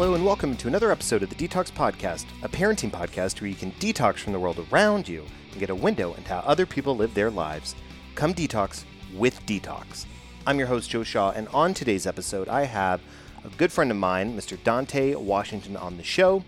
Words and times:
Hello, 0.00 0.14
and 0.14 0.24
welcome 0.24 0.56
to 0.58 0.68
another 0.68 0.92
episode 0.92 1.24
of 1.24 1.28
the 1.28 1.34
Detox 1.34 1.72
Podcast, 1.72 2.26
a 2.44 2.48
parenting 2.48 2.88
podcast 2.88 3.40
where 3.40 3.50
you 3.50 3.56
can 3.56 3.72
detox 3.80 4.18
from 4.18 4.32
the 4.32 4.38
world 4.38 4.64
around 4.70 5.08
you 5.08 5.24
and 5.50 5.58
get 5.58 5.70
a 5.70 5.74
window 5.74 6.14
into 6.14 6.28
how 6.28 6.38
other 6.46 6.66
people 6.66 6.94
live 6.94 7.12
their 7.14 7.32
lives. 7.32 7.74
Come 8.14 8.32
detox 8.32 8.84
with 9.16 9.44
Detox. 9.44 10.06
I'm 10.46 10.56
your 10.56 10.68
host, 10.68 10.88
Joe 10.88 11.02
Shaw, 11.02 11.32
and 11.32 11.48
on 11.48 11.74
today's 11.74 12.06
episode, 12.06 12.48
I 12.48 12.62
have 12.62 13.00
a 13.44 13.48
good 13.48 13.72
friend 13.72 13.90
of 13.90 13.96
mine, 13.96 14.38
Mr. 14.38 14.56
Dante 14.62 15.16
Washington, 15.16 15.76
on 15.76 15.96
the 15.96 16.04
show. 16.04 16.44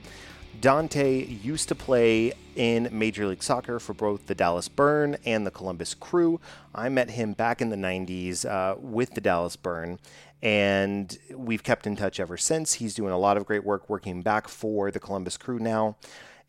Dante 0.61 1.25
used 1.25 1.69
to 1.69 1.75
play 1.75 2.33
in 2.55 2.89
Major 2.93 3.27
League 3.27 3.43
Soccer 3.43 3.80
for 3.80 3.95
both 3.95 4.27
the 4.27 4.35
Dallas 4.35 4.69
Burn 4.69 5.17
and 5.25 5.45
the 5.45 5.51
Columbus 5.51 5.95
Crew. 5.95 6.39
I 6.73 6.89
met 6.89 7.11
him 7.11 7.33
back 7.33 7.61
in 7.61 7.71
the 7.71 7.77
90s 7.77 8.49
uh, 8.49 8.77
with 8.79 9.15
the 9.15 9.21
Dallas 9.21 9.57
Burn, 9.57 9.99
and 10.43 11.19
we've 11.35 11.62
kept 11.62 11.87
in 11.87 11.97
touch 11.97 12.19
ever 12.19 12.37
since. 12.37 12.75
He's 12.75 12.95
doing 12.95 13.12
a 13.12 13.19
lot 13.19 13.37
of 13.37 13.47
great 13.47 13.65
work 13.65 13.89
working 13.89 14.23
back 14.23 14.49
for 14.49 14.91
the 14.91 15.01
Columbus 15.01 15.37
Crew 15.37 15.59
now. 15.59 15.97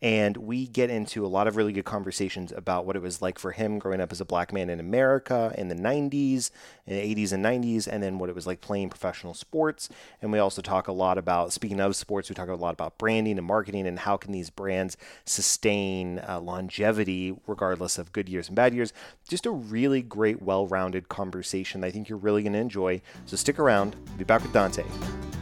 And 0.02 0.36
we 0.36 0.66
get 0.66 0.90
into 0.90 1.24
a 1.24 1.28
lot 1.28 1.46
of 1.46 1.56
really 1.56 1.72
good 1.72 1.84
conversations 1.84 2.52
about 2.52 2.84
what 2.84 2.96
it 2.96 3.02
was 3.02 3.22
like 3.22 3.38
for 3.38 3.52
him 3.52 3.78
growing 3.78 4.00
up 4.00 4.10
as 4.10 4.20
a 4.20 4.24
black 4.24 4.52
man 4.52 4.68
in 4.68 4.80
America 4.80 5.54
in 5.56 5.68
the 5.68 5.76
90s, 5.76 6.50
in 6.86 6.96
the 6.96 7.14
80s 7.14 7.32
and 7.32 7.44
90s, 7.44 7.86
and 7.86 8.02
then 8.02 8.18
what 8.18 8.28
it 8.28 8.34
was 8.34 8.46
like 8.46 8.60
playing 8.60 8.90
professional 8.90 9.32
sports. 9.32 9.88
And 10.20 10.32
we 10.32 10.40
also 10.40 10.60
talk 10.60 10.88
a 10.88 10.92
lot 10.92 11.18
about, 11.18 11.52
speaking 11.52 11.80
of 11.80 11.94
sports, 11.94 12.28
we 12.28 12.34
talk 12.34 12.48
a 12.48 12.54
lot 12.54 12.74
about 12.74 12.98
branding 12.98 13.38
and 13.38 13.46
marketing 13.46 13.86
and 13.86 14.00
how 14.00 14.16
can 14.16 14.32
these 14.32 14.50
brands 14.50 14.96
sustain 15.24 16.20
uh, 16.28 16.40
longevity 16.40 17.36
regardless 17.46 17.96
of 17.96 18.12
good 18.12 18.28
years 18.28 18.48
and 18.48 18.56
bad 18.56 18.74
years. 18.74 18.92
Just 19.28 19.46
a 19.46 19.50
really 19.50 20.02
great, 20.02 20.42
well 20.42 20.66
rounded 20.66 21.08
conversation 21.08 21.84
I 21.84 21.90
think 21.90 22.08
you're 22.08 22.18
really 22.18 22.42
going 22.42 22.52
to 22.54 22.58
enjoy. 22.58 23.00
So 23.26 23.36
stick 23.36 23.58
around. 23.58 23.96
We'll 24.08 24.18
be 24.18 24.24
back 24.24 24.42
with 24.42 24.52
Dante 24.52 24.84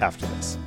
after 0.00 0.26
this. 0.26 0.58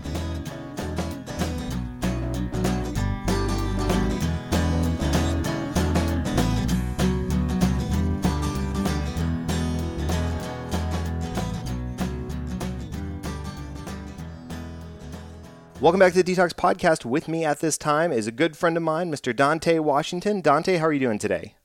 Welcome 15.83 15.99
back 15.99 16.13
to 16.13 16.23
the 16.23 16.33
Detox 16.33 16.53
Podcast. 16.53 17.03
With 17.03 17.27
me 17.27 17.43
at 17.43 17.59
this 17.59 17.77
time 17.77 18.13
is 18.13 18.25
a 18.25 18.31
good 18.31 18.55
friend 18.55 18.77
of 18.77 18.83
mine, 18.83 19.11
Mr. 19.11 19.35
Dante 19.35 19.79
Washington. 19.79 20.39
Dante, 20.39 20.77
how 20.77 20.85
are 20.85 20.93
you 20.93 20.99
doing 21.01 21.19
today? 21.19 21.55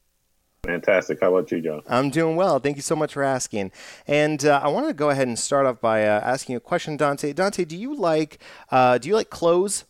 Fantastic. 0.66 1.20
How 1.20 1.33
about 1.33 1.52
you, 1.52 1.61
John? 1.61 1.83
I'm 1.86 2.11
doing 2.11 2.34
well. 2.34 2.58
Thank 2.58 2.74
you 2.74 2.83
so 2.83 2.96
much 2.96 3.12
for 3.12 3.22
asking. 3.22 3.70
And 4.08 4.44
uh, 4.44 4.61
I 4.61 4.70
want 4.70 4.89
to 4.89 4.92
go 4.92 5.11
ahead 5.11 5.28
and 5.28 5.39
start 5.39 5.66
off 5.66 5.80
by 5.80 6.05
uh, 6.05 6.20
asking 6.24 6.55
you 6.55 6.56
a 6.56 6.61
question, 6.61 6.96
Dante. 6.96 7.33
Dante, 7.33 7.64
do 7.64 7.77
you 7.77 7.94
like 7.94 8.41
uh, 8.72 8.98
do 8.98 9.08
you 9.08 9.14
like 9.14 9.30
clothes? 9.30 9.84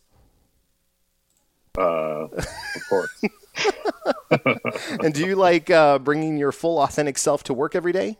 Uh, 1.75 2.27
of 2.27 2.87
course. 2.87 3.23
and 5.03 5.11
do 5.11 5.25
you 5.25 5.35
like 5.37 5.71
uh, 5.71 5.97
bringing 5.97 6.37
your 6.37 6.51
full, 6.51 6.77
authentic 6.77 7.17
self 7.17 7.41
to 7.45 7.53
work 7.55 7.73
every 7.73 7.93
day? 7.93 8.19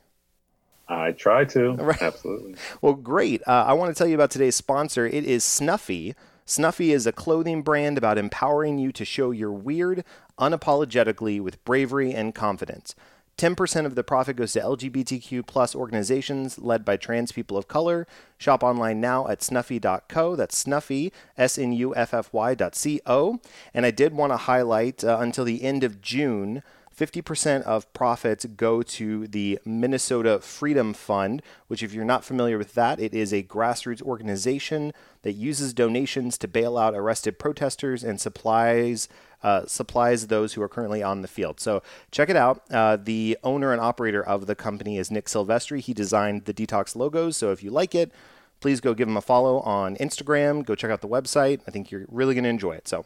I 0.89 1.11
try 1.11 1.45
to. 1.45 1.73
Right. 1.79 2.01
Absolutely. 2.01 2.55
Well, 2.81 2.93
great. 2.93 3.41
Uh, 3.47 3.65
I 3.67 3.73
want 3.73 3.93
to 3.93 3.97
tell 3.97 4.07
you 4.07 4.15
about 4.15 4.31
today's 4.31 4.55
sponsor. 4.55 5.05
It 5.05 5.23
is 5.23 5.43
Snuffy. 5.43 6.15
Snuffy 6.45 6.91
is 6.91 7.05
a 7.05 7.11
clothing 7.11 7.61
brand 7.61 7.97
about 7.97 8.17
empowering 8.17 8.79
you 8.79 8.91
to 8.93 9.05
show 9.05 9.31
your 9.31 9.51
weird 9.51 10.03
unapologetically 10.39 11.39
with 11.39 11.63
bravery 11.63 12.14
and 12.14 12.33
confidence. 12.33 12.95
10% 13.37 13.86
of 13.86 13.95
the 13.95 14.03
profit 14.03 14.36
goes 14.36 14.52
to 14.52 14.59
LGBTQ 14.59 15.47
plus 15.47 15.73
organizations 15.73 16.59
led 16.59 16.83
by 16.83 16.97
trans 16.97 17.31
people 17.31 17.55
of 17.55 17.69
color. 17.69 18.05
Shop 18.37 18.64
online 18.64 18.99
now 18.99 19.27
at 19.30 19.41
snuffy.co. 19.41 20.35
That's 20.35 20.58
snuffy, 20.58 21.14
S-N-U-F-F-Y 21.37 22.55
dot 22.55 22.75
C-O. 22.75 23.39
And 23.73 23.85
I 23.85 23.91
did 23.91 24.14
want 24.14 24.33
to 24.33 24.37
highlight 24.37 25.05
uh, 25.05 25.19
until 25.21 25.45
the 25.45 25.64
end 25.64 25.85
of 25.85 26.02
June, 26.02 26.64
50% 26.99 27.61
of 27.61 27.92
profits 27.93 28.45
go 28.58 28.82
to 28.82 29.26
the 29.27 29.58
Minnesota 29.64 30.42
Freedom 30.42 30.93
Fund, 30.93 31.42
which, 31.67 31.82
if 31.82 31.93
you're 31.93 32.04
not 32.04 32.26
familiar 32.26 32.58
with 32.58 32.73
that, 32.73 32.99
it 32.99 33.14
is 33.14 33.32
a 33.32 33.42
grassroots 33.42 34.02
organization 34.02 34.92
that 35.21 35.32
uses 35.32 35.73
donations 35.73 36.38
to 36.39 36.48
bail 36.48 36.77
out 36.77 36.93
arrested 36.93 37.39
protesters 37.39 38.04
and 38.04 38.20
supplies. 38.20 39.08
Uh, 39.42 39.65
supplies 39.65 40.27
those 40.27 40.52
who 40.52 40.61
are 40.61 40.67
currently 40.67 41.02
on 41.02 41.21
the 41.21 41.27
field. 41.27 41.61
So 41.61 41.82
check 42.11 42.30
it 42.30 42.36
out. 42.36 42.61
Uh, 42.70 42.98
the 42.98 43.38
owner 43.42 43.71
and 43.71 43.80
operator 43.80 44.21
of 44.21 44.48
the 44.48 44.55
company 44.55 44.98
is 44.98 45.09
Nick 45.09 45.27
Silvestri. 45.27 45.80
He 45.80 45.93
designed 45.93 46.43
the 46.43 46.54
Detox 46.54 46.93
logos. 46.93 47.38
So 47.38 47.54
if 47.54 47.64
you 47.64 47.71
like 47.71 47.95
it, 47.95 48.11
please 48.59 48.82
go 48.82 48.93
give 48.93 49.08
him 49.08 49.15
a 49.15 49.21
follow 49.21 49.61
on 49.61 49.95
Instagram. 49.95 50.65
Go 50.65 50.76
check 50.76 50.92
out 50.92 50.99
the 50.99 51.08
website. 51.08 51.61
I 51.65 51.71
think 51.71 51.89
you're 51.89 52.05
really 52.09 52.33
going 52.33 52.43
to 52.43 52.49
enjoy 52.49 52.73
it. 52.73 52.89
So 52.89 53.05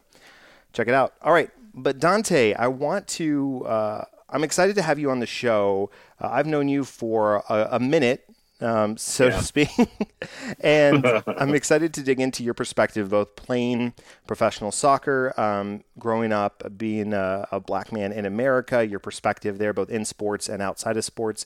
check 0.74 0.88
it 0.88 0.96
out. 0.96 1.14
All 1.22 1.34
right, 1.34 1.52
but 1.74 2.00
Dante, 2.00 2.54
I 2.54 2.68
want 2.68 3.08
to. 3.10 3.66
Uh, 3.66 4.06
I'm 4.30 4.44
excited 4.44 4.76
to 4.76 4.82
have 4.82 5.00
you 5.00 5.12
on 5.12 5.20
the 5.20 5.28
show. 5.28 5.92
Uh, 6.20 6.30
I've 6.32 6.48
known 6.48 6.68
you 6.68 6.84
for 6.84 7.44
a, 7.50 7.70
a 7.74 7.80
minute, 7.80 8.26
um, 8.62 8.98
so 8.98 9.26
yeah. 9.26 9.38
to 9.38 9.44
speak, 9.44 9.70
and 10.60 11.06
I'm 11.28 11.54
excited 11.54 11.94
to 11.96 12.04
dig 12.04 12.20
into 12.20 12.44
your 12.44 12.54
perspective, 12.54 13.10
both 13.10 13.36
playing 13.36 13.94
professional 14.26 14.72
soccer, 14.72 15.40
um, 15.40 15.84
growing 16.00 16.32
up, 16.32 16.64
being 16.78 17.14
a, 17.14 17.48
a, 17.52 17.60
black 17.60 17.92
man 17.92 18.12
in 18.12 18.26
America, 18.26 18.86
your 18.86 19.00
perspective 19.00 19.58
there, 19.58 19.74
both 19.74 19.90
in 19.90 20.06
sports 20.06 20.50
and 20.50 20.62
outside 20.62 20.98
of 20.98 21.06
sports. 21.06 21.46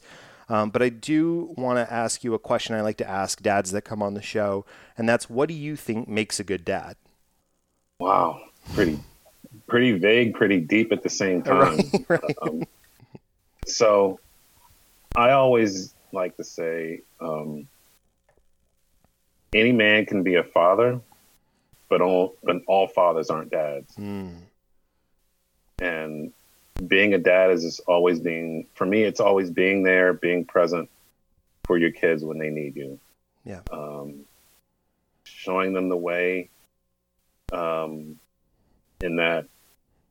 Um, 0.49 0.69
but 0.69 0.81
I 0.81 0.89
do 0.89 1.53
want 1.57 1.77
to 1.77 1.91
ask 1.91 2.23
you 2.23 2.33
a 2.33 2.39
question 2.39 2.73
I 2.73 2.81
like 2.81 2.97
to 2.97 3.09
ask 3.09 3.41
dads 3.41 3.71
that 3.71 3.81
come 3.81 4.01
on 4.01 4.13
the 4.13 4.21
show, 4.21 4.65
and 4.97 5.09
that's 5.09 5.29
what 5.29 5.49
do 5.49 5.53
you 5.53 5.75
think 5.75 6.07
makes 6.07 6.39
a 6.39 6.43
good 6.43 6.63
dad? 6.63 6.95
Wow, 7.99 8.39
pretty 8.73 8.99
pretty 9.67 9.93
vague, 9.93 10.33
pretty 10.33 10.59
deep 10.59 10.91
at 10.91 11.03
the 11.03 11.09
same 11.09 11.43
time. 11.43 11.77
Right, 11.77 12.05
right. 12.09 12.37
Um, 12.41 12.63
so 13.65 14.19
I 15.15 15.31
always 15.31 15.93
like 16.11 16.37
to 16.37 16.43
say 16.43 17.01
um, 17.19 17.67
any 19.53 19.71
man 19.71 20.05
can 20.05 20.23
be 20.23 20.35
a 20.35 20.43
father, 20.43 20.99
but 21.89 22.01
all 22.01 22.35
but 22.43 22.57
all 22.67 22.87
fathers 22.87 23.29
aren't 23.29 23.51
dads. 23.51 23.95
Mm. 23.95 24.37
And 25.79 26.33
being 26.87 27.13
a 27.13 27.17
dad 27.17 27.51
is 27.51 27.63
just 27.63 27.81
always 27.87 28.19
being 28.19 28.67
for 28.73 28.85
me. 28.85 29.03
It's 29.03 29.19
always 29.19 29.51
being 29.51 29.83
there, 29.83 30.13
being 30.13 30.45
present 30.45 30.89
for 31.65 31.77
your 31.77 31.91
kids 31.91 32.23
when 32.23 32.37
they 32.39 32.49
need 32.49 32.75
you. 32.75 32.99
Yeah. 33.45 33.61
Um, 33.71 34.21
showing 35.23 35.73
them 35.73 35.89
the 35.89 35.97
way. 35.97 36.49
Um, 37.51 38.19
in 39.01 39.17
that 39.17 39.45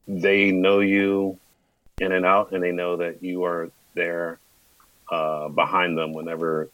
they 0.07 0.53
know 0.53 0.81
you 0.81 1.39
in 2.01 2.13
and 2.13 2.27
out, 2.27 2.53
and 2.53 2.63
they 2.63 2.73
know 2.73 2.97
that 2.97 3.23
you 3.23 3.45
are 3.45 3.71
there 3.95 4.39
uh, 5.11 5.49
behind 5.49 5.97
them 5.97 6.13
whenever 6.13 6.71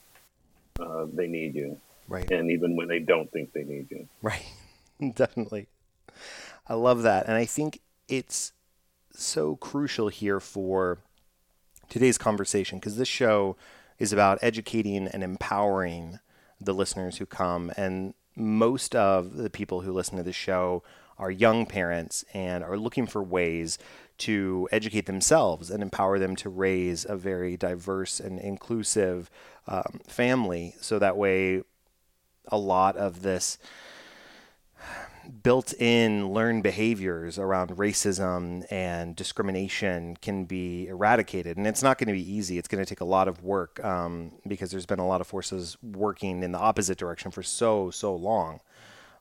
uh, 0.80 1.06
they 1.12 1.26
need 1.26 1.54
you. 1.54 1.78
Right. 2.08 2.30
And 2.30 2.50
even 2.50 2.76
when 2.76 2.88
they 2.88 2.98
don't 2.98 3.30
think 3.30 3.52
they 3.52 3.64
need 3.64 3.90
you. 3.90 4.08
Right. 4.20 4.44
Definitely. 5.14 5.68
I 6.68 6.74
love 6.74 7.02
that. 7.02 7.26
And 7.26 7.34
I 7.34 7.44
think 7.44 7.80
it's 8.08 8.52
so 9.12 9.56
crucial 9.56 10.08
here 10.08 10.40
for 10.40 10.98
today's 11.88 12.18
conversation 12.18 12.78
because 12.78 12.96
this 12.96 13.08
show 13.08 13.56
is 13.98 14.12
about 14.12 14.38
educating 14.42 15.06
and 15.06 15.22
empowering 15.22 16.18
the 16.60 16.72
listeners 16.72 17.18
who 17.18 17.26
come. 17.26 17.72
And 17.76 18.14
most 18.34 18.94
of 18.94 19.36
the 19.36 19.50
people 19.50 19.82
who 19.82 19.92
listen 19.92 20.16
to 20.16 20.22
the 20.22 20.32
show 20.32 20.82
are 21.22 21.30
young 21.30 21.66
parents 21.66 22.24
and 22.34 22.64
are 22.64 22.76
looking 22.76 23.06
for 23.06 23.22
ways 23.22 23.78
to 24.18 24.68
educate 24.72 25.06
themselves 25.06 25.70
and 25.70 25.80
empower 25.80 26.18
them 26.18 26.34
to 26.34 26.48
raise 26.48 27.06
a 27.08 27.16
very 27.16 27.56
diverse 27.56 28.18
and 28.18 28.40
inclusive 28.40 29.30
um, 29.68 30.00
family. 30.08 30.74
So 30.80 30.98
that 30.98 31.16
way, 31.16 31.62
a 32.48 32.58
lot 32.58 32.96
of 32.96 33.22
this 33.22 33.56
built 35.44 35.72
in 35.74 36.32
learned 36.32 36.64
behaviors 36.64 37.38
around 37.38 37.70
racism 37.76 38.64
and 38.72 39.14
discrimination 39.14 40.16
can 40.16 40.44
be 40.44 40.88
eradicated. 40.88 41.56
And 41.56 41.68
it's 41.68 41.84
not 41.84 41.98
going 41.98 42.08
to 42.08 42.12
be 42.14 42.32
easy. 42.32 42.58
It's 42.58 42.66
going 42.66 42.84
to 42.84 42.88
take 42.88 43.00
a 43.00 43.04
lot 43.04 43.28
of 43.28 43.44
work 43.44 43.82
um, 43.84 44.32
because 44.48 44.72
there's 44.72 44.86
been 44.86 44.98
a 44.98 45.06
lot 45.06 45.20
of 45.20 45.28
forces 45.28 45.76
working 45.80 46.42
in 46.42 46.50
the 46.50 46.58
opposite 46.58 46.98
direction 46.98 47.30
for 47.30 47.44
so, 47.44 47.92
so 47.92 48.12
long. 48.12 48.58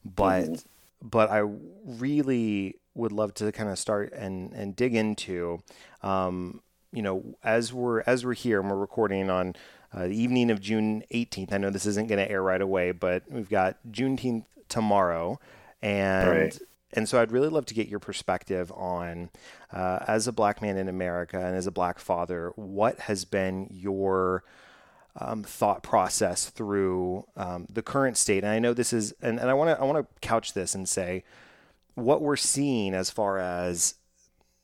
But 0.03 0.45
mm-hmm 0.45 0.67
but 1.01 1.29
I 1.29 1.43
really 1.85 2.75
would 2.93 3.11
love 3.11 3.33
to 3.35 3.51
kind 3.51 3.69
of 3.69 3.79
start 3.79 4.13
and, 4.13 4.53
and 4.53 4.75
dig 4.75 4.95
into, 4.95 5.61
um, 6.03 6.61
you 6.91 7.01
know, 7.01 7.37
as 7.43 7.73
we're 7.73 8.01
as 8.01 8.25
we're 8.25 8.33
here 8.33 8.59
and 8.59 8.69
we're 8.69 8.77
recording 8.77 9.29
on 9.29 9.55
uh, 9.93 10.07
the 10.07 10.15
evening 10.15 10.51
of 10.51 10.59
June 10.59 11.03
18th. 11.13 11.53
I 11.53 11.57
know 11.57 11.69
this 11.69 11.85
isn't 11.85 12.07
going 12.07 12.19
to 12.19 12.29
air 12.29 12.41
right 12.41 12.61
away, 12.61 12.91
but 12.91 13.23
we've 13.29 13.49
got 13.49 13.77
Juneteenth 13.89 14.45
tomorrow, 14.67 15.39
and 15.81 16.29
right. 16.29 16.59
and 16.93 17.07
so 17.07 17.21
I'd 17.21 17.31
really 17.31 17.49
love 17.49 17.65
to 17.67 17.73
get 17.73 17.87
your 17.87 17.99
perspective 17.99 18.71
on, 18.73 19.29
uh, 19.71 19.99
as 20.07 20.27
a 20.27 20.31
black 20.31 20.61
man 20.61 20.77
in 20.77 20.87
America 20.87 21.37
and 21.37 21.55
as 21.55 21.67
a 21.67 21.71
black 21.71 21.99
father, 21.99 22.51
what 22.55 22.99
has 23.01 23.25
been 23.25 23.67
your 23.71 24.43
um, 25.15 25.43
thought 25.43 25.83
process 25.83 26.49
through 26.49 27.25
um, 27.35 27.67
the 27.69 27.81
current 27.81 28.17
state. 28.17 28.43
And 28.43 28.51
I 28.51 28.59
know 28.59 28.73
this 28.73 28.93
is, 28.93 29.13
and, 29.21 29.39
and 29.39 29.49
I 29.49 29.53
want 29.53 29.69
to 29.69 29.81
I 29.81 29.85
want 29.85 29.97
to 29.97 30.27
couch 30.27 30.53
this 30.53 30.73
and 30.73 30.87
say 30.87 31.23
what 31.95 32.21
we're 32.21 32.37
seeing 32.37 32.93
as 32.93 33.09
far 33.09 33.37
as 33.39 33.95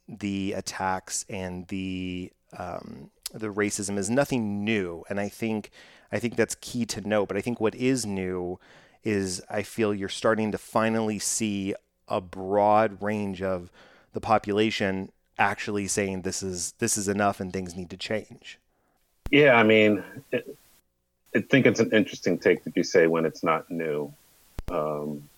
the 0.07 0.53
attacks 0.53 1.25
and 1.29 1.67
the 1.67 2.31
um, 2.57 3.11
the 3.33 3.53
racism 3.53 3.97
is 3.97 4.09
nothing 4.09 4.63
new, 4.63 5.03
and 5.09 5.19
I 5.19 5.29
think 5.29 5.71
I 6.11 6.19
think 6.19 6.35
that's 6.35 6.55
key 6.55 6.85
to 6.87 7.01
note. 7.01 7.27
But 7.27 7.37
I 7.37 7.41
think 7.41 7.59
what 7.59 7.75
is 7.75 8.05
new 8.05 8.59
is 9.03 9.41
I 9.49 9.63
feel 9.63 9.93
you're 9.93 10.09
starting 10.09 10.51
to 10.51 10.57
finally 10.57 11.19
see 11.19 11.75
a 12.07 12.21
broad 12.21 13.01
range 13.01 13.41
of 13.41 13.69
the 14.13 14.21
population 14.21 15.11
actually 15.37 15.87
saying 15.87 16.21
this 16.21 16.41
is 16.41 16.73
this 16.79 16.97
is 16.97 17.07
enough 17.07 17.39
and 17.39 17.51
things 17.51 17.75
need 17.75 17.89
to 17.89 17.97
change. 17.97 18.59
Yeah, 19.31 19.55
I 19.55 19.63
mean, 19.63 20.03
it, 20.31 20.57
I 21.35 21.41
think 21.41 21.65
it's 21.65 21.79
an 21.79 21.91
interesting 21.91 22.39
take 22.39 22.63
that 22.63 22.75
you 22.75 22.83
say 22.83 23.07
when 23.07 23.25
it's 23.25 23.43
not 23.43 23.69
new. 23.69 24.13
Um, 24.69 25.29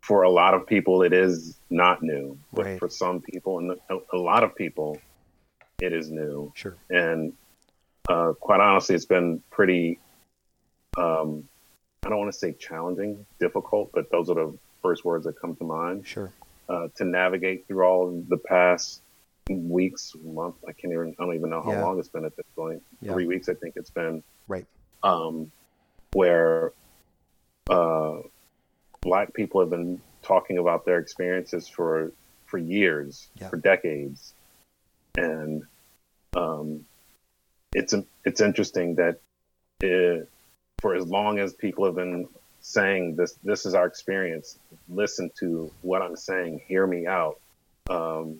for 0.00 0.22
a 0.22 0.30
lot 0.30 0.54
of 0.54 0.66
people, 0.66 1.02
it 1.02 1.12
is 1.12 1.56
not 1.70 2.02
new, 2.02 2.36
but 2.52 2.66
right. 2.66 2.78
for 2.78 2.88
some 2.88 3.20
people 3.20 3.58
and 3.58 3.78
a, 4.12 4.16
lot 4.16 4.42
of 4.42 4.54
people, 4.56 4.98
it 5.80 5.92
is 5.92 6.10
new. 6.10 6.52
Sure. 6.56 6.76
And 6.90 7.32
uh, 8.08 8.32
quite 8.32 8.60
honestly, 8.60 8.96
it's 8.96 9.04
been 9.04 9.42
pretty. 9.50 10.00
Um, 10.96 11.48
I 12.04 12.08
don't 12.08 12.18
want 12.18 12.32
to 12.32 12.38
say 12.38 12.52
challenging, 12.52 13.24
difficult, 13.38 13.92
but 13.94 14.10
those 14.10 14.28
are 14.28 14.34
the 14.34 14.58
first 14.82 15.04
words 15.04 15.24
that 15.24 15.40
come 15.40 15.54
to 15.56 15.64
mind. 15.64 16.06
Sure. 16.06 16.32
Uh, 16.68 16.88
to 16.96 17.04
navigate 17.04 17.66
through 17.68 17.84
all 17.84 18.08
of 18.08 18.28
the 18.28 18.38
past 18.38 19.02
weeks, 19.56 20.14
month. 20.22 20.56
I 20.68 20.72
can't 20.72 20.92
even. 20.92 21.14
I 21.18 21.24
don't 21.24 21.34
even 21.34 21.50
know 21.50 21.62
how 21.62 21.72
yeah. 21.72 21.84
long 21.84 21.98
it's 21.98 22.08
been 22.08 22.24
at 22.24 22.36
this 22.36 22.46
point. 22.56 22.82
Yeah. 23.00 23.12
Three 23.12 23.26
weeks, 23.26 23.48
I 23.48 23.54
think 23.54 23.74
it's 23.76 23.90
been. 23.90 24.22
Right. 24.48 24.66
Um, 25.02 25.50
where 26.12 26.72
uh, 27.70 28.18
black 29.00 29.34
people 29.34 29.60
have 29.60 29.70
been 29.70 30.00
talking 30.22 30.58
about 30.58 30.84
their 30.84 30.98
experiences 30.98 31.68
for 31.68 32.12
for 32.46 32.58
years, 32.58 33.28
yeah. 33.40 33.48
for 33.48 33.56
decades, 33.56 34.34
and 35.16 35.62
um, 36.36 36.84
it's 37.74 37.94
it's 38.24 38.40
interesting 38.40 38.96
that 38.96 39.20
it, 39.80 40.28
for 40.80 40.94
as 40.94 41.06
long 41.06 41.38
as 41.38 41.54
people 41.54 41.84
have 41.84 41.94
been 41.94 42.28
saying 42.60 43.16
this 43.16 43.36
this 43.42 43.66
is 43.66 43.74
our 43.74 43.86
experience 43.86 44.56
listen 44.88 45.30
to 45.36 45.70
what 45.82 46.00
i'm 46.00 46.14
saying 46.14 46.60
hear 46.68 46.86
me 46.86 47.06
out 47.06 47.40
um, 47.90 48.38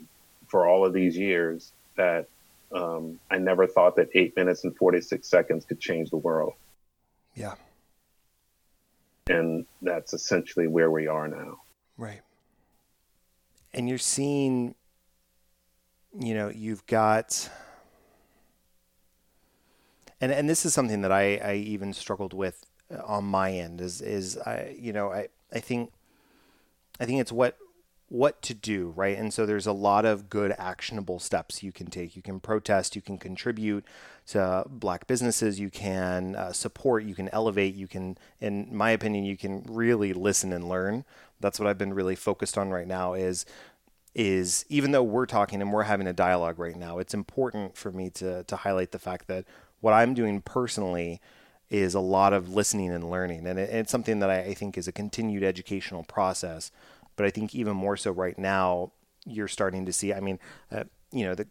for 0.53 0.69
all 0.69 0.85
of 0.85 0.93
these 0.93 1.17
years 1.17 1.73
that 1.97 2.29
um, 2.75 3.19
i 3.31 3.39
never 3.39 3.67
thought 3.67 3.97
that 3.97 4.09
eight 4.15 4.37
minutes 4.37 4.65
and 4.65 4.77
46 4.77 5.27
seconds 5.27 5.65
could 5.65 5.81
change 5.81 6.11
the 6.11 6.19
world. 6.19 6.53
Yeah. 7.35 7.55
And 9.29 9.65
that's 9.81 10.13
essentially 10.13 10.67
where 10.69 10.91
we 10.91 11.07
are 11.07 11.27
now. 11.27 11.63
Right. 11.97 12.21
And 13.73 13.89
you're 13.89 13.97
seeing 13.97 14.75
you 16.21 16.35
know 16.35 16.51
you've 16.55 16.85
got 16.87 17.49
and 20.21 20.31
and 20.31 20.47
this 20.51 20.67
is 20.67 20.75
something 20.75 21.01
that 21.01 21.13
I, 21.13 21.37
I 21.37 21.55
even 21.55 21.95
struggled 21.95 22.35
with 22.35 22.67
on 23.07 23.25
my 23.25 23.53
end 23.53 23.81
is 23.81 24.03
is 24.03 24.37
I 24.37 24.77
you 24.79 24.93
know 24.93 25.11
I 25.11 25.29
I 25.51 25.61
think 25.61 25.91
I 27.01 27.07
think 27.07 27.23
it's 27.23 27.33
what 27.33 27.57
what 28.13 28.43
to 28.43 28.53
do 28.53 28.93
right 28.95 29.17
and 29.17 29.33
so 29.33 29.47
there's 29.47 29.67
a 29.67 29.73
lot 29.73 30.05
of 30.05 30.29
good 30.29 30.55
actionable 30.59 31.19
steps 31.19 31.63
you 31.63 31.73
can 31.73 31.87
take 31.87 32.15
you 32.15 32.21
can 32.21 32.39
protest 32.39 32.95
you 32.95 33.01
can 33.01 33.17
contribute 33.17 33.83
to 34.27 34.63
black 34.69 35.07
businesses 35.07 35.59
you 35.59 35.71
can 35.71 36.37
uh, 36.37 36.53
support 36.53 37.05
you 37.05 37.15
can 37.15 37.31
elevate 37.31 37.75
you 37.75 37.89
can 37.89 38.19
in 38.39 38.69
my 38.71 38.91
opinion 38.91 39.25
you 39.25 39.35
can 39.35 39.65
really 39.67 40.13
listen 40.13 40.53
and 40.53 40.69
learn 40.69 41.07
that's 41.41 41.59
what 41.59 41.67
i've 41.67 41.79
been 41.79 41.95
really 41.95 42.15
focused 42.15 42.59
on 42.59 42.69
right 42.69 42.87
now 42.87 43.15
is 43.15 43.47
is 44.15 44.67
even 44.69 44.93
though 44.93 45.03
we're 45.03 45.25
talking 45.25 45.63
and 45.63 45.73
we're 45.73 45.85
having 45.85 46.07
a 46.07 46.13
dialogue 46.13 46.59
right 46.59 46.77
now 46.77 46.99
it's 46.99 47.15
important 47.15 47.79
for 47.79 47.91
me 47.91 48.11
to 48.11 48.45
to 48.45 48.57
highlight 48.57 48.93
the 48.93 48.99
fact 48.99 49.27
that 49.27 49.47
what 49.81 49.95
i'm 49.95 50.13
doing 50.13 50.43
personally 50.43 51.19
is 51.71 51.95
a 51.95 52.01
lot 52.01 52.35
of 52.35 52.51
listening 52.51 52.93
and 52.93 53.11
learning. 53.11 53.47
And, 53.47 53.59
it, 53.59 53.71
it's 53.71 53.91
something 53.91 54.19
that 54.19 54.29
I, 54.29 54.41
I, 54.41 54.55
think 54.55 54.77
is 54.77 54.87
a 54.87 54.93
continued 54.93 55.43
educational 55.43 56.03
process. 56.03 56.71
But 57.17 57.27
I 57.27 57.31
think 57.31 57.55
even 57.55 57.77
more 57.77 57.97
so 57.97 58.11
right 58.11 58.39
now, 58.39 58.93
you're 59.25 59.49
starting 59.49 59.87
to 59.87 59.93
see, 59.93 60.13
I 60.13 60.21
mean, 60.21 60.39
uh, 60.71 60.85
you 61.13 61.25
know, 61.25 61.35
the 61.35 61.47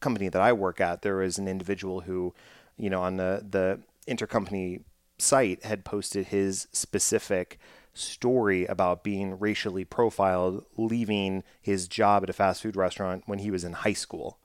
company 0.00 0.28
that 0.28 0.42
I 0.42 0.52
work 0.52 0.80
at, 0.80 1.02
there 1.02 1.16
was 1.16 1.38
an 1.38 1.48
individual 1.48 2.02
who, 2.02 2.34
you 2.76 2.90
know, 2.90 3.02
on 3.02 3.16
the, 3.16 3.44
the 3.48 3.80
intercompany 4.06 4.82
site 5.18 5.64
had 5.64 5.84
posted 5.84 6.26
his 6.26 6.68
specific 6.72 7.58
story 7.94 8.66
about 8.66 9.02
being 9.02 9.38
racially 9.38 9.84
profiled, 9.84 10.66
leaving 10.76 11.42
his 11.62 11.88
job 11.88 12.22
at 12.22 12.30
a 12.30 12.34
fast 12.34 12.62
food 12.62 12.76
restaurant 12.76 13.22
when 13.26 13.38
he 13.38 13.50
was 13.50 13.64
in 13.64 13.72
high 13.72 13.94
school. 13.94 14.38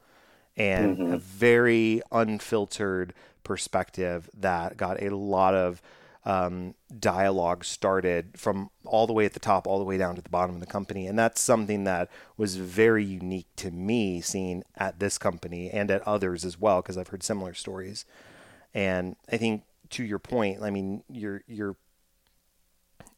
And 0.55 0.97
mm-hmm. 0.97 1.13
a 1.13 1.17
very 1.17 2.01
unfiltered, 2.11 3.13
perspective 3.43 4.29
that 4.37 4.77
got 4.77 5.01
a 5.01 5.15
lot 5.15 5.53
of 5.53 5.81
um, 6.23 6.75
dialogue 6.99 7.65
started 7.65 8.37
from 8.37 8.69
all 8.85 9.07
the 9.07 9.13
way 9.13 9.25
at 9.25 9.33
the 9.33 9.39
top, 9.39 9.65
all 9.65 9.79
the 9.79 9.85
way 9.85 9.97
down 9.97 10.15
to 10.15 10.21
the 10.21 10.29
bottom 10.29 10.55
of 10.55 10.61
the 10.61 10.67
company. 10.67 11.07
And 11.07 11.17
that's 11.17 11.41
something 11.41 11.83
that 11.85 12.09
was 12.37 12.57
very 12.57 13.03
unique 13.03 13.47
to 13.57 13.71
me 13.71 14.21
seeing 14.21 14.63
at 14.77 14.99
this 14.99 15.17
company 15.17 15.69
and 15.71 15.89
at 15.89 16.07
others 16.07 16.45
as 16.45 16.59
well, 16.59 16.81
because 16.81 16.97
I've 16.97 17.07
heard 17.07 17.23
similar 17.23 17.53
stories. 17.53 18.05
And 18.73 19.15
I 19.31 19.37
think 19.37 19.63
to 19.91 20.03
your 20.03 20.19
point, 20.19 20.61
I 20.61 20.69
mean, 20.69 21.03
you're, 21.09 21.43
you're, 21.47 21.75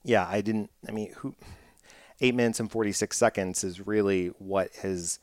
yeah, 0.03 0.25
I 0.29 0.41
didn't, 0.41 0.71
I 0.87 0.91
mean, 0.91 1.11
who, 1.17 1.35
eight 2.21 2.35
minutes 2.35 2.59
and 2.59 2.71
46 2.71 3.17
seconds 3.17 3.63
is 3.63 3.85
really 3.85 4.27
what 4.39 4.73
has 4.81 5.19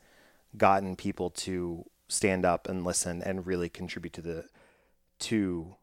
gotten 0.55 0.95
people 0.95 1.31
to 1.31 1.85
stand 2.07 2.45
up 2.45 2.69
and 2.69 2.83
listen 2.83 3.23
and 3.23 3.47
really 3.47 3.69
contribute 3.69 4.13
to 4.13 4.21
the, 4.21 4.45
to 5.19 5.75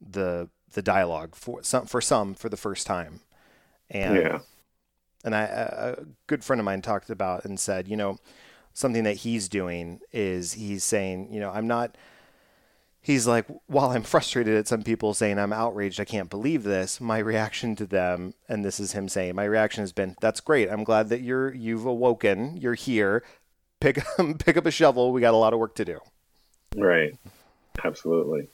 the 0.00 0.48
the 0.74 0.82
dialogue 0.82 1.34
for 1.34 1.62
some 1.62 1.86
for 1.86 2.00
some 2.00 2.34
for 2.34 2.48
the 2.48 2.56
first 2.56 2.86
time, 2.86 3.20
and 3.90 4.16
yeah. 4.16 4.38
and 5.24 5.34
I 5.34 5.42
a 5.42 5.96
good 6.26 6.44
friend 6.44 6.60
of 6.60 6.64
mine 6.64 6.82
talked 6.82 7.10
about 7.10 7.44
and 7.44 7.58
said, 7.58 7.88
you 7.88 7.96
know, 7.96 8.18
something 8.74 9.04
that 9.04 9.18
he's 9.18 9.48
doing 9.48 10.00
is 10.12 10.54
he's 10.54 10.84
saying, 10.84 11.32
you 11.32 11.40
know, 11.40 11.50
I'm 11.50 11.66
not. 11.66 11.96
He's 13.00 13.26
like, 13.26 13.46
while 13.66 13.90
I'm 13.90 14.02
frustrated 14.14 14.56
at 14.56 14.68
some 14.68 14.82
people 14.82 15.14
saying 15.14 15.38
I'm 15.38 15.52
outraged, 15.52 16.00
I 16.00 16.04
can't 16.04 16.30
believe 16.30 16.64
this. 16.64 17.00
My 17.00 17.18
reaction 17.18 17.76
to 17.76 17.86
them, 17.86 18.34
and 18.48 18.64
this 18.64 18.80
is 18.80 18.92
him 18.92 19.08
saying, 19.08 19.34
my 19.34 19.44
reaction 19.44 19.82
has 19.82 19.92
been, 19.92 20.16
"That's 20.20 20.40
great. 20.40 20.70
I'm 20.70 20.84
glad 20.84 21.08
that 21.08 21.22
you're 21.22 21.54
you've 21.54 21.86
awoken. 21.86 22.56
You're 22.56 22.74
here. 22.74 23.22
Pick 23.80 24.02
pick 24.38 24.56
up 24.56 24.66
a 24.66 24.70
shovel. 24.70 25.12
We 25.12 25.20
got 25.20 25.34
a 25.34 25.38
lot 25.38 25.54
of 25.54 25.58
work 25.58 25.74
to 25.76 25.84
do." 25.84 26.00
Right. 26.76 27.16
Absolutely. 27.82 28.48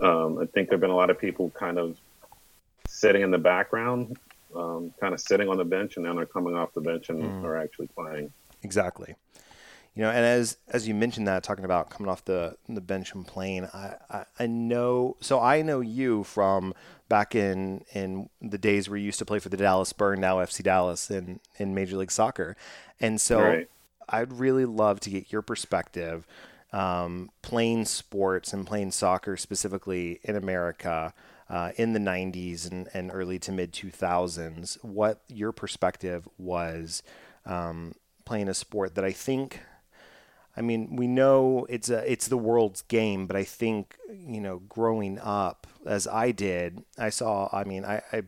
Um, 0.00 0.38
I 0.38 0.46
think 0.46 0.68
there 0.68 0.76
have 0.76 0.80
been 0.80 0.90
a 0.90 0.96
lot 0.96 1.10
of 1.10 1.18
people 1.18 1.50
kind 1.50 1.78
of 1.78 1.98
sitting 2.86 3.22
in 3.22 3.30
the 3.30 3.38
background, 3.38 4.16
um, 4.54 4.92
kind 5.00 5.14
of 5.14 5.20
sitting 5.20 5.48
on 5.48 5.56
the 5.56 5.64
bench, 5.64 5.96
and 5.96 6.04
now 6.04 6.14
they're 6.14 6.26
coming 6.26 6.54
off 6.54 6.72
the 6.74 6.80
bench 6.80 7.08
and 7.08 7.22
mm. 7.22 7.44
are 7.44 7.56
actually 7.56 7.88
playing. 7.88 8.32
Exactly. 8.62 9.14
You 9.94 10.02
know, 10.02 10.10
and 10.10 10.26
as 10.26 10.58
as 10.68 10.86
you 10.86 10.94
mentioned 10.94 11.26
that, 11.26 11.42
talking 11.42 11.64
about 11.64 11.88
coming 11.88 12.10
off 12.10 12.22
the 12.26 12.56
the 12.68 12.82
bench 12.82 13.14
and 13.14 13.26
playing, 13.26 13.64
I, 13.72 13.94
I, 14.10 14.24
I 14.38 14.46
know. 14.46 15.16
So 15.22 15.40
I 15.40 15.62
know 15.62 15.80
you 15.80 16.22
from 16.24 16.74
back 17.08 17.34
in 17.34 17.82
in 17.94 18.28
the 18.42 18.58
days 18.58 18.90
where 18.90 18.98
you 18.98 19.06
used 19.06 19.18
to 19.20 19.24
play 19.24 19.38
for 19.38 19.48
the 19.48 19.56
Dallas 19.56 19.94
Burn, 19.94 20.20
now 20.20 20.36
FC 20.36 20.62
Dallas 20.62 21.10
in 21.10 21.40
in 21.58 21.74
Major 21.74 21.96
League 21.96 22.10
Soccer, 22.10 22.58
and 23.00 23.18
so 23.18 23.40
right. 23.40 23.70
I'd 24.06 24.34
really 24.34 24.66
love 24.66 25.00
to 25.00 25.10
get 25.10 25.32
your 25.32 25.40
perspective 25.40 26.26
um, 26.72 27.30
playing 27.42 27.84
sports 27.84 28.52
and 28.52 28.66
playing 28.66 28.90
soccer 28.90 29.36
specifically 29.36 30.20
in 30.22 30.36
America 30.36 31.14
uh, 31.48 31.72
in 31.76 31.92
the 31.92 32.00
90s 32.00 32.70
and, 32.70 32.88
and 32.92 33.10
early 33.12 33.38
to 33.38 33.52
mid 33.52 33.72
2000s, 33.72 34.82
what 34.84 35.22
your 35.28 35.52
perspective 35.52 36.28
was 36.38 37.02
um, 37.44 37.94
playing 38.24 38.48
a 38.48 38.54
sport 38.54 38.94
that 38.96 39.04
I 39.04 39.12
think. 39.12 39.60
I 40.56 40.62
mean, 40.62 40.96
we 40.96 41.06
know 41.06 41.66
it's 41.68 41.90
a 41.90 42.10
it's 42.10 42.28
the 42.28 42.38
world's 42.38 42.80
game, 42.82 43.26
but 43.26 43.36
I 43.36 43.44
think 43.44 43.96
you 44.10 44.40
know, 44.40 44.62
growing 44.68 45.18
up 45.18 45.66
as 45.84 46.08
I 46.08 46.32
did, 46.32 46.82
I 46.98 47.10
saw. 47.10 47.48
I 47.52 47.64
mean, 47.64 47.84
I, 47.84 48.02
I 48.10 48.22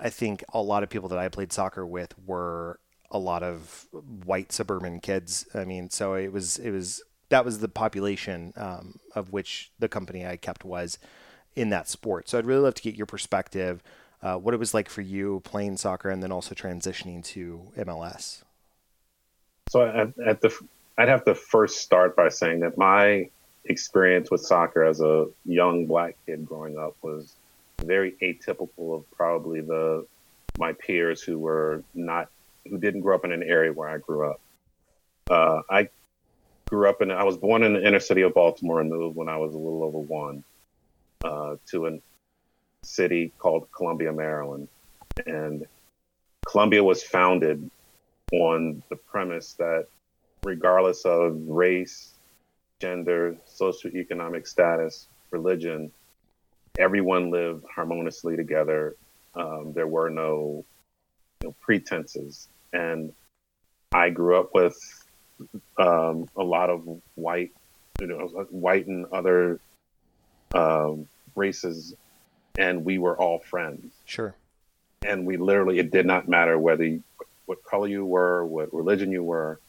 I 0.00 0.08
think 0.08 0.44
a 0.52 0.62
lot 0.62 0.82
of 0.82 0.88
people 0.88 1.08
that 1.10 1.18
I 1.18 1.28
played 1.28 1.52
soccer 1.52 1.84
with 1.84 2.14
were 2.26 2.78
a 3.10 3.18
lot 3.18 3.42
of 3.42 3.86
white 4.24 4.52
suburban 4.52 5.00
kids. 5.00 5.46
I 5.54 5.64
mean, 5.64 5.90
so 5.90 6.14
it 6.14 6.32
was 6.32 6.58
it 6.58 6.70
was 6.70 7.02
that 7.32 7.46
was 7.46 7.60
the 7.60 7.68
population 7.68 8.52
um, 8.56 8.98
of 9.14 9.32
which 9.32 9.70
the 9.78 9.88
company 9.88 10.26
I 10.26 10.36
kept 10.36 10.66
was 10.66 10.98
in 11.56 11.70
that 11.70 11.88
sport. 11.88 12.28
So 12.28 12.36
I'd 12.36 12.44
really 12.44 12.60
love 12.60 12.74
to 12.74 12.82
get 12.82 12.94
your 12.94 13.06
perspective, 13.06 13.82
uh, 14.22 14.36
what 14.36 14.52
it 14.52 14.58
was 14.58 14.74
like 14.74 14.90
for 14.90 15.00
you 15.00 15.40
playing 15.42 15.78
soccer 15.78 16.10
and 16.10 16.22
then 16.22 16.30
also 16.30 16.54
transitioning 16.54 17.24
to 17.24 17.72
MLS. 17.78 18.42
So 19.70 19.82
at, 19.82 20.12
at 20.26 20.42
the, 20.42 20.54
I'd 20.98 21.08
have 21.08 21.24
to 21.24 21.34
first 21.34 21.78
start 21.80 22.16
by 22.16 22.28
saying 22.28 22.60
that 22.60 22.76
my 22.76 23.30
experience 23.64 24.30
with 24.30 24.42
soccer 24.42 24.84
as 24.84 25.00
a 25.00 25.26
young 25.46 25.86
black 25.86 26.16
kid 26.26 26.44
growing 26.44 26.76
up 26.78 26.96
was 27.00 27.34
very 27.82 28.12
atypical 28.20 28.94
of 28.94 29.10
probably 29.10 29.62
the 29.62 30.06
my 30.58 30.74
peers 30.74 31.22
who 31.22 31.38
were 31.38 31.82
not 31.94 32.28
who 32.68 32.76
didn't 32.76 33.00
grow 33.00 33.14
up 33.14 33.24
in 33.24 33.32
an 33.32 33.42
area 33.42 33.72
where 33.72 33.88
I 33.88 33.96
grew 33.96 34.30
up. 34.30 34.40
Uh, 35.30 35.62
I 35.70 35.88
grew 36.72 36.88
up 36.88 37.02
in 37.02 37.10
I 37.10 37.22
was 37.22 37.36
born 37.36 37.64
in 37.64 37.74
the 37.74 37.86
inner 37.86 38.00
city 38.00 38.22
of 38.22 38.32
Baltimore 38.32 38.80
and 38.80 38.88
moved 38.88 39.14
when 39.14 39.28
I 39.28 39.36
was 39.36 39.52
a 39.54 39.58
little 39.58 39.84
over 39.84 39.98
one 39.98 40.42
uh, 41.22 41.56
to 41.66 41.86
a 41.86 41.98
city 42.82 43.30
called 43.38 43.70
Columbia, 43.72 44.10
Maryland, 44.10 44.68
and 45.26 45.66
Columbia 46.46 46.82
was 46.82 47.02
founded 47.02 47.70
on 48.32 48.82
the 48.88 48.96
premise 48.96 49.52
that 49.58 49.86
regardless 50.44 51.04
of 51.04 51.36
race, 51.46 52.14
gender, 52.80 53.36
socioeconomic 53.46 54.48
status, 54.48 55.08
religion, 55.30 55.92
everyone 56.78 57.30
lived 57.30 57.66
harmoniously 57.72 58.34
together. 58.34 58.96
Um, 59.34 59.74
there 59.74 59.86
were 59.86 60.08
no, 60.08 60.64
know, 61.42 61.54
pretenses. 61.60 62.48
And 62.72 63.12
I 63.92 64.08
grew 64.08 64.40
up 64.40 64.54
with 64.54 65.01
um, 65.78 66.28
a 66.36 66.42
lot 66.42 66.70
of 66.70 66.86
white, 67.14 67.52
you 68.00 68.06
know, 68.06 68.26
white 68.50 68.86
and 68.86 69.06
other 69.12 69.60
um, 70.54 71.08
races, 71.34 71.94
and 72.58 72.84
we 72.84 72.98
were 72.98 73.16
all 73.16 73.38
friends. 73.38 73.92
Sure. 74.04 74.34
And 75.04 75.26
we 75.26 75.36
literally, 75.36 75.78
it 75.78 75.90
did 75.90 76.06
not 76.06 76.28
matter 76.28 76.58
whether 76.58 76.84
you, 76.84 77.02
what 77.46 77.64
color 77.64 77.88
you 77.88 78.04
were, 78.04 78.44
what 78.46 78.72
religion 78.72 79.10
you 79.10 79.24
were. 79.24 79.60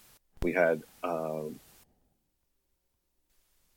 We 0.43 0.53
had 0.53 0.83
um, 1.03 1.59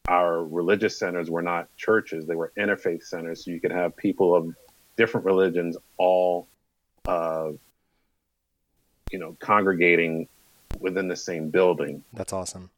our 0.09 0.45
religious 0.45 0.99
centers 0.99 1.31
were 1.31 1.43
not 1.43 1.75
churches; 1.77 2.27
they 2.27 2.35
were 2.35 2.53
interfaith 2.59 3.05
centers. 3.05 3.45
So 3.45 3.51
you 3.51 3.61
could 3.61 3.73
have 3.73 3.97
people 3.97 4.35
of 4.35 4.55
different 4.97 5.27
religions 5.27 5.77
all, 5.97 6.49
uh, 7.07 7.51
you 9.11 9.19
know, 9.19 9.37
congregating 9.41 10.29
within 10.81 11.09
the 11.09 11.17
same 11.17 11.51
building. 11.51 12.03
That's 12.13 12.33
awesome. 12.33 12.71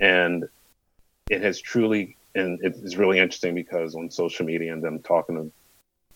And 0.00 0.48
it 1.28 1.42
has 1.42 1.60
truly, 1.60 2.16
and 2.34 2.58
it's 2.62 2.96
really 2.96 3.18
interesting 3.18 3.54
because 3.54 3.94
on 3.94 4.10
social 4.10 4.46
media 4.46 4.72
and 4.72 4.82
them 4.82 5.00
talking 5.00 5.36
to, 5.36 5.42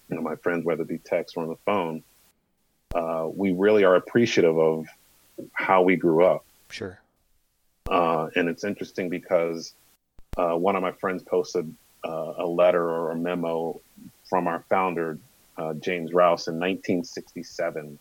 you 0.09 0.17
know, 0.17 0.23
my 0.23 0.37
friends, 0.37 0.65
whether 0.65 0.83
it 0.83 0.89
be 0.89 0.99
text 0.99 1.37
or 1.37 1.45
on 1.45 1.49
the 1.49 1.57
phone, 1.65 2.03
uh, 2.95 3.29
we 3.33 3.53
really 3.53 3.85
are 3.85 3.97
appreciative 3.97 4.59
of 4.59 4.87
how 5.53 5.83
we 5.83 5.97
grew 5.97 6.25
up. 6.25 6.45
Sure. 6.71 6.99
Uh, 7.91 8.29
and 8.37 8.49
it's 8.49 8.65
interesting 8.65 9.09
because 9.09 9.75
uh, 10.37 10.57
one 10.57 10.77
of 10.77 10.83
my 10.83 10.93
friends 10.93 11.23
posted 11.23 11.73
uh, 12.05 12.35
a 12.39 12.47
letter 12.47 12.89
or 12.89 13.11
a 13.11 13.17
memo 13.17 13.81
from 14.29 14.47
our 14.47 14.65
founder, 14.69 15.19
uh, 15.57 15.75
James 15.75 16.13
Rouse, 16.13 16.49
in 16.49 16.55
1967, 16.55 17.99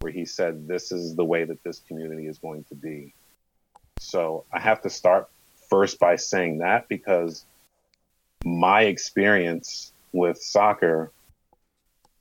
where 0.00 0.12
he 0.12 0.24
said, 0.24 0.66
This 0.66 0.92
is 0.92 1.14
the 1.14 1.24
way 1.24 1.44
that 1.44 1.62
this 1.62 1.80
community 1.86 2.26
is 2.26 2.38
going 2.38 2.64
to 2.64 2.74
be. 2.74 3.14
So 3.98 4.44
I 4.52 4.58
have 4.58 4.82
to 4.82 4.90
start 4.90 5.28
first 5.68 5.98
by 5.98 6.16
saying 6.16 6.58
that 6.58 6.88
because 6.88 7.44
my 8.44 8.82
experience 8.82 9.92
with 10.12 10.38
soccer 10.42 11.12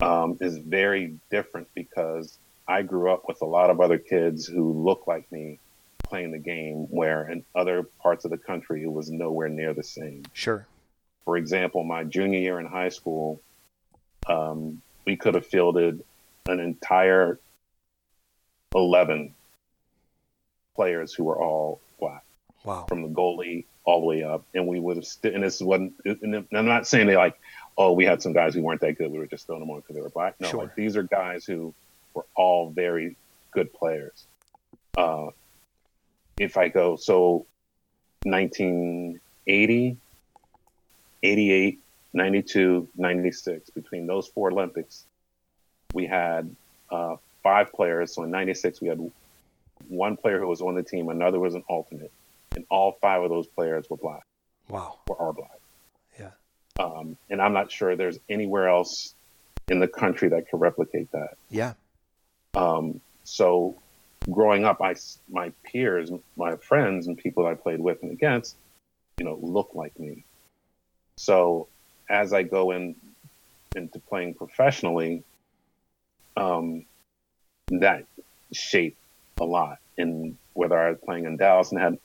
um, 0.02 0.38
is 0.42 0.58
very 0.58 1.18
different 1.32 1.68
because 1.74 2.38
I 2.68 2.84
grew 2.84 3.12
up 3.12 3.24
with 3.28 3.42
a 3.42 3.46
lot 3.46 3.70
of 3.70 3.82
other 3.82 3.98
kids 3.98 4.46
who 4.46 4.74
look 4.74 5.08
like 5.08 5.32
me 5.32 5.60
playing 6.04 6.32
the 6.32 6.40
game, 6.40 6.88
where 6.90 7.30
in 7.30 7.44
other 7.56 7.84
parts 7.84 8.26
of 8.26 8.32
the 8.32 8.38
country 8.38 8.84
it 8.84 8.92
was 8.92 9.10
nowhere 9.10 9.50
near 9.50 9.74
the 9.74 9.84
same. 9.84 10.24
Sure. 10.34 10.68
For 11.26 11.38
example, 11.38 11.84
my 11.84 12.04
junior 12.04 12.40
year 12.40 12.60
in 12.60 12.66
high 12.66 12.90
school, 12.90 13.42
um, 14.28 14.82
we 15.06 15.16
could 15.16 15.36
have 15.36 15.46
fielded 15.46 16.04
an 16.48 16.60
entire 16.60 17.40
11 18.76 19.34
players 20.76 21.14
who 21.14 21.24
were 21.26 21.38
all 21.42 21.80
black. 22.00 22.24
Wow. 22.64 22.86
From 22.88 23.02
the 23.02 23.08
goalie 23.10 23.66
all 23.86 24.02
the 24.02 24.06
way 24.06 24.24
up. 24.24 24.44
And 24.54 24.68
we 24.68 24.80
would 24.80 24.98
have, 24.98 25.06
st- 25.06 25.34
and 25.34 25.44
this 25.44 25.62
wasn't, 25.62 25.94
and 26.06 26.46
I'm 26.52 26.66
not 26.66 26.88
saying 26.88 27.08
they 27.08 27.16
like, 27.18 27.40
oh, 27.78 27.94
we 27.94 28.06
had 28.06 28.22
some 28.22 28.34
guys 28.34 28.54
who 28.54 28.62
weren't 28.62 28.82
that 28.82 28.98
good. 28.98 29.12
We 29.12 29.18
were 29.20 29.26
just 29.28 29.46
throwing 29.48 29.62
them 29.62 29.70
on 29.70 29.80
because 29.80 29.96
they 29.96 30.02
were 30.02 30.10
black. 30.10 30.36
No, 30.40 30.50
Sure. 30.50 30.64
like 30.64 30.76
these 30.76 30.98
are 30.98 31.04
guys 31.04 31.46
who 31.46 31.74
were 32.14 32.26
all 32.36 32.70
very 32.70 33.16
good 33.52 33.74
players. 33.74 34.26
Uh, 34.98 35.28
if 36.38 36.58
I 36.58 36.68
go, 36.68 36.96
so 36.98 37.46
1980, 38.24 39.98
88, 41.24 41.80
92, 42.14 42.88
96, 42.96 43.70
between 43.72 44.08
those 44.08 44.28
four 44.28 44.52
Olympics, 44.52 45.06
we 45.94 46.06
had 46.06 46.54
uh, 46.92 47.16
five 47.44 47.72
players. 47.74 48.14
So 48.14 48.24
in 48.24 48.32
96, 48.32 48.82
we 48.82 48.88
had 48.88 49.12
one 49.88 50.18
player 50.18 50.40
who 50.40 50.48
was 50.48 50.62
on 50.62 50.76
the 50.76 50.84
team, 50.84 51.10
another 51.10 51.40
was 51.40 51.56
an 51.56 51.64
alternate, 51.68 52.12
and 52.56 52.66
all 52.70 52.98
five 53.02 53.22
of 53.24 53.30
those 53.30 53.48
players 53.48 53.90
were 53.90 53.98
black, 53.98 54.24
Wow. 54.68 55.00
or 55.08 55.20
are 55.22 55.34
black. 55.34 55.60
Yeah. 56.20 56.32
Um, 56.80 57.18
and 57.30 57.42
I'm 57.42 57.54
not 57.54 57.72
sure 57.72 57.96
there's 57.96 58.20
anywhere 58.30 58.68
else 58.68 59.14
in 59.70 59.80
the 59.80 59.88
country 59.88 60.30
that 60.30 60.50
can 60.50 60.60
replicate 60.60 61.12
that. 61.12 61.38
Yeah. 61.50 61.74
Um, 62.56 63.00
so 63.24 63.76
growing 64.30 64.66
up, 64.66 64.82
I, 64.82 64.96
my 65.30 65.52
peers, 65.64 66.12
my 66.36 66.56
friends 66.58 67.08
and 67.08 67.18
people 67.18 67.46
I 67.46 67.54
played 67.54 67.80
with 67.80 68.02
and 68.04 68.12
against, 68.12 68.56
you 69.18 69.26
know, 69.26 69.38
look 69.42 69.72
like 69.74 69.98
me. 70.00 70.24
So 71.16 71.68
as 72.10 72.34
I 72.34 72.44
go 72.44 72.72
in 72.72 72.96
into 73.76 74.00
playing 74.00 74.34
professionally, 74.34 75.24
um, 76.36 76.86
that 77.70 78.06
shaped 78.52 78.98
a 79.40 79.46
lot. 79.46 79.80
And 79.98 80.38
whether 80.54 80.78
I 80.78 80.90
was 80.90 81.00
playing 81.04 81.26
in 81.26 81.38
Dallas 81.38 81.72
and 81.72 81.80
had 81.80 82.00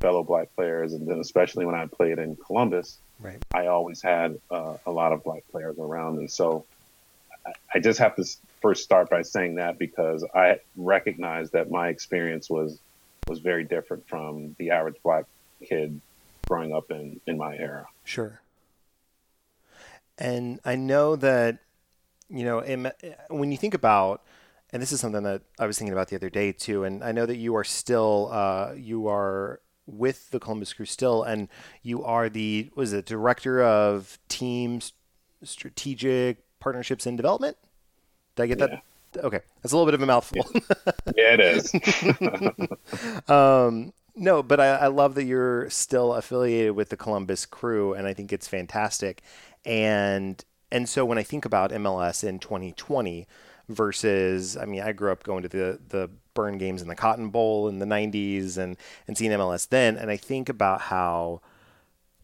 fellow 0.00 0.22
black 0.22 0.54
players, 0.54 0.92
and 0.92 1.06
then 1.06 1.18
especially 1.20 1.66
when 1.66 1.74
I 1.74 1.86
played 1.86 2.18
in 2.18 2.36
Columbus, 2.36 2.98
Right. 3.20 3.42
I 3.52 3.66
always 3.66 4.00
had 4.00 4.38
uh, 4.50 4.76
a 4.86 4.90
lot 4.90 5.12
of 5.12 5.22
black 5.22 5.42
players 5.50 5.78
around 5.78 6.18
me. 6.18 6.26
So 6.26 6.64
I, 7.46 7.52
I 7.74 7.78
just 7.80 7.98
have 7.98 8.16
to 8.16 8.24
first 8.62 8.82
start 8.82 9.10
by 9.10 9.22
saying 9.22 9.56
that 9.56 9.78
because 9.78 10.24
I 10.34 10.60
recognize 10.76 11.50
that 11.50 11.70
my 11.70 11.88
experience 11.88 12.48
was 12.48 12.78
was 13.28 13.38
very 13.38 13.64
different 13.64 14.08
from 14.08 14.56
the 14.58 14.70
average 14.70 14.96
black 15.04 15.26
kid 15.64 16.00
growing 16.48 16.72
up 16.72 16.90
in 16.90 17.20
in 17.26 17.36
my 17.36 17.56
era. 17.56 17.86
Sure. 18.04 18.40
And 20.16 20.60
I 20.64 20.76
know 20.76 21.16
that, 21.16 21.58
you 22.28 22.44
know, 22.44 22.60
when 23.28 23.52
you 23.52 23.56
think 23.56 23.72
about, 23.72 24.22
and 24.72 24.80
this 24.80 24.92
is 24.92 25.00
something 25.00 25.22
that 25.24 25.42
I 25.58 25.66
was 25.66 25.78
thinking 25.78 25.92
about 25.92 26.08
the 26.08 26.16
other 26.16 26.30
day 26.30 26.52
too, 26.52 26.84
and 26.84 27.02
I 27.02 27.12
know 27.12 27.26
that 27.26 27.36
you 27.36 27.56
are 27.56 27.64
still, 27.64 28.28
uh, 28.32 28.72
you 28.76 29.08
are 29.08 29.60
with 29.86 30.30
the 30.30 30.40
Columbus 30.40 30.72
Crew 30.72 30.86
still, 30.86 31.22
and 31.22 31.48
you 31.82 32.04
are 32.04 32.28
the, 32.28 32.70
was 32.74 32.92
it 32.92 33.06
director 33.06 33.62
of 33.62 34.18
teams, 34.28 34.92
strategic 35.42 36.44
partnerships 36.60 37.06
and 37.06 37.16
development? 37.16 37.56
Did 38.36 38.42
I 38.42 38.46
get 38.46 38.58
that? 38.58 38.82
Okay, 39.16 39.40
that's 39.60 39.72
a 39.72 39.76
little 39.76 39.86
bit 39.86 39.94
of 39.94 40.02
a 40.02 40.06
mouthful. 40.06 40.48
Yeah, 41.16 41.36
it 41.36 41.40
is. 41.40 41.74
um, 43.28 43.92
no, 44.14 44.42
but 44.42 44.60
I, 44.60 44.76
I 44.76 44.86
love 44.86 45.16
that 45.16 45.24
you're 45.24 45.68
still 45.70 46.14
affiliated 46.14 46.72
with 46.72 46.90
the 46.90 46.96
Columbus 46.96 47.46
Crew, 47.46 47.94
and 47.94 48.06
I 48.06 48.14
think 48.14 48.32
it's 48.32 48.46
fantastic. 48.46 49.22
And 49.64 50.44
and 50.70 50.88
so 50.88 51.04
when 51.04 51.18
I 51.18 51.22
think 51.22 51.44
about 51.44 51.72
MLS 51.72 52.22
in 52.22 52.38
2020 52.38 53.26
versus, 53.70 54.56
I 54.56 54.64
mean, 54.64 54.82
I 54.82 54.92
grew 54.92 55.12
up 55.12 55.22
going 55.22 55.42
to 55.42 55.48
the 55.48 55.78
the 55.88 56.10
Burn 56.34 56.58
games 56.58 56.80
in 56.80 56.88
the 56.88 56.94
Cotton 56.94 57.30
Bowl 57.30 57.68
in 57.68 57.78
the 57.80 57.86
90s 57.86 58.56
and 58.56 58.76
and 59.06 59.16
seeing 59.16 59.32
MLS 59.32 59.68
then, 59.68 59.96
and 59.96 60.10
I 60.10 60.16
think 60.16 60.48
about 60.48 60.82
how 60.82 61.40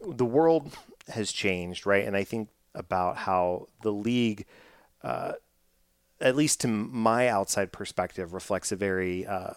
the 0.06 0.24
world 0.24 0.76
has 1.08 1.32
changed, 1.32 1.86
right? 1.86 2.06
And 2.06 2.16
I 2.16 2.24
think 2.24 2.48
about 2.74 3.16
how 3.18 3.68
the 3.82 3.92
league. 3.92 4.46
Uh, 5.02 5.32
at 6.18 6.34
least 6.34 6.62
to 6.62 6.66
my 6.66 7.28
outside 7.28 7.72
perspective, 7.72 8.32
reflects 8.32 8.72
a 8.72 8.76
very 8.76 9.26
uh, 9.26 9.52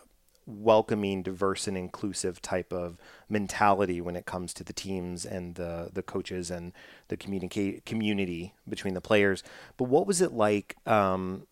welcoming, 0.50 1.22
diverse, 1.22 1.67
and 1.67 1.77
inclusive 1.77 2.41
type 2.41 2.74
of 2.74 2.98
mentality 3.29 4.01
when 4.01 4.15
it 4.15 4.25
comes 4.25 4.53
to 4.55 4.63
the 4.63 4.74
teams 4.74 5.25
and 5.25 5.55
the 5.55 5.89
the 5.93 6.01
coaches 6.01 6.50
and 6.50 6.74
the 7.08 7.17
communicate 7.17 7.86
community 7.86 8.53
between 8.67 8.93
the 8.93 9.01
players. 9.01 9.43
But 9.77 9.86
what 9.86 10.08
was 10.08 10.22
it 10.22 10.34
like 10.34 10.75
um, 10.86 11.48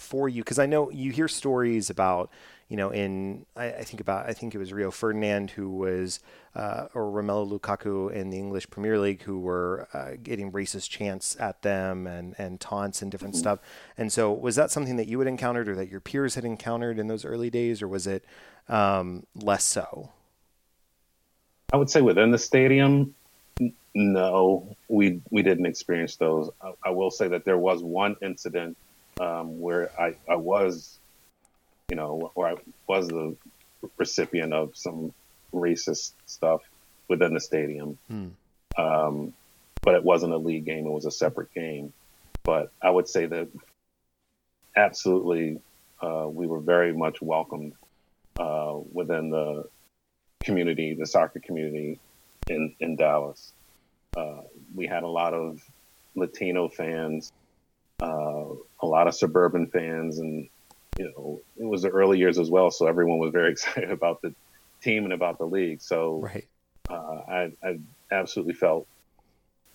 for 0.00 0.28
you? 0.28 0.42
Because 0.42 0.58
I 0.58 0.66
know 0.66 0.90
you 0.90 1.12
hear 1.12 1.28
stories 1.28 1.90
about, 1.90 2.30
you 2.68 2.76
know, 2.76 2.90
in 2.90 3.46
I, 3.54 3.66
I 3.66 3.84
think 3.84 4.00
about 4.00 4.28
I 4.28 4.32
think 4.32 4.54
it 4.54 4.58
was 4.58 4.72
Rio 4.72 4.90
Ferdinand 4.90 5.50
who 5.52 5.70
was 5.70 6.20
uh, 6.54 6.86
or 6.94 7.04
Romelu 7.04 7.58
Lukaku 7.58 8.12
in 8.12 8.30
the 8.30 8.38
English 8.38 8.70
Premier 8.70 8.98
League 8.98 9.22
who 9.22 9.38
were 9.38 9.88
uh, 9.92 10.12
getting 10.22 10.50
racist 10.52 10.88
chants 10.90 11.36
at 11.38 11.62
them 11.62 12.06
and 12.06 12.34
and 12.38 12.60
taunts 12.60 13.02
and 13.02 13.10
different 13.10 13.36
stuff. 13.36 13.60
And 13.96 14.12
so 14.12 14.32
was 14.32 14.56
that 14.56 14.70
something 14.70 14.96
that 14.96 15.08
you 15.08 15.18
had 15.18 15.28
encountered 15.28 15.68
or 15.68 15.76
that 15.76 15.88
your 15.88 16.00
peers 16.00 16.34
had 16.34 16.44
encountered 16.44 16.98
in 16.98 17.06
those 17.06 17.24
early 17.24 17.50
days, 17.50 17.82
or 17.82 17.88
was 17.88 18.06
it 18.06 18.24
um, 18.68 19.26
less 19.34 19.64
so? 19.64 20.10
I 21.72 21.76
would 21.76 21.90
say 21.90 22.00
within 22.00 22.30
the 22.32 22.38
stadium, 22.38 23.14
No, 23.94 24.76
we 24.88 25.20
we 25.30 25.42
didn't 25.42 25.66
experience 25.66 26.16
those. 26.16 26.50
I, 26.62 26.72
I 26.84 26.90
will 26.90 27.10
say 27.10 27.28
that 27.28 27.44
there 27.44 27.58
was 27.58 27.82
one 27.82 28.16
incident 28.22 28.76
um, 29.20 29.60
where 29.60 29.90
I, 30.00 30.14
I 30.28 30.36
was, 30.36 30.98
you 31.90 31.96
know, 31.96 32.32
where 32.34 32.48
I 32.48 32.54
was 32.88 33.06
the 33.08 33.36
recipient 33.98 34.52
of 34.52 34.76
some 34.76 35.12
racist 35.52 36.12
stuff 36.26 36.62
within 37.08 37.34
the 37.34 37.40
stadium. 37.40 37.98
Hmm. 38.08 38.28
Um, 38.78 39.34
but 39.82 39.94
it 39.94 40.04
wasn't 40.04 40.32
a 40.32 40.38
league 40.38 40.64
game; 40.64 40.86
it 40.86 40.90
was 40.90 41.04
a 41.04 41.10
separate 41.10 41.52
game. 41.54 41.92
But 42.44 42.72
I 42.82 42.90
would 42.90 43.08
say 43.08 43.26
that 43.26 43.48
absolutely, 44.76 45.60
uh, 46.00 46.26
we 46.28 46.46
were 46.46 46.60
very 46.60 46.92
much 46.92 47.20
welcomed 47.20 47.74
uh, 48.38 48.78
within 48.92 49.30
the 49.30 49.68
community, 50.42 50.94
the 50.94 51.06
soccer 51.06 51.40
community 51.40 51.98
in 52.48 52.74
in 52.80 52.96
Dallas. 52.96 53.52
Uh, 54.16 54.42
we 54.74 54.86
had 54.86 55.02
a 55.02 55.08
lot 55.08 55.34
of 55.34 55.62
Latino 56.14 56.68
fans, 56.68 57.32
uh, 58.00 58.44
a 58.82 58.86
lot 58.86 59.06
of 59.06 59.14
suburban 59.14 59.66
fans, 59.66 60.18
and 60.18 60.48
you 60.98 61.04
know 61.04 61.40
it 61.56 61.64
was 61.64 61.82
the 61.82 61.90
early 61.90 62.18
years 62.18 62.38
as 62.38 62.50
well, 62.50 62.70
so 62.70 62.86
everyone 62.86 63.18
was 63.18 63.32
very 63.32 63.52
excited 63.52 63.90
about 63.90 64.22
the 64.22 64.34
team 64.80 65.04
and 65.04 65.12
about 65.12 65.38
the 65.38 65.46
league. 65.46 65.82
So 65.82 66.20
right. 66.20 66.48
uh, 66.88 67.20
I, 67.28 67.52
I 67.62 67.78
absolutely 68.10 68.54
felt 68.54 68.86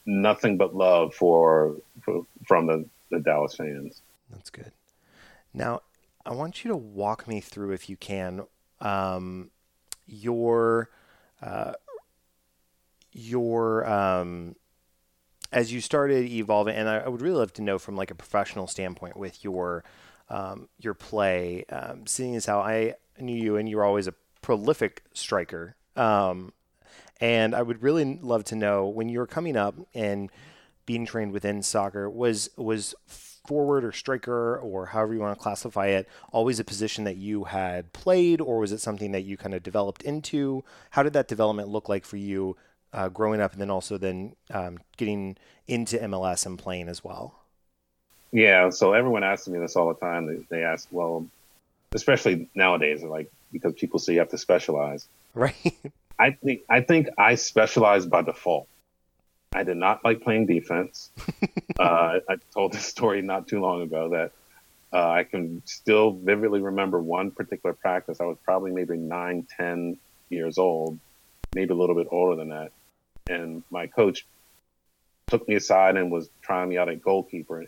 nothing 0.05 0.57
but 0.57 0.75
love 0.75 1.13
for, 1.13 1.77
for 2.01 2.25
from 2.45 2.67
the, 2.67 2.85
the 3.11 3.19
Dallas 3.19 3.55
fans. 3.55 4.01
That's 4.29 4.49
good. 4.49 4.71
Now, 5.53 5.81
I 6.25 6.33
want 6.33 6.63
you 6.63 6.69
to 6.69 6.77
walk 6.77 7.27
me 7.27 7.39
through, 7.39 7.71
if 7.71 7.89
you 7.89 7.95
can, 7.95 8.43
um, 8.81 9.51
your 10.07 10.89
uh, 11.41 11.73
your 13.11 13.87
um, 13.89 14.55
as 15.51 15.71
you 15.71 15.81
started 15.81 16.25
evolving, 16.25 16.75
and 16.75 16.89
I, 16.89 16.97
I, 16.99 17.07
would 17.07 17.21
really 17.21 17.37
love 17.37 17.53
to 17.53 17.61
know 17.61 17.77
from 17.77 17.95
like 17.95 18.11
a 18.11 18.15
professional 18.15 18.67
standpoint 18.67 19.15
with 19.17 19.43
your 19.43 19.83
um, 20.29 20.67
your 20.79 20.93
play, 20.93 21.65
um, 21.69 22.07
seeing 22.07 22.35
as 22.35 22.45
how 22.45 22.59
I 22.59 22.95
knew 23.19 23.35
you 23.35 23.57
and 23.57 23.69
you 23.69 23.77
were 23.77 23.85
always 23.85 24.07
a 24.07 24.13
prolific 24.41 25.03
striker. 25.13 25.75
Um, 25.95 26.51
and 27.21 27.55
I 27.55 27.61
would 27.61 27.81
really 27.81 28.19
love 28.21 28.43
to 28.45 28.55
know 28.55 28.87
when 28.87 29.09
you 29.09 29.19
were 29.19 29.27
coming 29.27 29.55
up 29.55 29.75
and 29.93 30.29
being 30.85 31.05
trained 31.05 31.31
within 31.31 31.63
soccer 31.63 32.09
was 32.09 32.49
was 32.57 32.93
forward 33.07 33.85
or 33.85 33.91
striker 33.91 34.57
or 34.57 34.87
however 34.87 35.13
you 35.13 35.19
want 35.19 35.37
to 35.37 35.41
classify 35.41 35.87
it 35.87 36.09
always 36.31 36.59
a 36.59 36.63
position 36.63 37.03
that 37.03 37.15
you 37.15 37.43
had 37.43 37.93
played 37.93 38.41
or 38.41 38.59
was 38.59 38.71
it 38.71 38.81
something 38.81 39.11
that 39.11 39.21
you 39.21 39.37
kind 39.37 39.53
of 39.53 39.61
developed 39.61 40.01
into 40.01 40.63
how 40.91 41.03
did 41.03 41.13
that 41.13 41.27
development 41.27 41.69
look 41.69 41.87
like 41.87 42.05
for 42.05 42.17
you 42.17 42.57
uh, 42.95 43.09
growing 43.09 43.39
up 43.39 43.51
and 43.51 43.61
then 43.61 43.69
also 43.69 43.97
then 43.97 44.35
um, 44.51 44.79
getting 44.97 45.37
into 45.67 45.97
mls 45.97 46.45
and 46.45 46.57
playing 46.57 46.87
as 46.87 47.03
well 47.03 47.35
yeah 48.31 48.69
so 48.69 48.93
everyone 48.93 49.23
asks 49.23 49.47
me 49.47 49.59
this 49.59 49.75
all 49.75 49.87
the 49.87 49.99
time 49.99 50.25
they, 50.25 50.57
they 50.57 50.63
ask 50.63 50.87
well 50.91 51.27
especially 51.93 52.49
nowadays 52.55 53.03
like 53.03 53.31
because 53.51 53.73
people 53.73 53.99
say 53.99 54.13
you 54.13 54.19
have 54.19 54.29
to 54.29 54.37
specialize 54.37 55.07
right 55.33 55.55
i 56.19 56.31
think 56.31 56.61
i 56.69 56.81
think 56.81 57.07
i 57.17 57.35
specialize 57.35 58.05
by 58.05 58.21
default 58.21 58.67
I 59.55 59.63
did 59.63 59.77
not 59.77 60.03
like 60.03 60.21
playing 60.21 60.47
defense. 60.47 61.11
uh, 61.79 62.19
I 62.29 62.35
told 62.53 62.73
this 62.73 62.85
story 62.85 63.21
not 63.21 63.47
too 63.47 63.61
long 63.61 63.81
ago 63.81 64.09
that 64.09 64.31
uh, 64.91 65.09
I 65.09 65.23
can 65.23 65.61
still 65.65 66.11
vividly 66.11 66.61
remember 66.61 67.01
one 67.01 67.31
particular 67.31 67.73
practice. 67.73 68.19
I 68.19 68.25
was 68.25 68.37
probably 68.43 68.71
maybe 68.71 68.97
nine, 68.97 69.47
ten 69.57 69.97
years 70.29 70.57
old, 70.57 70.99
maybe 71.53 71.73
a 71.73 71.75
little 71.75 71.95
bit 71.95 72.07
older 72.11 72.35
than 72.35 72.49
that. 72.49 72.71
And 73.27 73.63
my 73.69 73.87
coach 73.87 74.25
took 75.27 75.47
me 75.47 75.55
aside 75.55 75.97
and 75.97 76.11
was 76.11 76.29
trying 76.41 76.69
me 76.69 76.77
out 76.77 76.89
at 76.89 77.01
goalkeeper. 77.01 77.65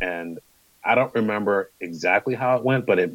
And 0.00 0.38
I 0.84 0.94
don't 0.94 1.14
remember 1.14 1.70
exactly 1.80 2.34
how 2.34 2.56
it 2.56 2.64
went, 2.64 2.86
but 2.86 2.98
it 2.98 3.14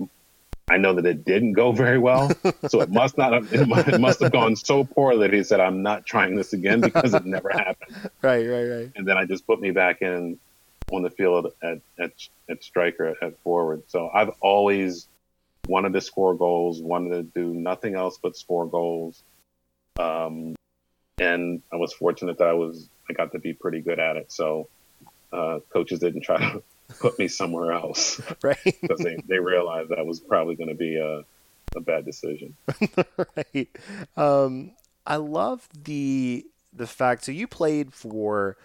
I 0.69 0.77
know 0.77 0.93
that 0.93 1.05
it 1.05 1.25
didn't 1.25 1.53
go 1.53 1.71
very 1.71 1.97
well, 1.97 2.31
so 2.67 2.81
it 2.81 2.91
must 2.91 3.17
not 3.17 3.33
have, 3.33 3.51
it 3.51 3.99
must 3.99 4.19
have 4.19 4.31
gone 4.31 4.55
so 4.55 4.83
poor 4.83 5.17
that 5.17 5.33
he 5.33 5.43
said, 5.43 5.59
"I'm 5.59 5.81
not 5.81 6.05
trying 6.05 6.35
this 6.35 6.53
again 6.53 6.81
because 6.81 7.13
it 7.13 7.25
never 7.25 7.49
happened." 7.49 7.95
Right, 8.21 8.45
right, 8.45 8.65
right. 8.65 8.91
And 8.95 9.07
then 9.07 9.17
I 9.17 9.25
just 9.25 9.47
put 9.47 9.59
me 9.59 9.71
back 9.71 10.01
in 10.01 10.37
on 10.91 11.01
the 11.01 11.09
field 11.09 11.53
at 11.63 11.79
at, 11.97 12.11
at 12.49 12.63
striker 12.63 13.15
at 13.21 13.39
forward. 13.39 13.83
So 13.87 14.09
I've 14.13 14.31
always 14.41 15.07
wanted 15.67 15.93
to 15.93 16.01
score 16.01 16.35
goals, 16.35 16.81
wanted 16.81 17.09
to 17.09 17.23
do 17.23 17.53
nothing 17.53 17.95
else 17.95 18.19
but 18.21 18.37
score 18.37 18.67
goals. 18.67 19.23
Um, 19.97 20.55
and 21.19 21.61
I 21.71 21.75
was 21.75 21.93
fortunate 21.93 22.37
that 22.37 22.47
I 22.47 22.53
was 22.53 22.89
I 23.09 23.13
got 23.13 23.31
to 23.33 23.39
be 23.39 23.53
pretty 23.53 23.81
good 23.81 23.99
at 23.99 24.17
it. 24.17 24.31
So 24.31 24.69
uh, 25.31 25.59
coaches 25.71 25.99
didn't 25.99 26.21
try 26.21 26.37
to 26.51 26.63
put 26.99 27.17
me 27.19 27.27
somewhere 27.27 27.71
else. 27.71 28.21
Right. 28.43 28.57
Because 28.81 28.99
they, 28.99 29.17
they 29.27 29.39
realized 29.39 29.89
that 29.89 30.05
was 30.05 30.19
probably 30.19 30.55
going 30.55 30.69
to 30.69 30.75
be 30.75 30.95
a, 30.95 31.23
a 31.75 31.81
bad 31.81 32.05
decision. 32.05 32.55
right. 33.35 33.69
Um, 34.15 34.71
I 35.05 35.17
love 35.17 35.67
the 35.83 36.45
the 36.73 36.87
fact. 36.87 37.25
So 37.25 37.31
you 37.31 37.47
played 37.47 37.93
for 37.93 38.57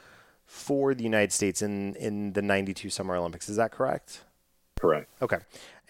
for 0.46 0.94
the 0.94 1.04
United 1.04 1.32
States 1.32 1.62
in 1.62 1.94
in 1.96 2.34
the 2.34 2.42
'92 2.42 2.90
Summer 2.90 3.16
Olympics. 3.16 3.48
Is 3.48 3.56
that 3.56 3.72
correct? 3.72 4.22
Correct. 4.78 5.08
Okay. 5.22 5.38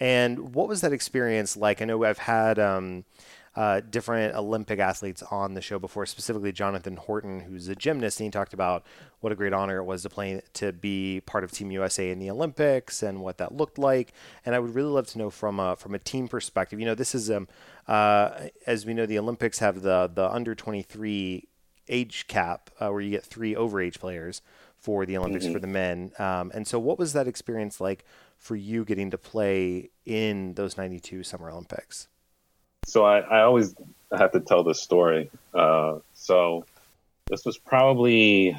And 0.01 0.55
what 0.55 0.69
was 0.69 0.81
that 0.81 0.93
experience 0.93 1.57
like? 1.57 1.83
I 1.83 1.85
know 1.85 2.03
I've 2.05 2.19
had 2.19 2.59
um, 2.59 3.05
uh, 3.57 3.81
different 3.81 4.35
Olympic 4.35 4.79
athletes 4.79 5.23
on 5.23 5.55
the 5.55 5.61
show 5.61 5.79
before, 5.79 6.07
specifically 6.07 6.53
Jonathan 6.53 6.97
Horton, 6.97 7.41
who's 7.41 7.69
a 7.69 7.77
gymnast, 7.77 8.19
and 8.21 8.27
he 8.27 8.31
talked 8.31 8.53
about 8.53 8.85
what 9.21 9.33
a 9.33 9.37
great 9.37 9.53
honor 9.53 9.79
it 9.79 9.85
was 9.85 10.03
to 10.03 10.11
play 10.11 10.43
to 10.55 10.73
be 10.73 11.21
part 11.25 11.45
of 11.45 11.53
Team 11.53 11.71
USA 11.71 12.11
in 12.11 12.19
the 12.19 12.31
Olympics 12.31 13.03
and 13.03 13.21
what 13.21 13.39
that 13.39 13.55
looked 13.55 13.79
like. 13.79 14.13
And 14.45 14.55
I 14.55 14.59
would 14.59 14.75
really 14.75 14.91
love 14.91 15.07
to 15.09 15.19
know 15.19 15.31
from 15.31 15.61
a, 15.61 15.77
from 15.77 15.95
a 15.95 15.99
team 15.99 16.27
perspective. 16.29 16.81
You 16.81 16.87
know, 16.87 16.95
this 16.95 17.15
is 17.15 17.31
um, 17.31 17.47
uh, 17.87 18.49
as 18.67 18.87
we 18.87 18.95
know, 18.95 19.07
the 19.07 19.19
Olympics 19.19 19.59
have 19.59 19.83
the 19.83 20.11
the 20.13 20.29
under 20.31 20.55
23 20.55 21.47
age 21.89 22.27
cap 22.27 22.71
uh, 22.81 22.89
where 22.89 23.01
you 23.01 23.11
get 23.11 23.25
three 23.25 23.55
overage 23.55 23.99
players 23.99 24.43
for 24.77 25.07
the 25.07 25.17
Olympics 25.17 25.45
mm-hmm. 25.45 25.55
for 25.55 25.61
the 25.61 25.67
men. 25.67 26.13
Um, 26.19 26.51
and 26.55 26.67
so, 26.67 26.79
what 26.79 26.99
was 26.99 27.13
that 27.13 27.29
experience 27.29 27.81
like 27.81 28.05
for 28.37 28.57
you 28.57 28.85
getting 28.85 29.11
to 29.11 29.19
play 29.19 29.91
in 30.05 30.55
those 30.55 30.77
92 30.77 31.23
Summer 31.23 31.51
Olympics? 31.51 32.09
So 32.87 33.05
I, 33.05 33.21
I 33.21 33.43
always 33.43 33.75
have 34.17 34.33
to 34.33 34.41
tell 34.41 34.65
this 34.65 34.81
story. 34.81 35.31
Uh, 35.53 35.99
so 36.15 36.65
this 37.27 37.45
was 37.45 37.59
probably 37.59 38.57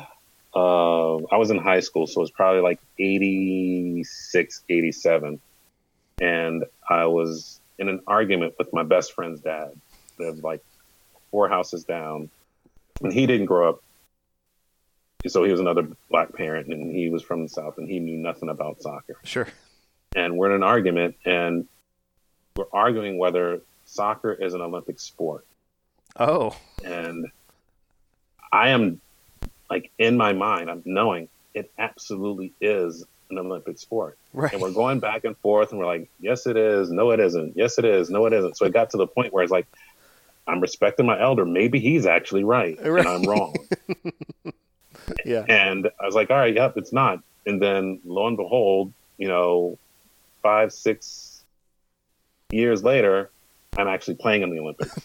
uh, 0.55 1.15
I 1.15 1.37
was 1.37 1.51
in 1.51 1.57
high 1.57 1.81
school, 1.81 2.07
so 2.07 2.21
it 2.21 2.23
was 2.23 2.31
probably 2.31 2.61
like 2.61 2.79
86, 2.97 4.63
87. 4.69 5.41
And 6.21 6.63
I 6.89 7.05
was 7.07 7.59
in 7.77 7.89
an 7.89 7.99
argument 8.07 8.55
with 8.57 8.71
my 8.71 8.83
best 8.83 9.13
friend's 9.13 9.41
dad. 9.41 9.73
Lived 10.17 10.43
like 10.43 10.63
four 11.29 11.49
houses 11.49 11.83
down. 11.83 12.29
And 13.01 13.11
he 13.11 13.27
didn't 13.27 13.47
grow 13.47 13.69
up. 13.69 13.83
So 15.27 15.43
he 15.43 15.51
was 15.51 15.59
another 15.59 15.87
black 16.09 16.33
parent 16.33 16.67
and 16.67 16.95
he 16.95 17.09
was 17.09 17.23
from 17.23 17.41
the 17.41 17.49
South 17.49 17.77
and 17.77 17.89
he 17.89 17.99
knew 17.99 18.15
nothing 18.15 18.47
about 18.47 18.81
soccer. 18.81 19.15
Sure. 19.23 19.47
And 20.15 20.37
we're 20.37 20.51
in 20.51 20.55
an 20.55 20.63
argument 20.63 21.15
and 21.25 21.67
we're 22.55 22.65
arguing 22.71 23.17
whether 23.17 23.61
soccer 23.85 24.33
is 24.33 24.53
an 24.53 24.61
Olympic 24.61 24.99
sport. 24.99 25.45
Oh. 26.17 26.55
And 26.83 27.27
I 28.51 28.69
am 28.69 29.01
like 29.69 29.91
in 29.97 30.17
my 30.17 30.33
mind, 30.33 30.69
I'm 30.69 30.83
knowing 30.85 31.29
it 31.53 31.71
absolutely 31.77 32.53
is 32.61 33.05
an 33.29 33.39
Olympic 33.39 33.79
sport. 33.79 34.17
Right. 34.33 34.53
And 34.53 34.61
we're 34.61 34.71
going 34.71 34.99
back 34.99 35.23
and 35.23 35.37
forth 35.37 35.71
and 35.71 35.79
we're 35.79 35.85
like, 35.85 36.09
yes, 36.19 36.45
it 36.45 36.57
is. 36.57 36.91
No, 36.91 37.11
it 37.11 37.19
isn't. 37.19 37.55
Yes, 37.55 37.77
it 37.77 37.85
is. 37.85 38.09
No, 38.09 38.25
it 38.25 38.33
isn't. 38.33 38.57
So 38.57 38.65
it 38.65 38.73
got 38.73 38.91
to 38.91 38.97
the 38.97 39.07
point 39.07 39.33
where 39.33 39.43
it's 39.43 39.51
like, 39.51 39.67
I'm 40.47 40.59
respecting 40.59 41.05
my 41.05 41.19
elder. 41.19 41.45
Maybe 41.45 41.79
he's 41.79 42.05
actually 42.05 42.43
right, 42.43 42.77
right. 42.83 43.05
and 43.05 43.07
I'm 43.07 43.23
wrong. 43.23 43.55
yeah. 45.25 45.43
And 45.49 45.89
I 45.99 46.05
was 46.05 46.13
like, 46.13 46.29
all 46.29 46.37
right, 46.37 46.53
yep, 46.53 46.77
it's 46.77 46.93
not. 46.93 47.19
And 47.47 47.59
then 47.59 47.99
lo 48.05 48.27
and 48.27 48.37
behold, 48.37 48.93
you 49.17 49.27
know, 49.27 49.79
five, 50.43 50.71
six 50.71 51.43
years 52.51 52.83
later, 52.83 53.31
I'm 53.77 53.87
actually 53.87 54.15
playing 54.15 54.43
in 54.43 54.49
the 54.49 54.59
Olympics. 54.59 54.95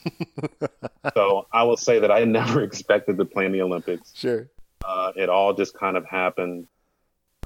so 1.15 1.47
I 1.53 1.65
will 1.65 1.77
say 1.77 1.99
that 2.01 2.11
I 2.11 2.25
never 2.25 2.63
expected 2.63 3.19
to 3.19 3.25
play 3.25 3.47
in 3.47 3.53
the 3.53 3.63
Olympics. 3.63 4.13
Sure. 4.15 4.49
Uh, 4.85 5.13
it 5.17 5.29
all 5.29 5.55
just 5.55 5.75
kind 5.75 5.97
of 5.97 6.07
happened. 6.07 6.67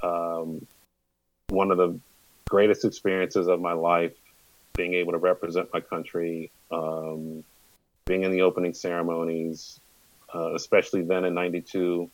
Um, 0.03 0.67
one 1.49 1.71
of 1.71 1.79
the 1.79 1.99
greatest 2.49 2.85
experiences 2.85 3.49
of 3.49 3.61
my 3.61 3.73
life, 3.73 4.13
being 4.75 4.95
able 4.95 5.13
to 5.13 5.19
represent 5.19 5.69
my 5.73 5.81
country, 5.81 6.51
um, 6.71 7.45
being 8.07 8.23
in 8.23 8.31
the 8.31 8.43
opening 8.43 8.75
ceremonies, 8.75 9.81
uh, 10.35 10.55
especially 10.55 11.03
then 11.03 11.25
in 11.25 11.35
'92. 11.35 12.11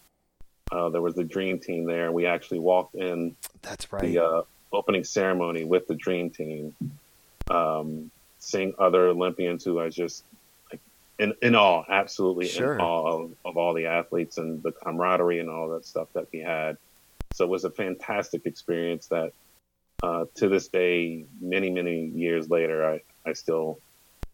Uh, 0.72 0.88
there 0.88 1.02
was 1.02 1.14
the 1.14 1.24
Dream 1.24 1.58
Team 1.58 1.84
there, 1.84 2.06
and 2.06 2.14
we 2.14 2.26
actually 2.26 2.60
walked 2.60 2.94
in. 2.94 3.34
That's 3.62 3.92
right. 3.92 4.02
The 4.02 4.18
uh, 4.18 4.42
opening 4.72 5.04
ceremony 5.04 5.64
with 5.64 5.86
the 5.88 5.94
Dream 5.94 6.30
Team. 6.30 6.74
Um, 7.50 8.10
seeing 8.40 8.74
other 8.78 9.08
Olympians 9.08 9.64
who 9.64 9.78
I 9.80 9.88
just 9.90 10.24
like 10.72 10.80
in 11.18 11.34
in 11.42 11.54
all, 11.54 11.84
absolutely 11.88 12.48
Sure. 12.48 12.74
in 12.74 12.80
all 12.80 13.24
of, 13.24 13.32
of 13.44 13.56
all 13.56 13.74
the 13.74 13.86
athletes 13.86 14.38
and 14.38 14.62
the 14.62 14.72
camaraderie 14.72 15.38
and 15.40 15.48
all 15.50 15.70
that 15.70 15.86
stuff 15.86 16.08
that 16.14 16.26
we 16.32 16.40
had. 16.40 16.76
So 17.34 17.44
it 17.44 17.50
was 17.50 17.64
a 17.64 17.70
fantastic 17.70 18.42
experience 18.46 19.06
that 19.08 19.32
uh, 20.02 20.24
to 20.36 20.48
this 20.48 20.68
day, 20.68 21.26
many 21.40 21.70
many 21.70 22.06
years 22.06 22.48
later, 22.50 22.84
I 22.84 23.00
I 23.28 23.34
still 23.34 23.78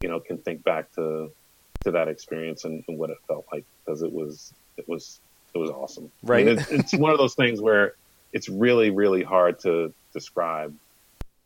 you 0.02 0.08
know 0.08 0.20
can 0.20 0.38
think 0.38 0.62
back 0.64 0.92
to 0.92 1.30
to 1.84 1.90
that 1.92 2.08
experience 2.08 2.64
and, 2.64 2.82
and 2.88 2.98
what 2.98 3.10
it 3.10 3.18
felt 3.28 3.46
like 3.52 3.64
because 3.84 4.02
it 4.02 4.12
was 4.12 4.52
it 4.76 4.88
was 4.88 5.20
it 5.54 5.58
was 5.58 5.70
awesome. 5.70 6.10
I 6.24 6.26
Right. 6.26 6.46
mean, 6.46 6.58
it's, 6.58 6.70
it's 6.70 6.94
one 6.94 7.12
of 7.12 7.18
those 7.18 7.34
things 7.34 7.60
where 7.60 7.94
it's 8.32 8.48
really 8.48 8.90
really 8.90 9.22
hard 9.24 9.58
to 9.60 9.92
describe 10.12 10.74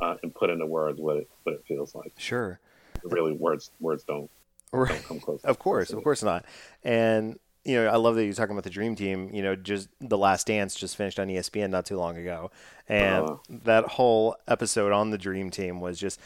uh, 0.03 0.17
and 0.23 0.35
put 0.35 0.51
into 0.51 0.67
words 0.67 1.01
what 1.01 1.17
it 1.19 1.31
what 1.45 1.55
it 1.55 1.65
feels 1.67 1.95
like. 1.95 2.13
Sure. 2.17 2.59
Really, 3.05 3.33
words 3.33 3.71
words 3.81 4.05
don't 4.05 4.31
Right. 4.73 4.89
don't 4.91 5.05
come 5.05 5.21
close. 5.21 5.41
Of 5.43 5.59
course, 5.59 5.91
of 5.91 6.03
course 6.05 6.23
not. 6.23 6.45
And 6.85 7.39
you 7.65 7.75
know, 7.77 7.89
I 7.89 7.97
love 7.97 8.15
that 8.17 8.25
you're 8.25 8.33
talking 8.35 8.53
about 8.53 8.65
the 8.65 8.71
Dream 8.71 8.97
Team. 8.97 9.31
You 9.35 9.43
know, 9.43 9.55
just 9.55 9.89
the 10.01 10.17
Last 10.17 10.47
Dance 10.47 10.75
just 10.75 10.97
finished 10.97 11.19
on 11.19 11.29
ESPN 11.29 11.71
not 11.71 11.85
too 11.85 11.99
long 11.99 12.17
ago, 12.17 12.51
and 12.89 13.25
Uh-huh. 13.25 13.37
that 13.65 13.85
whole 13.85 14.35
episode 14.49 14.93
on 14.93 15.11
the 15.11 15.19
Dream 15.19 15.51
Team 15.51 15.79
was 15.81 15.99
just 15.99 16.19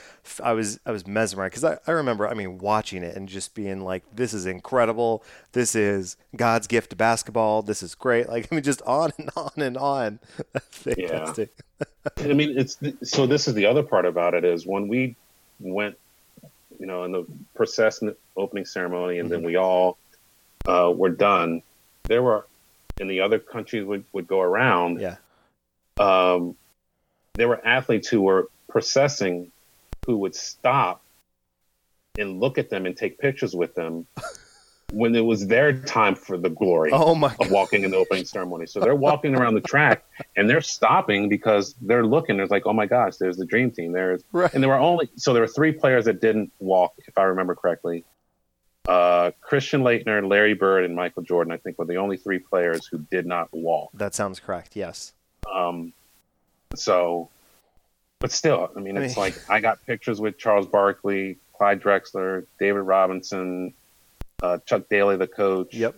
I 0.42 0.52
was 0.52 0.78
I 0.86 0.92
was 0.92 1.06
mesmerized 1.06 1.52
because 1.52 1.64
I, 1.64 1.78
I 1.90 1.92
remember 1.94 2.28
I 2.28 2.34
mean 2.34 2.58
watching 2.58 3.02
it 3.02 3.16
and 3.16 3.28
just 3.28 3.54
being 3.54 3.80
like, 3.80 4.04
this 4.14 4.32
is 4.32 4.46
incredible. 4.46 5.24
This 5.52 5.74
is 5.74 6.16
God's 6.36 6.66
gift 6.68 6.90
to 6.90 6.96
basketball. 6.96 7.62
This 7.62 7.82
is 7.82 7.94
great. 7.96 8.28
Like 8.28 8.48
I 8.52 8.54
mean, 8.54 8.64
just 8.64 8.82
on 8.82 9.12
and 9.18 9.30
on 9.36 9.52
and 9.56 9.76
on. 9.76 10.20
Fantastic. 10.70 11.50
I 12.18 12.32
mean, 12.32 12.56
it's 12.56 12.78
so. 13.02 13.26
This 13.26 13.48
is 13.48 13.54
the 13.54 13.66
other 13.66 13.82
part 13.82 14.06
about 14.06 14.34
it 14.34 14.44
is 14.44 14.66
when 14.66 14.86
we 14.86 15.16
went, 15.58 15.96
you 16.78 16.86
know, 16.86 17.02
in 17.04 17.10
the 17.12 17.26
procession 17.56 18.14
opening 18.36 18.66
ceremony, 18.66 19.18
and 19.18 19.28
then 19.30 19.42
we 19.42 19.56
all 19.56 19.98
uh, 20.66 20.92
were 20.94 21.10
done. 21.10 21.62
There 22.04 22.22
were, 22.22 22.46
in 23.00 23.08
the 23.08 23.20
other 23.20 23.38
countries 23.38 23.84
would, 23.84 24.04
would 24.12 24.26
go 24.26 24.40
around. 24.40 25.00
Yeah. 25.00 25.16
Um, 25.98 26.56
there 27.34 27.48
were 27.48 27.64
athletes 27.66 28.08
who 28.08 28.22
were 28.22 28.48
processing, 28.68 29.50
who 30.06 30.18
would 30.18 30.34
stop 30.34 31.02
and 32.18 32.40
look 32.40 32.58
at 32.58 32.70
them 32.70 32.86
and 32.86 32.96
take 32.96 33.18
pictures 33.18 33.54
with 33.54 33.74
them 33.74 34.06
when 34.92 35.14
it 35.14 35.20
was 35.24 35.46
their 35.46 35.72
time 35.72 36.14
for 36.14 36.36
the 36.36 36.48
glory 36.50 36.90
Oh 36.92 37.14
my 37.14 37.32
of 37.32 37.38
God. 37.38 37.50
walking 37.50 37.84
in 37.84 37.90
the 37.90 37.96
opening 37.96 38.24
ceremony. 38.24 38.66
So 38.66 38.80
they're 38.80 38.94
walking 38.94 39.34
around 39.34 39.54
the 39.54 39.60
track 39.60 40.04
and 40.36 40.48
they're 40.48 40.60
stopping 40.60 41.28
because 41.28 41.74
they're 41.80 42.06
looking. 42.06 42.36
There's 42.36 42.50
like, 42.50 42.66
oh 42.66 42.72
my 42.72 42.86
gosh, 42.86 43.16
there's 43.16 43.36
the 43.36 43.46
dream 43.46 43.70
team. 43.70 43.92
There's 43.92 44.22
Right. 44.32 44.52
and 44.54 44.62
there 44.62 44.70
were 44.70 44.76
only 44.78 45.10
so 45.16 45.32
there 45.32 45.42
were 45.42 45.48
three 45.48 45.72
players 45.72 46.04
that 46.04 46.20
didn't 46.20 46.52
walk, 46.60 46.92
if 47.08 47.18
I 47.18 47.22
remember 47.24 47.54
correctly. 47.56 48.04
Uh, 48.88 49.30
Christian 49.40 49.82
Laettner, 49.82 50.28
Larry 50.28 50.54
Bird, 50.54 50.84
and 50.84 50.94
Michael 50.94 51.22
Jordan, 51.22 51.52
I 51.52 51.56
think, 51.56 51.78
were 51.78 51.86
the 51.86 51.96
only 51.96 52.16
three 52.16 52.38
players 52.38 52.86
who 52.86 52.98
did 53.10 53.26
not 53.26 53.48
walk. 53.52 53.90
That 53.94 54.14
sounds 54.14 54.40
correct. 54.40 54.76
Yes. 54.76 55.12
Um, 55.52 55.92
so, 56.74 57.30
but 58.18 58.30
still, 58.30 58.70
I 58.76 58.80
mean, 58.80 58.98
I 58.98 59.04
it's 59.04 59.16
mean- 59.16 59.24
like 59.24 59.50
I 59.50 59.60
got 59.60 59.84
pictures 59.86 60.20
with 60.20 60.36
Charles 60.36 60.66
Barkley, 60.66 61.38
Clyde 61.56 61.80
Drexler, 61.80 62.44
David 62.60 62.80
Robinson, 62.80 63.72
uh, 64.42 64.58
Chuck 64.66 64.88
Daly, 64.90 65.16
the 65.16 65.28
coach. 65.28 65.72
Yep. 65.74 65.94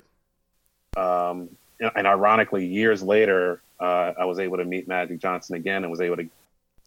Um, 0.96 1.48
and, 1.80 2.06
ironically, 2.06 2.66
years 2.66 3.02
later, 3.02 3.60
uh, 3.80 4.12
I 4.18 4.24
was 4.24 4.38
able 4.38 4.56
to 4.58 4.64
meet 4.64 4.88
Magic 4.88 5.18
Johnson 5.18 5.56
again 5.56 5.82
and 5.82 5.90
was 5.90 6.00
able 6.00 6.16
to 6.16 6.28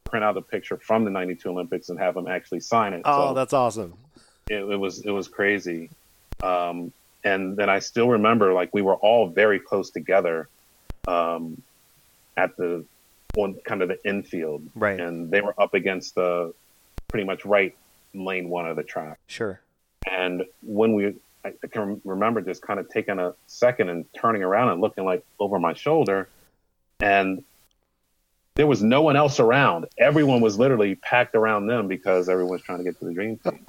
print 0.05 0.23
out 0.23 0.35
a 0.37 0.41
picture 0.41 0.77
from 0.77 1.03
the 1.03 1.11
'92 1.11 1.49
Olympics 1.49 1.89
and 1.89 1.99
have 1.99 2.15
him 2.17 2.27
actually 2.27 2.61
sign 2.61 2.93
it. 2.93 3.01
Oh, 3.05 3.29
So 3.29 3.33
that's 3.35 3.53
awesome. 3.53 3.93
It, 4.49 4.63
it 4.63 4.75
was 4.77 4.99
it 5.05 5.11
was 5.11 5.27
crazy. 5.27 5.89
Um, 6.41 6.91
and 7.23 7.55
then 7.57 7.69
I 7.69 7.79
still 7.79 8.09
remember, 8.09 8.53
like 8.53 8.73
we 8.73 8.81
were 8.81 8.95
all 8.95 9.27
very 9.29 9.59
close 9.59 9.89
together 9.89 10.47
um, 11.07 11.61
at 12.37 12.55
the 12.57 12.85
on 13.37 13.55
kind 13.65 13.81
of 13.81 13.89
the 13.89 14.03
infield, 14.07 14.63
Right. 14.75 14.99
and 14.99 15.29
they 15.29 15.41
were 15.41 15.53
up 15.61 15.73
against 15.73 16.15
the 16.15 16.53
pretty 17.09 17.25
much 17.25 17.45
right 17.45 17.75
lane 18.13 18.49
one 18.49 18.67
of 18.67 18.75
the 18.75 18.83
track. 18.83 19.19
Sure. 19.27 19.59
And 20.09 20.45
when 20.63 20.93
we, 20.93 21.07
I, 21.45 21.53
I 21.63 21.67
can 21.69 22.01
remember 22.05 22.41
just 22.41 22.61
kind 22.63 22.79
of 22.79 22.89
taking 22.89 23.19
a 23.19 23.33
second 23.47 23.89
and 23.89 24.05
turning 24.13 24.41
around 24.43 24.69
and 24.69 24.81
looking 24.81 25.05
like 25.05 25.23
over 25.39 25.59
my 25.59 25.73
shoulder, 25.73 26.27
and 27.01 27.43
there 28.55 28.65
was 28.67 28.81
no 28.81 29.01
one 29.01 29.15
else 29.15 29.39
around. 29.39 29.85
Everyone 29.97 30.41
was 30.41 30.57
literally 30.57 30.95
packed 30.95 31.35
around 31.35 31.67
them 31.67 31.87
because 31.87 32.29
everyone's 32.29 32.63
trying 32.63 32.79
to 32.79 32.83
get 32.83 32.97
to 32.99 33.05
the 33.05 33.13
dream 33.13 33.37
team. 33.37 33.65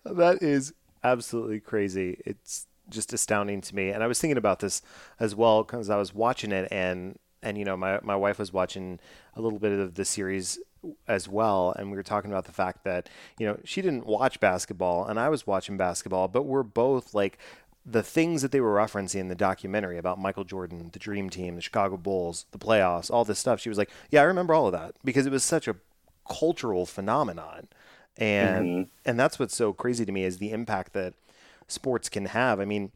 That 0.04 0.42
is 0.42 0.72
absolutely 1.04 1.60
crazy. 1.60 2.20
It's 2.24 2.66
just 2.88 3.12
astounding 3.12 3.60
to 3.62 3.74
me. 3.74 3.90
And 3.90 4.02
I 4.02 4.06
was 4.06 4.20
thinking 4.20 4.36
about 4.36 4.60
this 4.60 4.82
as 5.18 5.34
well 5.34 5.62
because 5.62 5.90
I 5.90 5.96
was 5.96 6.14
watching 6.14 6.52
it 6.52 6.68
and 6.70 7.18
and 7.42 7.58
you 7.58 7.64
know 7.64 7.76
my 7.76 7.98
my 8.02 8.16
wife 8.16 8.38
was 8.38 8.52
watching 8.52 9.00
a 9.34 9.40
little 9.40 9.58
bit 9.58 9.72
of 9.72 9.94
the 9.94 10.04
series 10.04 10.58
as 11.06 11.28
well 11.28 11.72
and 11.78 11.90
we 11.90 11.96
were 11.96 12.02
talking 12.02 12.30
about 12.30 12.44
the 12.44 12.52
fact 12.52 12.84
that 12.84 13.08
you 13.38 13.46
know 13.46 13.56
she 13.64 13.80
didn't 13.82 14.06
watch 14.06 14.40
basketball 14.40 15.06
and 15.06 15.18
I 15.18 15.28
was 15.28 15.46
watching 15.46 15.76
basketball 15.76 16.28
but 16.28 16.42
we're 16.42 16.64
both 16.64 17.14
like 17.14 17.38
the 17.84 18.02
things 18.02 18.42
that 18.42 18.52
they 18.52 18.60
were 18.60 18.74
referencing 18.74 19.20
in 19.20 19.28
the 19.28 19.34
documentary 19.34 19.98
about 19.98 20.18
Michael 20.18 20.44
Jordan, 20.44 20.90
the 20.92 20.98
Dream 20.98 21.28
Team, 21.28 21.56
the 21.56 21.60
Chicago 21.60 21.96
Bulls, 21.96 22.46
the 22.52 22.58
playoffs, 22.58 23.10
all 23.10 23.24
this 23.24 23.40
stuff. 23.40 23.60
She 23.60 23.68
was 23.68 23.78
like, 23.78 23.90
"Yeah, 24.10 24.20
I 24.20 24.24
remember 24.24 24.54
all 24.54 24.66
of 24.66 24.72
that 24.72 24.94
because 25.04 25.26
it 25.26 25.32
was 25.32 25.42
such 25.42 25.66
a 25.66 25.76
cultural 26.28 26.86
phenomenon." 26.86 27.68
And 28.16 28.72
Mhm. 28.76 28.90
and 29.04 29.18
that's 29.18 29.38
what's 29.38 29.56
so 29.56 29.72
crazy 29.72 30.04
to 30.04 30.12
me 30.12 30.24
is 30.24 30.38
the 30.38 30.52
impact 30.52 30.92
that 30.94 31.14
sports 31.68 32.08
can 32.08 32.26
have. 32.26 32.60
I 32.60 32.64
mean, 32.64 32.92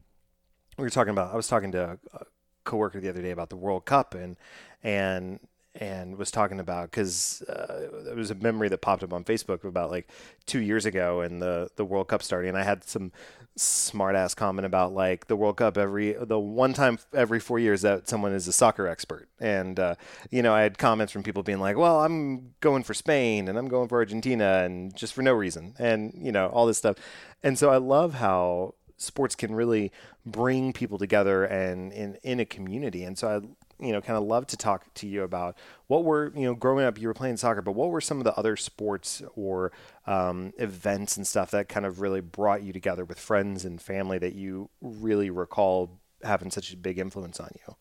we 0.77 0.83
were 0.83 0.89
talking 0.89 1.11
about 1.11 1.33
I 1.33 1.35
was 1.35 1.47
talking 1.47 1.71
to 1.73 1.99
a 2.13 2.25
coworker 2.65 2.99
the 2.99 3.09
other 3.09 3.21
day 3.21 3.31
about 3.31 3.49
the 3.49 3.55
World 3.57 3.85
Cup 3.85 4.13
and 4.13 4.37
and 4.83 5.39
and 5.75 6.17
was 6.17 6.31
talking 6.31 6.59
about 6.59 6.89
because 6.91 7.41
uh, 7.43 7.89
there 8.05 8.15
was 8.15 8.31
a 8.31 8.35
memory 8.35 8.67
that 8.69 8.79
popped 8.81 9.03
up 9.03 9.13
on 9.13 9.23
Facebook 9.23 9.63
about 9.63 9.91
like 9.91 10.09
two 10.45 10.59
years 10.59 10.85
ago 10.85 11.21
and 11.21 11.41
the 11.41 11.69
the 11.75 11.85
World 11.85 12.07
Cup 12.07 12.23
starting 12.23 12.49
and 12.49 12.57
I 12.57 12.63
had 12.63 12.83
some 12.83 13.11
smart 13.57 14.15
ass 14.15 14.33
comment 14.33 14.65
about 14.65 14.93
like 14.93 15.27
the 15.27 15.35
World 15.35 15.57
Cup 15.57 15.77
every 15.77 16.13
the 16.13 16.39
one 16.39 16.73
time 16.73 16.99
every 17.13 17.39
four 17.39 17.59
years 17.59 17.81
that 17.81 18.07
someone 18.07 18.33
is 18.33 18.47
a 18.47 18.53
soccer 18.53 18.87
expert. 18.87 19.27
And 19.39 19.79
uh, 19.79 19.95
you 20.29 20.41
know 20.41 20.53
I 20.53 20.61
had 20.61 20.77
comments 20.77 21.11
from 21.11 21.23
people 21.23 21.43
being 21.43 21.59
like 21.59 21.77
well 21.77 22.01
I'm 22.01 22.53
going 22.59 22.83
for 22.83 22.93
Spain 22.93 23.47
and 23.47 23.57
I'm 23.57 23.67
going 23.67 23.87
for 23.87 23.97
Argentina 23.97 24.63
and 24.63 24.95
just 24.95 25.13
for 25.13 25.21
no 25.21 25.33
reason. 25.33 25.73
And 25.79 26.13
you 26.15 26.31
know 26.31 26.47
all 26.47 26.65
this 26.65 26.77
stuff. 26.77 26.97
And 27.43 27.57
so 27.57 27.69
I 27.69 27.77
love 27.77 28.15
how 28.15 28.75
sports 28.97 29.35
can 29.35 29.53
really 29.53 29.91
bring 30.25 30.73
people 30.73 30.97
together 30.97 31.43
and 31.45 31.91
in 31.93 32.17
in 32.23 32.39
a 32.39 32.45
community. 32.45 33.03
And 33.03 33.17
so 33.17 33.27
I 33.27 33.41
you 33.79 33.91
know 33.91 34.01
kind 34.01 34.17
of 34.17 34.23
love 34.23 34.47
to 34.47 34.57
talk 34.57 34.91
to 34.95 35.07
you 35.07 35.23
about 35.23 35.55
what 35.87 36.03
were 36.03 36.31
you 36.35 36.43
know 36.43 36.55
growing 36.55 36.85
up 36.85 36.99
you 36.99 37.07
were 37.07 37.13
playing 37.13 37.37
soccer 37.37 37.61
but 37.61 37.73
what 37.73 37.89
were 37.89 38.01
some 38.01 38.17
of 38.17 38.23
the 38.23 38.35
other 38.35 38.55
sports 38.55 39.21
or 39.35 39.71
um, 40.05 40.53
events 40.57 41.17
and 41.17 41.27
stuff 41.27 41.51
that 41.51 41.69
kind 41.69 41.85
of 41.85 42.01
really 42.01 42.21
brought 42.21 42.63
you 42.63 42.73
together 42.73 43.05
with 43.05 43.19
friends 43.19 43.65
and 43.65 43.81
family 43.81 44.17
that 44.17 44.33
you 44.33 44.69
really 44.81 45.29
recall 45.29 45.99
having 46.23 46.49
such 46.49 46.73
a 46.73 46.77
big 46.77 46.97
influence 46.97 47.39
on 47.39 47.49
you 47.67 47.75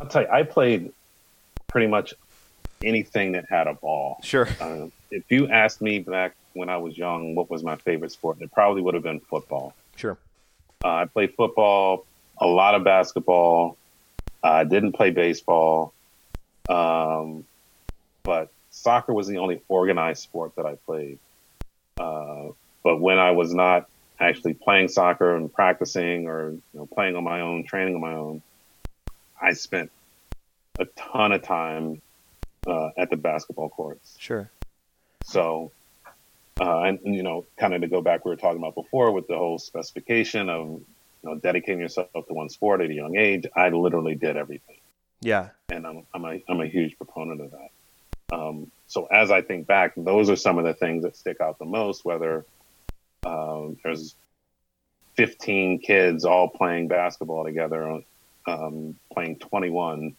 I'll 0.00 0.06
tell 0.06 0.22
you, 0.22 0.28
I 0.28 0.44
played 0.44 0.92
pretty 1.66 1.88
much 1.88 2.14
anything 2.84 3.32
that 3.32 3.46
had 3.48 3.66
a 3.66 3.74
ball. 3.74 4.20
sure 4.22 4.48
Uh, 4.60 4.86
if 5.10 5.24
you 5.30 5.48
asked 5.48 5.80
me 5.80 6.00
back 6.00 6.34
when 6.52 6.68
I 6.68 6.76
was 6.76 6.96
young 6.96 7.34
what 7.34 7.50
was 7.50 7.62
my 7.62 7.76
favorite 7.76 8.12
sport, 8.12 8.38
it 8.40 8.52
probably 8.52 8.82
would 8.82 8.94
have 8.94 9.02
been 9.02 9.20
football. 9.20 9.74
sure 9.96 10.18
Uh, 10.84 10.88
I 10.88 11.04
played 11.06 11.34
football, 11.34 12.04
a 12.40 12.46
lot 12.46 12.74
of 12.74 12.84
basketball. 12.84 13.76
I 14.42 14.64
didn't 14.64 14.92
play 14.92 15.10
baseball, 15.10 15.92
um, 16.68 17.44
but 18.22 18.50
soccer 18.70 19.12
was 19.12 19.26
the 19.26 19.38
only 19.38 19.62
organized 19.68 20.22
sport 20.22 20.54
that 20.56 20.66
I 20.66 20.76
played. 20.76 21.18
Uh, 21.98 22.48
but 22.84 23.00
when 23.00 23.18
I 23.18 23.32
was 23.32 23.52
not 23.52 23.88
actually 24.20 24.54
playing 24.54 24.88
soccer 24.88 25.34
and 25.34 25.52
practicing, 25.52 26.28
or 26.28 26.50
you 26.50 26.62
know, 26.74 26.86
playing 26.86 27.16
on 27.16 27.24
my 27.24 27.40
own, 27.40 27.64
training 27.64 27.94
on 27.94 28.00
my 28.00 28.14
own, 28.14 28.42
I 29.40 29.52
spent 29.54 29.90
a 30.78 30.84
ton 30.84 31.32
of 31.32 31.42
time 31.42 32.00
uh, 32.66 32.90
at 32.96 33.10
the 33.10 33.16
basketball 33.16 33.68
courts. 33.68 34.16
sure 34.18 34.50
So, 35.24 35.72
uh, 36.60 36.82
and, 36.82 36.98
and, 37.04 37.14
you 37.14 37.22
know, 37.22 37.46
kind 37.56 37.74
of 37.74 37.80
to 37.82 37.88
go 37.88 38.00
back, 38.00 38.24
we 38.24 38.30
were 38.30 38.36
talking 38.36 38.58
about 38.58 38.74
before 38.74 39.12
with 39.12 39.26
the 39.28 39.36
whole 39.36 39.58
specification 39.58 40.48
of, 40.48 40.80
you 41.22 41.30
know, 41.30 41.36
dedicating 41.36 41.80
yourself 41.80 42.08
to 42.12 42.34
one 42.34 42.48
sport 42.48 42.80
at 42.80 42.90
a 42.90 42.94
young 42.94 43.16
age. 43.16 43.46
I 43.54 43.68
literally 43.70 44.14
did 44.14 44.36
everything, 44.36 44.78
yeah 45.20 45.48
and 45.70 45.86
I'm 45.86 46.06
I'm 46.14 46.24
a 46.24 46.42
I'm 46.48 46.60
a 46.60 46.66
huge 46.66 46.96
proponent 46.96 47.40
of 47.40 47.50
that. 47.52 47.70
Um, 48.30 48.70
so 48.86 49.06
as 49.06 49.30
I 49.30 49.42
think 49.42 49.66
back, 49.66 49.92
those 49.96 50.30
are 50.30 50.36
some 50.36 50.58
of 50.58 50.64
the 50.64 50.74
things 50.74 51.02
that 51.04 51.16
stick 51.16 51.40
out 51.40 51.58
the 51.58 51.64
most. 51.64 52.04
Whether 52.04 52.44
um, 53.24 53.76
there's 53.82 54.14
15 55.14 55.80
kids 55.80 56.24
all 56.24 56.48
playing 56.48 56.88
basketball 56.88 57.44
together, 57.44 58.02
um, 58.46 58.96
playing 59.12 59.38
21. 59.38 60.14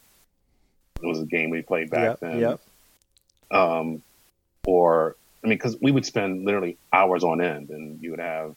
It 1.01 1.05
was 1.05 1.21
a 1.21 1.25
game 1.25 1.49
we 1.49 1.62
played 1.62 1.89
back 1.89 2.01
Yep, 2.01 2.19
then 2.19 2.39
yep. 2.39 2.59
um, 3.51 4.01
or 4.65 5.15
I 5.43 5.47
mean, 5.47 5.57
because 5.57 5.77
we 5.79 5.91
would 5.91 6.05
spend 6.05 6.45
literally 6.45 6.77
hours 6.91 7.23
on 7.23 7.41
end, 7.41 7.69
and 7.69 8.01
you 8.01 8.12
would 8.12 8.19
have 8.19 8.55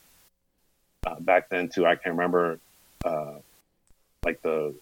uh, 1.06 1.20
back 1.20 1.48
then 1.48 1.68
too. 1.68 1.86
I 1.86 1.96
can't 1.96 2.16
remember 2.16 2.58
uh, 3.04 3.34
like 4.24 4.42
the 4.42 4.74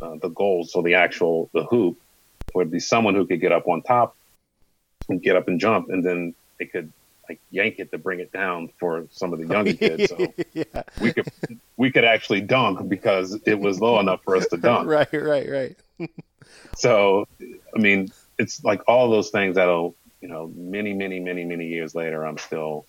uh, 0.00 0.16
the 0.16 0.28
goals, 0.28 0.72
so 0.72 0.82
the 0.82 0.94
actual 0.94 1.50
the 1.52 1.64
hoop 1.64 2.00
would 2.54 2.70
be 2.70 2.80
someone 2.80 3.14
who 3.14 3.26
could 3.26 3.40
get 3.40 3.52
up 3.52 3.68
on 3.68 3.82
top 3.82 4.16
and 5.08 5.22
get 5.22 5.36
up 5.36 5.48
and 5.48 5.60
jump, 5.60 5.88
and 5.88 6.04
then 6.04 6.34
they 6.58 6.66
could 6.66 6.92
like 7.28 7.40
yank 7.50 7.76
it 7.78 7.90
to 7.92 7.98
bring 7.98 8.20
it 8.20 8.32
down 8.32 8.68
for 8.78 9.06
some 9.10 9.32
of 9.32 9.38
the 9.38 9.46
younger 9.46 9.72
kids. 9.74 10.10
So 10.10 10.32
yeah. 10.52 10.82
we 11.00 11.12
could 11.12 11.28
we 11.76 11.90
could 11.90 12.04
actually 12.04 12.40
dunk 12.40 12.88
because 12.88 13.38
it 13.46 13.58
was 13.58 13.80
low 13.80 14.00
enough 14.00 14.22
for 14.24 14.36
us 14.36 14.46
to 14.48 14.56
dunk. 14.58 14.88
right, 14.88 15.12
right, 15.12 15.48
right. 15.48 15.76
so, 16.76 17.26
I 17.40 17.78
mean, 17.78 18.12
it's 18.38 18.62
like 18.64 18.82
all 18.86 19.10
those 19.10 19.30
things 19.30 19.56
that'll 19.56 19.94
you 20.20 20.28
know 20.28 20.52
many, 20.54 20.92
many, 20.92 21.20
many, 21.20 21.44
many 21.44 21.66
years 21.66 21.94
later, 21.94 22.26
I'm 22.26 22.38
still 22.38 22.86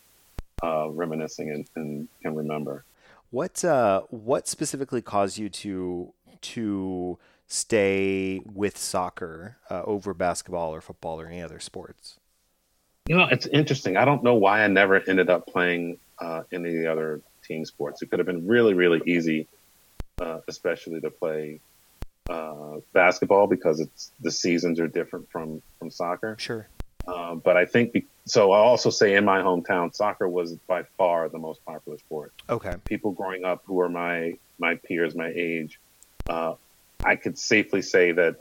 uh, 0.64 0.90
reminiscing 0.90 1.50
and, 1.50 1.70
and 1.76 2.08
can 2.22 2.36
remember. 2.36 2.86
What 3.30 3.66
uh, 3.66 4.02
what 4.10 4.48
specifically 4.48 5.02
caused 5.02 5.38
you 5.38 5.50
to 5.50 6.14
to 6.42 7.18
stay 7.48 8.42
with 8.46 8.78
soccer 8.78 9.58
uh, 9.70 9.84
over 9.84 10.14
basketball 10.14 10.74
or 10.74 10.82
football 10.82 11.20
or 11.20 11.28
any 11.28 11.42
other 11.42 11.60
sports? 11.60 12.18
You 13.08 13.18
know, 13.18 13.28
it's 13.30 13.48
interesting. 13.48 13.98
I 13.98 14.06
don't 14.06 14.24
know 14.24 14.36
why 14.36 14.64
I 14.64 14.68
never 14.68 15.02
ended 15.08 15.30
up 15.30 15.48
playing 15.48 15.98
uh, 16.20 16.44
any 16.54 16.70
of 16.70 16.76
the 16.76 16.92
other 16.92 17.22
team 17.44 17.66
sports. 17.66 18.02
It 18.02 18.10
could 18.10 18.20
have 18.20 18.26
been 18.26 18.48
really, 18.48 18.74
really 18.74 19.02
easy, 19.06 19.48
uh, 20.22 20.40
especially 20.48 21.02
to 21.02 21.10
play 21.10 21.60
uh, 22.30 22.78
basketball 22.94 23.48
because 23.48 23.82
it's 23.82 24.12
the 24.22 24.32
seasons 24.32 24.80
are 24.80 24.88
different 24.88 25.30
from 25.30 25.62
from 25.80 25.92
soccer. 25.92 26.36
Sure. 26.40 26.68
Um, 27.06 27.40
but 27.40 27.58
I 27.58 27.66
think 27.66 27.92
be- 27.92 28.06
so. 28.26 28.52
I'll 28.52 28.64
also 28.64 28.90
say 28.90 29.16
in 29.16 29.26
my 29.26 29.42
hometown, 29.42 29.94
soccer 29.94 30.28
was 30.28 30.56
by 30.68 30.84
far 30.98 31.30
the 31.30 31.40
most 31.40 31.64
popular 31.66 31.98
sport. 31.98 32.34
Okay. 32.50 32.76
People 32.86 33.12
growing 33.12 33.46
up 33.46 33.64
who 33.66 33.80
are 33.82 33.90
my 33.90 34.38
my 34.60 34.76
peers, 34.76 35.16
my 35.16 35.32
age, 35.36 35.80
uh, 36.28 36.56
I 37.04 37.16
could 37.16 37.38
safely 37.38 37.82
say 37.82 38.12
that 38.12 38.38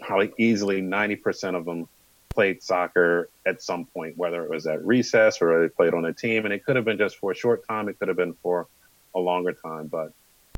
probably 0.00 0.32
easily 0.38 0.80
ninety 0.80 1.16
percent 1.16 1.56
of 1.56 1.64
them 1.64 1.88
played 2.30 2.62
soccer 2.62 3.28
at 3.46 3.60
some 3.62 3.84
point, 3.86 4.16
whether 4.16 4.44
it 4.44 4.50
was 4.50 4.66
at 4.66 4.84
recess 4.86 5.40
or 5.40 5.62
they 5.62 5.68
played 5.68 5.94
on 5.94 6.04
a 6.04 6.12
team. 6.12 6.44
And 6.44 6.54
it 6.54 6.64
could 6.64 6.76
have 6.76 6.84
been 6.84 6.98
just 6.98 7.16
for 7.16 7.32
a 7.32 7.34
short 7.34 7.66
time, 7.66 7.88
it 7.88 7.98
could 7.98 8.08
have 8.08 8.16
been 8.16 8.34
for 8.34 8.68
a 9.14 9.18
longer 9.18 9.52
time. 9.52 9.88
But 9.88 10.12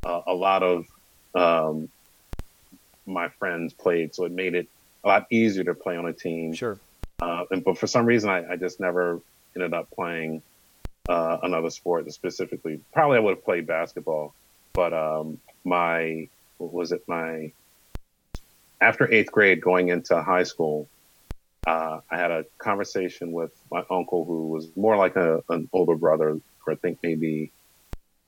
uh, 0.04 0.22
a 0.26 0.34
lot 0.34 0.62
of 0.62 0.86
um, 1.34 1.88
my 3.06 3.28
friends 3.28 3.72
played, 3.72 4.14
so 4.14 4.24
it 4.24 4.32
made 4.32 4.54
it 4.54 4.68
a 5.04 5.08
lot 5.08 5.26
easier 5.30 5.64
to 5.64 5.74
play 5.74 5.96
on 5.96 6.06
a 6.06 6.12
team. 6.12 6.52
Sure. 6.52 6.78
Uh, 7.20 7.44
and 7.50 7.64
but 7.64 7.78
for 7.78 7.86
some 7.86 8.06
reason, 8.06 8.30
I, 8.30 8.52
I 8.52 8.56
just 8.56 8.80
never 8.80 9.20
ended 9.54 9.74
up 9.74 9.90
playing 9.90 10.42
uh, 11.08 11.38
another 11.42 11.70
sport 11.70 12.10
specifically. 12.12 12.80
Probably 12.92 13.18
I 13.18 13.20
would 13.20 13.36
have 13.36 13.44
played 13.44 13.66
basketball, 13.66 14.34
but 14.72 14.92
um, 14.92 15.38
my 15.64 16.28
what 16.58 16.72
was 16.72 16.92
it? 16.92 17.02
My 17.06 17.52
after 18.80 19.12
eighth 19.12 19.30
grade, 19.30 19.60
going 19.60 19.88
into 19.88 20.20
high 20.22 20.44
school, 20.44 20.88
uh, 21.66 22.00
I 22.10 22.16
had 22.16 22.30
a 22.30 22.44
conversation 22.58 23.32
with 23.32 23.52
my 23.70 23.84
uncle, 23.90 24.24
who 24.24 24.48
was 24.48 24.74
more 24.76 24.96
like 24.96 25.16
a, 25.16 25.42
an 25.50 25.68
older 25.72 25.96
brother, 25.96 26.40
for 26.64 26.72
I 26.72 26.76
think 26.76 26.98
maybe 27.02 27.52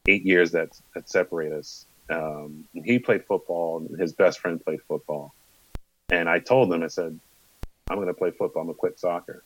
eight 0.07 0.25
years 0.25 0.53
that 0.53 0.79
that 0.95 1.09
separate 1.09 1.53
us. 1.53 1.87
Um, 2.11 2.65
he 2.75 2.99
played 2.99 3.25
football, 3.25 3.79
and 3.79 3.99
his 3.99 4.13
best 4.13 4.41
friend 4.41 4.63
played 4.63 4.83
football. 4.83 5.33
And 6.11 6.29
I 6.29 6.41
told 6.41 6.71
them, 6.71 6.83
I 6.83 6.89
said, 6.89 7.19
"I'm 7.93 7.99
going 7.99 8.09
to 8.09 8.15
play 8.15 8.31
football. 8.31 8.63
I'm 8.63 8.67
going 8.67 8.75
to 8.75 8.81
quit 8.81 8.99
soccer." 8.99 9.43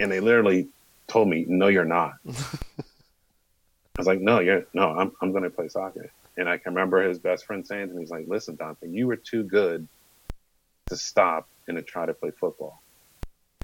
And 0.00 0.12
they 0.12 0.20
literally 0.20 0.68
told 1.06 1.28
me, 1.28 1.44
"No, 1.48 1.68
you're 1.68 1.84
not." 1.84 2.14
I 2.28 2.32
was 3.96 4.06
like, 4.06 4.20
"No, 4.20 4.40
you're 4.40 4.64
no. 4.74 4.90
I'm 4.90 5.12
I'm 5.20 5.32
going 5.32 5.44
to 5.44 5.50
play 5.50 5.68
soccer." 5.68 6.10
And 6.36 6.48
I 6.48 6.58
can 6.58 6.72
remember 6.72 7.02
his 7.02 7.18
best 7.18 7.46
friend 7.46 7.66
saying 7.66 7.88
to 7.88 7.94
me, 7.94 8.02
"He's 8.02 8.10
like, 8.10 8.26
listen, 8.28 8.54
Dante, 8.54 8.88
you 8.88 9.06
were 9.06 9.16
too 9.16 9.42
good 9.42 9.88
to 10.88 10.96
stop 10.96 11.48
and 11.66 11.76
to 11.76 11.82
try 11.82 12.06
to 12.06 12.14
play 12.14 12.30
football. 12.30 12.82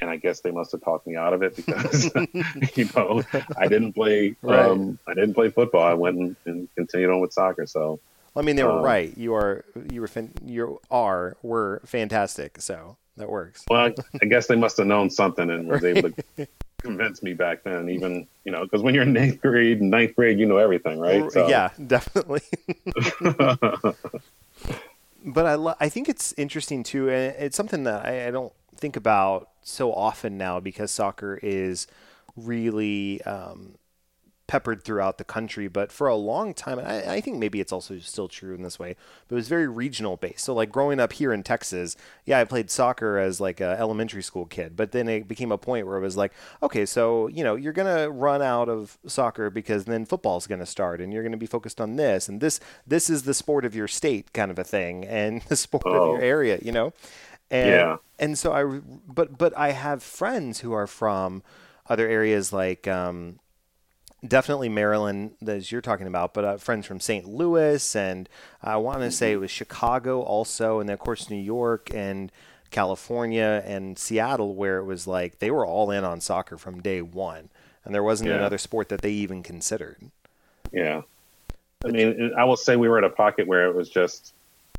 And 0.01 0.11
I 0.11 0.17
guess 0.17 0.41
they 0.41 0.51
must 0.51 0.73
have 0.73 0.83
talked 0.83 1.07
me 1.07 1.17
out 1.17 1.33
of 1.33 1.43
it 1.43 1.57
because, 1.57 2.11
you 2.77 2.89
know, 2.95 3.23
I 3.57 3.69
didn't 3.69 3.95
play. 3.95 4.37
Right. 4.43 4.67
Um, 4.67 4.99
I 5.07 5.15
didn't 5.15 5.35
play 5.35 5.51
football. 5.51 5.83
I 5.83 5.95
went 5.95 6.19
and, 6.19 6.37
and 6.47 6.69
continued 6.75 7.11
on 7.11 7.21
with 7.21 7.33
soccer. 7.33 7.67
So, 7.67 8.01
well, 8.35 8.43
I 8.43 8.47
mean, 8.47 8.57
they 8.57 8.65
were 8.65 8.73
um, 8.73 8.83
right. 8.83 9.17
You 9.17 9.35
are, 9.35 9.65
you 9.91 10.01
were, 10.01 10.11
you 10.45 10.81
are, 10.91 11.37
were 11.43 11.81
fantastic. 11.87 12.61
So 12.61 12.97
that 13.17 13.29
works. 13.29 13.65
Well, 13.69 13.93
I, 14.21 14.25
guess 14.25 14.47
they 14.47 14.57
must 14.57 14.77
have 14.79 14.87
known 14.87 15.11
something 15.11 15.49
and 15.51 15.69
was 15.69 15.85
able 15.85 16.11
to 16.11 16.49
convince 16.83 17.23
me 17.23 17.35
back 17.35 17.63
then. 17.65 17.89
Even 17.89 18.27
you 18.45 18.53
know, 18.53 18.65
because 18.65 18.83
when 18.83 18.95
you're 18.95 19.05
in 19.05 19.17
eighth 19.17 19.41
grade, 19.41 19.81
ninth 19.81 20.17
grade, 20.17 20.39
you 20.39 20.47
know 20.47 20.59
everything, 20.59 20.99
right? 20.99 21.31
So. 21.31 21.49
Yeah, 21.49 21.71
definitely 21.87 22.43
but 25.25 25.47
I 25.47 25.55
lo- 25.55 25.77
I 25.81 25.89
think 25.89 26.09
it's 26.09 26.35
interesting 26.37 26.83
too, 26.83 27.09
and 27.09 27.35
it's 27.39 27.57
something 27.57 27.85
that 27.85 28.05
I, 28.05 28.29
I, 28.29 28.31
don't 28.31 28.53
think 28.77 28.97
about 28.97 29.49
so 29.63 29.93
often 29.93 30.37
now 30.37 30.61
because 30.61 30.91
soccer 30.91 31.39
is 31.43 31.87
really 32.37 33.23
um, 33.23 33.77
peppered 34.47 34.83
throughout 34.83 35.19
the 35.19 35.25
country. 35.25 35.69
But 35.69 35.91
for 35.91 36.07
a 36.07 36.15
long 36.15 36.55
time, 36.55 36.79
and 36.79 36.87
I, 36.87 37.15
I, 37.15 37.21
think 37.21 37.39
maybe 37.39 37.61
it's 37.61 37.73
also 37.73 37.99
still 37.99 38.29
true 38.29 38.55
in 38.55 38.63
this 38.63 38.79
way, 38.79 38.97
but 39.27 39.35
it 39.35 39.37
was 39.37 39.49
very 39.49 39.67
regional 39.67 40.17
based. 40.17 40.45
So 40.45 40.55
like 40.55 40.71
growing 40.71 41.01
up 41.01 41.13
here 41.15 41.33
in 41.33 41.43
Texas, 41.43 41.97
yeah, 42.25 42.39
I 42.41 42.45
played 42.45 42.71
soccer 42.71 43.19
as 43.19 43.41
like 43.41 43.61
an 43.61 43.71
elementary 43.71 44.23
school 44.23 44.45
kid, 44.47 44.77
but 44.77 44.93
then 44.93 45.09
it 45.09 45.27
became 45.27 45.51
a 45.51 45.59
point 45.59 45.87
where 45.87 45.97
it 45.97 46.03
was 46.03 46.17
like, 46.17 46.33
okay, 46.63 46.85
so 46.85 47.29
you 47.29 47.43
know 47.43 47.55
you're 47.55 47.73
gonna 47.73 48.11
run 48.11 48.43
out 48.43 48.69
of 48.69 48.99
soccer 49.07 49.51
because 49.51 49.85
then 49.87 50.05
football's 50.05 50.47
gonna 50.47 50.67
start, 50.67 51.01
and 51.01 51.13
you're 51.13 51.23
gonna 51.23 51.37
be 51.37 51.47
focused 51.47 51.81
on 51.81 51.97
this, 51.97 52.29
and 52.29 52.41
this 52.41 52.61
this 52.87 53.09
is 53.09 53.23
the 53.23 53.35
sport 53.35 53.65
of 53.65 53.75
your 53.75 53.89
state 53.89 54.33
kind 54.33 54.51
of 54.51 54.59
a 54.59 54.65
thing, 54.65 55.05
and 55.05 55.43
the 55.49 55.57
sport 55.57 55.85
oh. 55.87 55.91
of 55.91 55.95
your 55.95 56.19
oh. 56.19 56.29
area, 56.29 56.59
you 56.63 56.73
know. 56.73 56.93
And, 57.51 57.71
yeah. 57.71 57.97
And 58.19 58.39
so 58.39 58.53
I, 58.53 58.81
but 59.07 59.39
but 59.39 59.57
I 59.57 59.73
have 59.73 60.03
friends 60.03 60.61
who 60.61 60.73
are 60.73 60.87
from 60.87 61.43
other 61.89 62.09
areas 62.09 62.53
like 62.53 62.89
um, 62.89 63.39
definitely 64.27 64.69
Maryland, 64.69 65.33
as 65.47 65.71
you're 65.71 65.81
talking 65.81 66.07
about, 66.07 66.35
but 66.35 66.45
uh, 66.45 66.57
friends 66.57 66.87
from 66.87 67.01
St. 67.01 67.27
Louis, 67.27 67.97
and 67.97 68.29
I 68.63 68.77
want 68.77 69.01
to 69.01 69.11
say 69.11 69.33
it 69.33 69.37
was 69.37 69.51
Chicago 69.51 70.23
also, 70.23 70.81
and 70.81 70.89
then 70.89 70.95
of 70.95 71.01
course 71.01 71.31
New 71.31 71.37
York 71.37 71.93
and 71.95 72.33
California 72.71 73.63
and 73.67 73.99
Seattle, 73.99 74.55
where 74.55 74.79
it 74.79 74.85
was 74.85 75.07
like 75.07 75.39
they 75.39 75.51
were 75.51 75.67
all 75.67 75.91
in 75.91 76.05
on 76.05 76.21
soccer 76.21 76.57
from 76.57 76.81
day 76.81 77.03
one, 77.03 77.51
and 77.85 77.95
there 77.95 78.03
wasn't 78.03 78.31
yeah. 78.31 78.37
another 78.37 78.59
sport 78.59 78.89
that 78.89 79.03
they 79.03 79.13
even 79.13 79.43
considered. 79.43 80.11
Yeah, 80.73 81.03
I 81.85 81.89
mean, 81.89 82.33
I 82.37 82.45
will 82.45 82.57
say 82.57 82.77
we 82.77 82.89
were 82.89 82.99
at 82.99 83.05
a 83.05 83.11
pocket 83.11 83.47
where 83.47 83.67
it 83.67 83.75
was 83.75 83.89
just, 83.89 84.33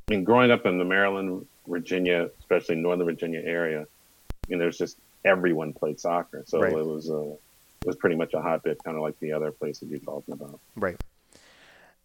I 0.08 0.13
mean, 0.13 0.23
growing 0.23 0.51
up 0.51 0.65
in 0.65 0.77
the 0.77 0.86
Maryland, 0.86 1.45
Virginia, 1.67 2.29
especially 2.39 2.75
Northern 2.75 3.05
Virginia 3.05 3.41
area, 3.43 3.86
you 4.47 4.55
know, 4.55 4.60
there's 4.60 4.77
just 4.77 4.97
everyone 5.23 5.73
played 5.73 5.99
soccer, 5.99 6.43
so 6.45 6.62
right. 6.62 6.71
it 6.71 6.86
was 6.86 7.10
a 7.10 7.17
uh, 7.17 7.36
was 7.85 7.95
pretty 7.95 8.15
much 8.15 8.33
a 8.33 8.41
hotbed, 8.41 8.77
kind 8.83 8.97
of 8.97 9.03
like 9.03 9.19
the 9.19 9.31
other 9.31 9.51
places 9.51 9.89
you're 9.89 9.99
talking 9.99 10.33
about. 10.33 10.59
Right. 10.75 10.97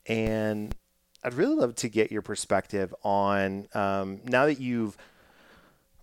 And 0.07 0.75
I'd 1.23 1.35
really 1.35 1.55
love 1.55 1.75
to 1.77 1.89
get 1.89 2.11
your 2.11 2.23
perspective 2.23 2.95
on 3.03 3.69
um, 3.75 4.21
now 4.25 4.47
that 4.47 4.61
you've 4.61 4.97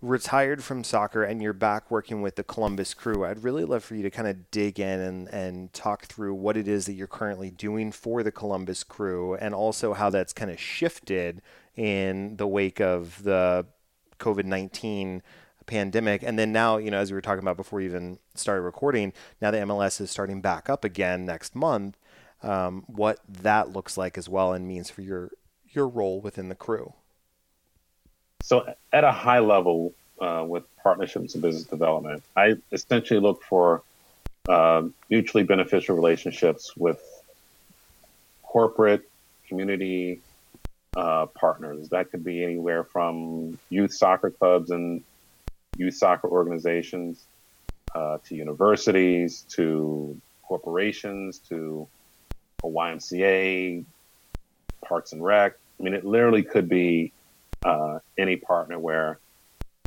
retired 0.00 0.62
from 0.62 0.84
soccer 0.84 1.24
and 1.24 1.42
you're 1.42 1.52
back 1.52 1.90
working 1.90 2.22
with 2.22 2.36
the 2.36 2.44
Columbus 2.44 2.94
crew, 2.94 3.24
I'd 3.24 3.42
really 3.42 3.64
love 3.64 3.82
for 3.82 3.96
you 3.96 4.02
to 4.04 4.10
kind 4.10 4.28
of 4.28 4.50
dig 4.50 4.78
in 4.78 5.00
and, 5.00 5.28
and 5.28 5.72
talk 5.72 6.04
through 6.04 6.34
what 6.34 6.56
it 6.56 6.68
is 6.68 6.86
that 6.86 6.92
you're 6.92 7.08
currently 7.08 7.50
doing 7.50 7.90
for 7.90 8.22
the 8.22 8.30
Columbus 8.30 8.84
crew 8.84 9.34
and 9.34 9.54
also 9.54 9.94
how 9.94 10.08
that's 10.08 10.32
kind 10.32 10.50
of 10.50 10.60
shifted 10.60 11.42
in 11.74 12.36
the 12.36 12.46
wake 12.46 12.80
of 12.80 13.22
the 13.24 13.66
COVID 14.20 14.44
19 14.44 15.22
pandemic. 15.68 16.24
And 16.24 16.36
then 16.36 16.50
now, 16.50 16.78
you 16.78 16.90
know, 16.90 16.98
as 16.98 17.12
we 17.12 17.14
were 17.14 17.20
talking 17.20 17.42
about 17.42 17.56
before 17.56 17.78
we 17.78 17.84
even 17.84 18.18
started 18.34 18.62
recording, 18.62 19.12
now 19.40 19.52
the 19.52 19.58
MLS 19.58 20.00
is 20.00 20.10
starting 20.10 20.40
back 20.40 20.68
up 20.68 20.84
again 20.84 21.24
next 21.24 21.54
month. 21.54 21.96
Um, 22.42 22.84
what 22.86 23.20
that 23.28 23.70
looks 23.70 23.96
like 23.96 24.18
as 24.18 24.28
well 24.28 24.52
and 24.52 24.66
means 24.66 24.90
for 24.90 25.02
your 25.02 25.30
your 25.70 25.88
role 25.88 26.20
within 26.20 26.48
the 26.48 26.54
crew. 26.54 26.94
So, 28.42 28.74
at 28.92 29.04
a 29.04 29.12
high 29.12 29.40
level, 29.40 29.92
uh, 30.20 30.44
with 30.46 30.64
partnerships 30.82 31.34
and 31.34 31.42
business 31.42 31.64
development, 31.64 32.22
I 32.36 32.56
essentially 32.72 33.20
look 33.20 33.42
for 33.42 33.82
uh, 34.48 34.82
mutually 35.10 35.44
beneficial 35.44 35.94
relationships 35.94 36.76
with 36.76 37.00
corporate, 38.42 39.08
community 39.48 40.20
uh, 40.96 41.26
partners. 41.26 41.90
That 41.90 42.10
could 42.10 42.24
be 42.24 42.42
anywhere 42.42 42.84
from 42.84 43.58
youth 43.68 43.92
soccer 43.92 44.30
clubs 44.30 44.70
and 44.70 45.02
youth 45.78 45.94
soccer 45.94 46.28
organizations, 46.28 47.24
uh, 47.94 48.18
to 48.24 48.34
universities, 48.34 49.44
to 49.48 50.20
corporations, 50.42 51.38
to 51.38 51.88
a 52.62 52.66
YMCA, 52.66 53.84
Parks 54.84 55.12
and 55.12 55.24
Rec. 55.24 55.54
I 55.78 55.82
mean, 55.82 55.94
it 55.94 56.04
literally 56.04 56.42
could 56.42 56.68
be 56.68 57.12
uh, 57.64 58.00
any 58.18 58.36
partner 58.36 58.78
where 58.78 59.18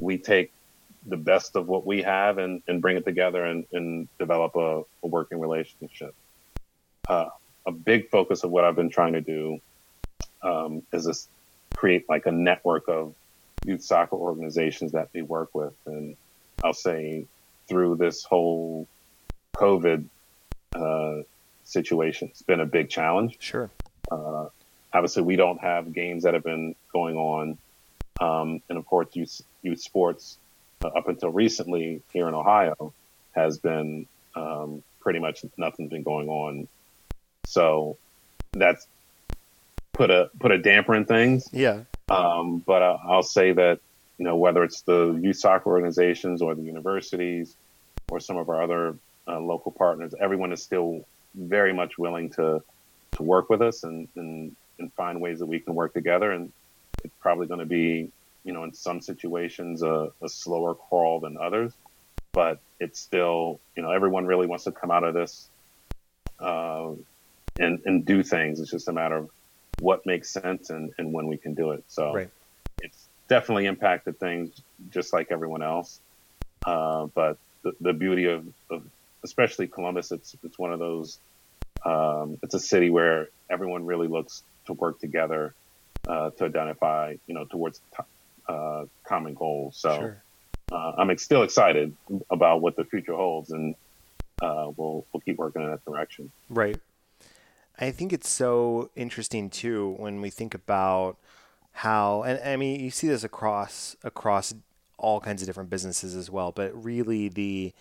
we 0.01 0.17
take 0.17 0.51
the 1.06 1.17
best 1.17 1.56
of 1.56 1.67
what 1.67 1.86
we 1.86 2.04
have 2.04 2.38
and, 2.38 2.62
and 2.67 2.82
bring 2.82 2.97
it 2.97 3.06
together 3.06 3.43
and, 3.43 3.65
and 3.73 4.08
develop 4.19 4.56
a, 4.56 4.84
a 5.04 5.08
working 5.08 5.39
relationship. 5.39 6.13
Uh, 7.10 7.30
a 7.65 7.71
big 7.71 8.10
focus 8.10 8.43
of 8.43 8.51
what 8.51 8.63
I've 8.63 8.75
been 8.75 8.89
trying 8.89 9.13
to 9.13 9.21
do 9.21 9.60
um, 10.43 10.84
is 10.93 11.06
this 11.06 11.27
create 11.75 12.08
like 12.10 12.25
a 12.25 12.32
network 12.32 12.88
of 12.88 13.13
youth 13.65 13.84
soccer 13.84 14.15
organizations 14.15 14.91
that 14.93 15.10
we 15.13 15.21
work 15.21 15.50
with, 15.54 15.74
and 15.86 16.15
I'll 16.63 16.74
say 16.74 17.26
through 17.67 17.95
this 17.97 18.24
whole 18.24 18.88
COVID 19.56 20.06
uh, 20.74 21.15
situation, 21.63 22.30
it's 22.30 22.41
been 22.41 22.60
a 22.60 22.65
big 22.65 22.89
challenge. 22.89 23.38
Sure. 23.39 23.69
Uh, 24.12 24.47
obviously, 24.93 25.24
we 25.24 25.36
don't 25.36 25.62
have 25.62 25.93
games 25.93 26.24
that 26.24 26.34
have 26.34 26.43
been 26.43 26.76
going 26.91 27.15
on, 27.17 27.58
um, 28.19 28.62
and 28.69 28.78
of 28.78 28.86
course, 28.86 29.08
youth 29.13 29.41
youth 29.62 29.80
sports 29.80 30.38
uh, 30.84 30.88
up 30.88 31.08
until 31.08 31.30
recently 31.30 32.02
here 32.12 32.28
in 32.28 32.34
Ohio 32.34 32.93
has 33.34 33.58
been 33.58 34.08
um, 34.36 34.84
pretty 35.00 35.19
much 35.19 35.45
nothing's 35.58 35.89
been 35.89 36.04
going 36.04 36.30
on. 36.30 36.67
So 37.45 37.97
that's 38.54 38.88
put 39.93 40.10
a 40.10 40.30
put 40.39 40.52
a 40.52 40.58
damper 40.58 40.95
in 40.95 41.06
things. 41.06 41.50
Yeah. 41.52 41.82
Um, 42.10 42.64
but 42.66 42.82
uh, 42.82 42.98
I'll 43.08 43.24
say 43.24 43.54
that 43.54 43.80
you 44.18 44.26
know 44.26 44.36
whether 44.36 44.64
it's 44.64 44.82
the 44.82 45.18
youth 45.22 45.38
soccer 45.38 45.70
organizations 45.70 46.42
or 46.42 46.56
the 46.56 46.62
universities 46.62 47.56
or 48.10 48.20
some 48.20 48.38
of 48.38 48.50
our 48.50 48.62
other 48.62 48.98
uh, 49.28 49.40
local 49.40 49.72
partners, 49.72 50.14
everyone 50.20 50.52
is 50.52 50.62
still 50.62 51.06
very 51.36 51.74
much 51.74 51.98
willing 51.98 52.30
to 52.32 52.62
to 53.14 53.24
work 53.24 53.50
with 53.50 53.62
us 53.62 53.84
and 53.84 54.08
and, 54.16 54.56
and 54.80 54.94
find 54.94 55.22
ways 55.22 55.40
that 55.40 55.46
we 55.46 55.60
can 55.60 55.76
work 55.76 55.94
together. 55.94 56.32
And 56.32 56.52
it's 57.04 57.16
probably 57.20 57.48
going 57.48 57.60
to 57.60 57.66
be 57.66 58.12
you 58.44 58.54
know 58.54 58.64
in 58.64 58.74
some 58.74 59.02
situations 59.02 59.84
a, 59.84 60.12
a 60.22 60.30
slower 60.30 60.76
crawl 60.76 61.20
than 61.20 61.38
others 61.38 61.74
but 62.32 62.60
it's 62.80 63.00
still, 63.00 63.60
you 63.76 63.84
know, 63.84 63.92
everyone 63.92 64.26
really 64.26 64.48
wants 64.48 64.64
to 64.66 64.72
come 64.72 64.92
out 64.92 65.04
of 65.04 65.14
this 65.14 65.50
uh, 66.40 66.92
and 67.60 67.82
and 67.86 68.06
do 68.06 68.24
things. 68.24 68.60
It's 68.60 68.72
just 68.72 68.88
a 68.88 68.94
matter 68.94 69.18
of 69.18 69.30
what 69.82 70.06
makes 70.06 70.30
sense 70.30 70.70
and, 70.70 70.94
and 70.98 71.12
when 71.12 71.28
we 71.28 71.38
can 71.38 71.54
do 71.54 71.72
it. 71.72 71.84
So 71.88 72.13
right. 72.13 72.30
it's 72.80 73.08
definitely 73.28 73.65
impacted 73.65 74.20
things 74.20 74.50
just 74.89 75.13
like 75.13 75.28
everyone 75.32 75.62
else. 75.62 76.00
Uh, 76.65 77.08
but 77.13 77.38
the, 77.63 77.74
the 77.82 77.94
beauty 77.94 78.26
of, 78.26 78.46
of 78.70 78.84
especially 79.24 79.67
Columbus, 79.67 80.12
it's 80.12 80.36
it's 80.44 80.58
one 80.58 80.72
of 80.72 80.80
those. 80.80 81.20
Um, 81.84 82.38
it's 82.44 82.54
a 82.54 82.60
city 82.60 82.91
where 82.91 83.30
everyone 83.50 83.86
really 83.86 84.08
looks 84.08 84.44
to 84.67 84.74
work 84.74 85.00
together 85.00 85.56
uh, 86.08 86.30
to 86.32 86.46
identify, 86.46 87.15
you 87.26 87.34
know, 87.34 87.46
towards 87.46 87.82
uh, 88.48 88.86
common 89.04 89.34
goals. 89.34 89.78
So 89.78 89.98
sure 89.98 90.22
uh, 90.72 90.94
I'm 90.98 91.15
still 91.17 91.44
excited 91.44 91.96
about 92.30 92.62
what 92.62 92.76
the 92.76 92.86
future 92.86 93.13
holds, 93.13 93.52
and 93.52 93.76
uh, 94.41 94.72
we'll 94.76 95.06
we'll 95.12 95.22
keep 95.22 95.38
working 95.38 95.62
in 95.62 95.70
that 95.70 95.84
direction. 95.86 96.32
Right. 96.50 96.80
I 97.82 97.89
think 97.89 98.13
it's 98.13 98.30
so 98.30 98.91
interesting 98.96 99.50
too 99.50 99.96
when 99.98 100.22
we 100.22 100.30
think 100.30 100.54
about 100.54 101.17
how, 101.72 102.22
and 102.22 102.39
I 102.48 102.56
mean, 102.56 102.80
you 102.80 102.91
see 102.91 103.08
this 103.08 103.24
across 103.24 103.96
across 104.04 104.54
all 105.00 105.20
kinds 105.20 105.41
of 105.41 105.48
different 105.48 105.72
businesses 105.72 106.15
as 106.15 106.30
well, 106.30 106.52
but 106.52 106.72
really 106.84 107.28
the 107.28 107.74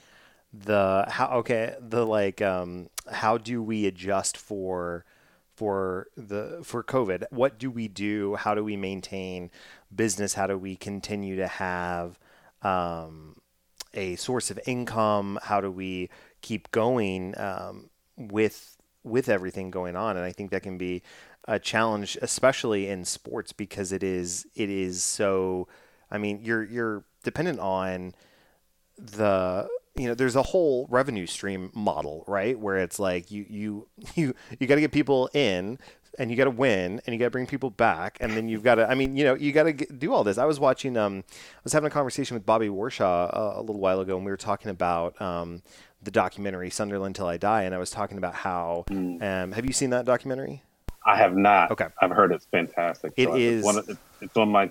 the 0.52 1.04
how 1.08 1.28
okay 1.38 1.76
the 1.78 2.04
like 2.06 2.40
um, 2.40 2.88
how 3.12 3.36
do 3.36 3.62
we 3.62 3.86
adjust 3.86 4.38
for 4.38 5.04
for 5.54 6.06
the 6.16 6.60
for 6.64 6.82
COVID? 6.82 7.24
What 7.30 7.58
do 7.58 7.70
we 7.70 7.86
do? 7.86 8.36
How 8.36 8.54
do 8.54 8.64
we 8.64 8.76
maintain 8.78 9.50
business? 9.94 10.32
How 10.32 10.46
do 10.46 10.56
we 10.56 10.76
continue 10.76 11.36
to 11.36 11.46
have 11.46 12.18
um, 12.62 13.36
a 13.92 14.16
source 14.16 14.50
of 14.50 14.58
income? 14.66 15.38
How 15.42 15.60
do 15.60 15.70
we 15.70 16.08
keep 16.40 16.70
going 16.70 17.34
um, 17.38 17.90
with 18.16 18.79
with 19.02 19.28
everything 19.28 19.70
going 19.70 19.96
on? 19.96 20.16
And 20.16 20.24
I 20.24 20.32
think 20.32 20.50
that 20.50 20.62
can 20.62 20.78
be 20.78 21.02
a 21.46 21.58
challenge, 21.58 22.18
especially 22.22 22.88
in 22.88 23.04
sports, 23.04 23.52
because 23.52 23.92
it 23.92 24.02
is 24.02 24.46
it 24.54 24.70
is 24.70 25.02
so. 25.02 25.68
I 26.10 26.18
mean, 26.18 26.40
you're 26.42 26.64
you're 26.64 27.04
dependent 27.22 27.60
on 27.60 28.14
the 28.98 29.68
you 30.00 30.08
know 30.08 30.14
there's 30.14 30.36
a 30.36 30.42
whole 30.42 30.86
revenue 30.90 31.26
stream 31.26 31.70
model 31.74 32.24
right? 32.26 32.58
Where 32.58 32.78
it's 32.78 32.98
like 32.98 33.30
you 33.30 33.46
you 33.48 33.88
you 34.14 34.34
you 34.58 34.66
got 34.66 34.76
to 34.76 34.80
get 34.80 34.92
people 34.92 35.28
in 35.34 35.78
and 36.18 36.30
you 36.30 36.36
got 36.36 36.44
to 36.44 36.50
win 36.50 37.00
and 37.06 37.14
you 37.14 37.18
got 37.18 37.26
to 37.26 37.30
bring 37.30 37.46
people 37.46 37.70
back 37.70 38.18
and 38.20 38.32
then 38.32 38.48
you've 38.48 38.64
got 38.64 38.74
to 38.74 38.90
i 38.90 38.96
mean 38.96 39.16
you 39.16 39.22
know 39.22 39.34
you 39.34 39.52
got 39.52 39.62
to 39.62 39.72
do 39.72 40.12
all 40.12 40.24
this. 40.24 40.38
I 40.38 40.44
was 40.44 40.58
watching 40.58 40.96
um 40.96 41.22
i 41.28 41.60
was 41.62 41.72
having 41.72 41.86
a 41.86 41.90
conversation 41.90 42.34
with 42.34 42.44
bobby 42.44 42.66
warshaw 42.66 43.30
a, 43.32 43.60
a 43.60 43.62
little 43.62 43.80
while 43.80 44.00
ago 44.00 44.16
and 44.16 44.24
we 44.24 44.30
were 44.32 44.36
talking 44.36 44.72
about 44.72 45.20
um 45.22 45.62
the 46.02 46.10
documentary 46.10 46.68
sunderland 46.68 47.14
till 47.14 47.28
i 47.28 47.36
die 47.36 47.62
and 47.62 47.76
i 47.76 47.78
was 47.78 47.90
talking 47.90 48.18
about 48.18 48.34
how 48.34 48.84
mm. 48.88 49.22
um 49.22 49.52
have 49.52 49.64
you 49.64 49.72
seen 49.72 49.90
that 49.90 50.04
documentary? 50.04 50.64
I 51.06 51.16
have 51.16 51.36
not. 51.36 51.70
Okay. 51.70 51.86
I've 52.00 52.10
heard 52.10 52.32
it's 52.32 52.46
fantastic. 52.46 53.12
It 53.16 53.28
so 53.28 53.34
is. 53.34 53.64
One, 53.64 53.82
it's 54.20 54.36
on 54.36 54.50
my 54.50 54.70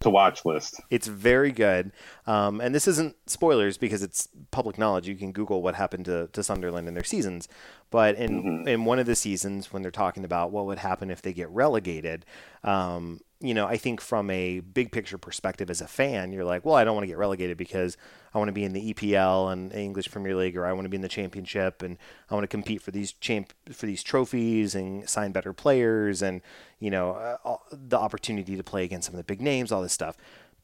to 0.00 0.10
watch 0.10 0.44
list. 0.44 0.80
It's 0.90 1.06
very 1.08 1.50
good. 1.50 1.92
Um, 2.26 2.60
and 2.60 2.74
this 2.74 2.86
isn't 2.86 3.16
spoilers 3.26 3.78
because 3.78 4.02
it's 4.02 4.28
public 4.50 4.78
knowledge. 4.78 5.08
You 5.08 5.16
can 5.16 5.32
Google 5.32 5.62
what 5.62 5.74
happened 5.74 6.04
to, 6.04 6.28
to 6.32 6.42
Sunderland 6.42 6.86
in 6.86 6.94
their 6.94 7.04
seasons. 7.04 7.48
But 7.90 8.16
in, 8.16 8.42
mm-hmm. 8.42 8.68
in 8.68 8.84
one 8.84 8.98
of 8.98 9.06
the 9.06 9.16
seasons, 9.16 9.72
when 9.72 9.82
they're 9.82 9.90
talking 9.90 10.24
about 10.24 10.52
what 10.52 10.66
would 10.66 10.78
happen 10.78 11.10
if 11.10 11.22
they 11.22 11.32
get 11.32 11.48
relegated, 11.50 12.24
um, 12.62 13.20
you 13.40 13.54
know, 13.54 13.66
I 13.66 13.76
think 13.76 14.00
from 14.00 14.30
a 14.30 14.60
big 14.60 14.90
picture 14.90 15.16
perspective 15.16 15.70
as 15.70 15.80
a 15.80 15.86
fan, 15.86 16.32
you're 16.32 16.44
like, 16.44 16.64
well, 16.64 16.74
I 16.74 16.82
don't 16.82 16.94
want 16.94 17.04
to 17.04 17.08
get 17.08 17.18
relegated 17.18 17.56
because 17.56 17.96
I 18.34 18.38
want 18.38 18.48
to 18.48 18.52
be 18.52 18.64
in 18.64 18.72
the 18.72 18.92
EPL 18.92 19.52
and 19.52 19.72
English 19.72 20.10
Premier 20.10 20.34
League, 20.34 20.56
or 20.56 20.66
I 20.66 20.72
want 20.72 20.86
to 20.86 20.88
be 20.88 20.96
in 20.96 21.02
the 21.02 21.08
Championship, 21.08 21.82
and 21.82 21.98
I 22.28 22.34
want 22.34 22.42
to 22.44 22.48
compete 22.48 22.82
for 22.82 22.90
these 22.90 23.12
champ 23.12 23.52
for 23.72 23.86
these 23.86 24.02
trophies 24.02 24.74
and 24.74 25.08
sign 25.08 25.30
better 25.30 25.52
players, 25.52 26.20
and 26.20 26.40
you 26.80 26.90
know, 26.90 27.12
uh, 27.44 27.56
the 27.70 27.98
opportunity 27.98 28.56
to 28.56 28.64
play 28.64 28.82
against 28.82 29.06
some 29.06 29.14
of 29.14 29.18
the 29.18 29.24
big 29.24 29.40
names, 29.40 29.70
all 29.70 29.82
this 29.82 29.92
stuff. 29.92 30.16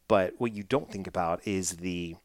But 0.09 0.35
what 0.39 0.53
you 0.53 0.65
don't 0.65 0.91
think 0.91 1.07
about 1.07 1.47
is 1.47 1.77
the 1.77 2.17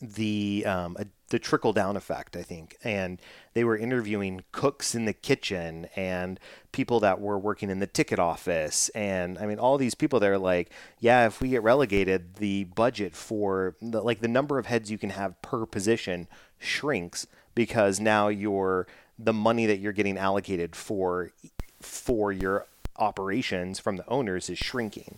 the 0.00 0.64
um, 0.66 0.96
a, 0.98 1.06
the 1.28 1.38
trickle 1.38 1.72
down 1.72 1.96
effect, 1.96 2.36
I 2.36 2.42
think. 2.42 2.76
And 2.82 3.20
they 3.54 3.64
were 3.64 3.76
interviewing 3.76 4.42
cooks 4.52 4.94
in 4.94 5.04
the 5.04 5.12
kitchen 5.12 5.88
and 5.94 6.40
people 6.72 7.00
that 7.00 7.20
were 7.20 7.38
working 7.38 7.70
in 7.70 7.80
the 7.80 7.86
ticket 7.86 8.18
office, 8.18 8.88
and 8.90 9.38
I 9.38 9.46
mean 9.46 9.58
all 9.58 9.78
these 9.78 9.94
people. 9.94 10.20
They're 10.20 10.38
like, 10.38 10.70
yeah, 11.00 11.26
if 11.26 11.40
we 11.40 11.50
get 11.50 11.62
relegated, 11.62 12.36
the 12.36 12.64
budget 12.64 13.14
for 13.14 13.76
the, 13.80 14.00
like 14.00 14.20
the 14.20 14.28
number 14.28 14.58
of 14.58 14.66
heads 14.66 14.90
you 14.90 14.98
can 14.98 15.10
have 15.10 15.40
per 15.42 15.66
position 15.66 16.28
shrinks 16.58 17.26
because 17.54 18.00
now 18.00 18.28
your 18.28 18.86
the 19.18 19.32
money 19.32 19.66
that 19.66 19.78
you're 19.78 19.92
getting 19.92 20.16
allocated 20.16 20.76
for 20.76 21.32
for 21.80 22.32
your 22.32 22.66
operations 22.96 23.78
from 23.78 23.96
the 23.96 24.08
owners 24.08 24.50
is 24.50 24.58
shrinking. 24.58 25.16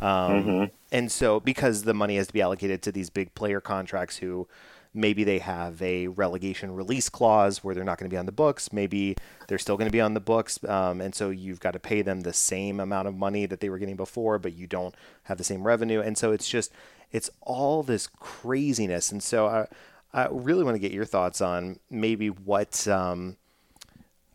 Um, 0.00 0.32
mm-hmm. 0.32 0.64
And 0.92 1.12
so, 1.12 1.40
because 1.40 1.82
the 1.82 1.94
money 1.94 2.16
has 2.16 2.26
to 2.28 2.32
be 2.32 2.40
allocated 2.40 2.82
to 2.82 2.92
these 2.92 3.10
big 3.10 3.34
player 3.34 3.60
contracts 3.60 4.16
who 4.16 4.48
maybe 4.92 5.22
they 5.22 5.38
have 5.38 5.80
a 5.82 6.08
relegation 6.08 6.74
release 6.74 7.08
clause 7.08 7.62
where 7.62 7.74
they're 7.74 7.84
not 7.84 7.98
going 7.98 8.08
to 8.08 8.12
be 8.12 8.18
on 8.18 8.26
the 8.26 8.32
books, 8.32 8.72
maybe 8.72 9.16
they're 9.46 9.58
still 9.58 9.76
going 9.76 9.86
to 9.86 9.92
be 9.92 10.00
on 10.00 10.14
the 10.14 10.20
books. 10.20 10.58
Um, 10.64 11.00
and 11.00 11.14
so, 11.14 11.30
you've 11.30 11.60
got 11.60 11.72
to 11.72 11.78
pay 11.78 12.02
them 12.02 12.22
the 12.22 12.32
same 12.32 12.80
amount 12.80 13.08
of 13.08 13.14
money 13.14 13.46
that 13.46 13.60
they 13.60 13.68
were 13.68 13.78
getting 13.78 13.96
before, 13.96 14.38
but 14.38 14.54
you 14.54 14.66
don't 14.66 14.94
have 15.24 15.38
the 15.38 15.44
same 15.44 15.66
revenue. 15.66 16.00
And 16.00 16.16
so, 16.16 16.32
it's 16.32 16.48
just, 16.48 16.72
it's 17.12 17.30
all 17.42 17.82
this 17.82 18.06
craziness. 18.06 19.12
And 19.12 19.22
so, 19.22 19.46
I, 19.46 19.66
I 20.12 20.28
really 20.30 20.64
want 20.64 20.74
to 20.74 20.80
get 20.80 20.92
your 20.92 21.04
thoughts 21.04 21.40
on 21.40 21.78
maybe 21.90 22.28
what. 22.28 22.88
Um, 22.88 23.36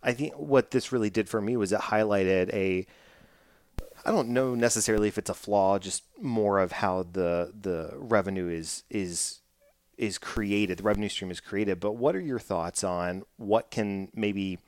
I 0.03 0.13
think 0.13 0.35
what 0.35 0.69
this 0.69 0.91
really 0.91 1.09
did 1.09 1.27
for 1.27 1.41
me 1.41 1.57
was 1.57 1.71
it 1.71 1.79
highlighted 1.79 2.53
a 2.53 2.85
I 4.05 4.11
don't 4.11 4.29
know 4.29 4.53
necessarily 4.53 5.07
if 5.07 5.17
it's 5.17 5.31
a 5.31 5.33
flaw, 5.33 5.79
just 5.79 6.03
more 6.21 6.59
of 6.59 6.73
how 6.73 7.03
the 7.03 7.51
the 7.59 7.91
revenue 7.95 8.47
is 8.47 8.83
is 8.89 9.39
is 9.97 10.17
created, 10.17 10.79
the 10.79 10.83
revenue 10.83 11.09
stream 11.09 11.31
is 11.31 11.39
created. 11.39 11.79
But 11.79 11.93
what 11.93 12.15
are 12.15 12.21
your 12.21 12.39
thoughts 12.39 12.83
on 12.83 13.23
what 13.37 13.71
can 13.71 14.09
maybe 14.13 14.59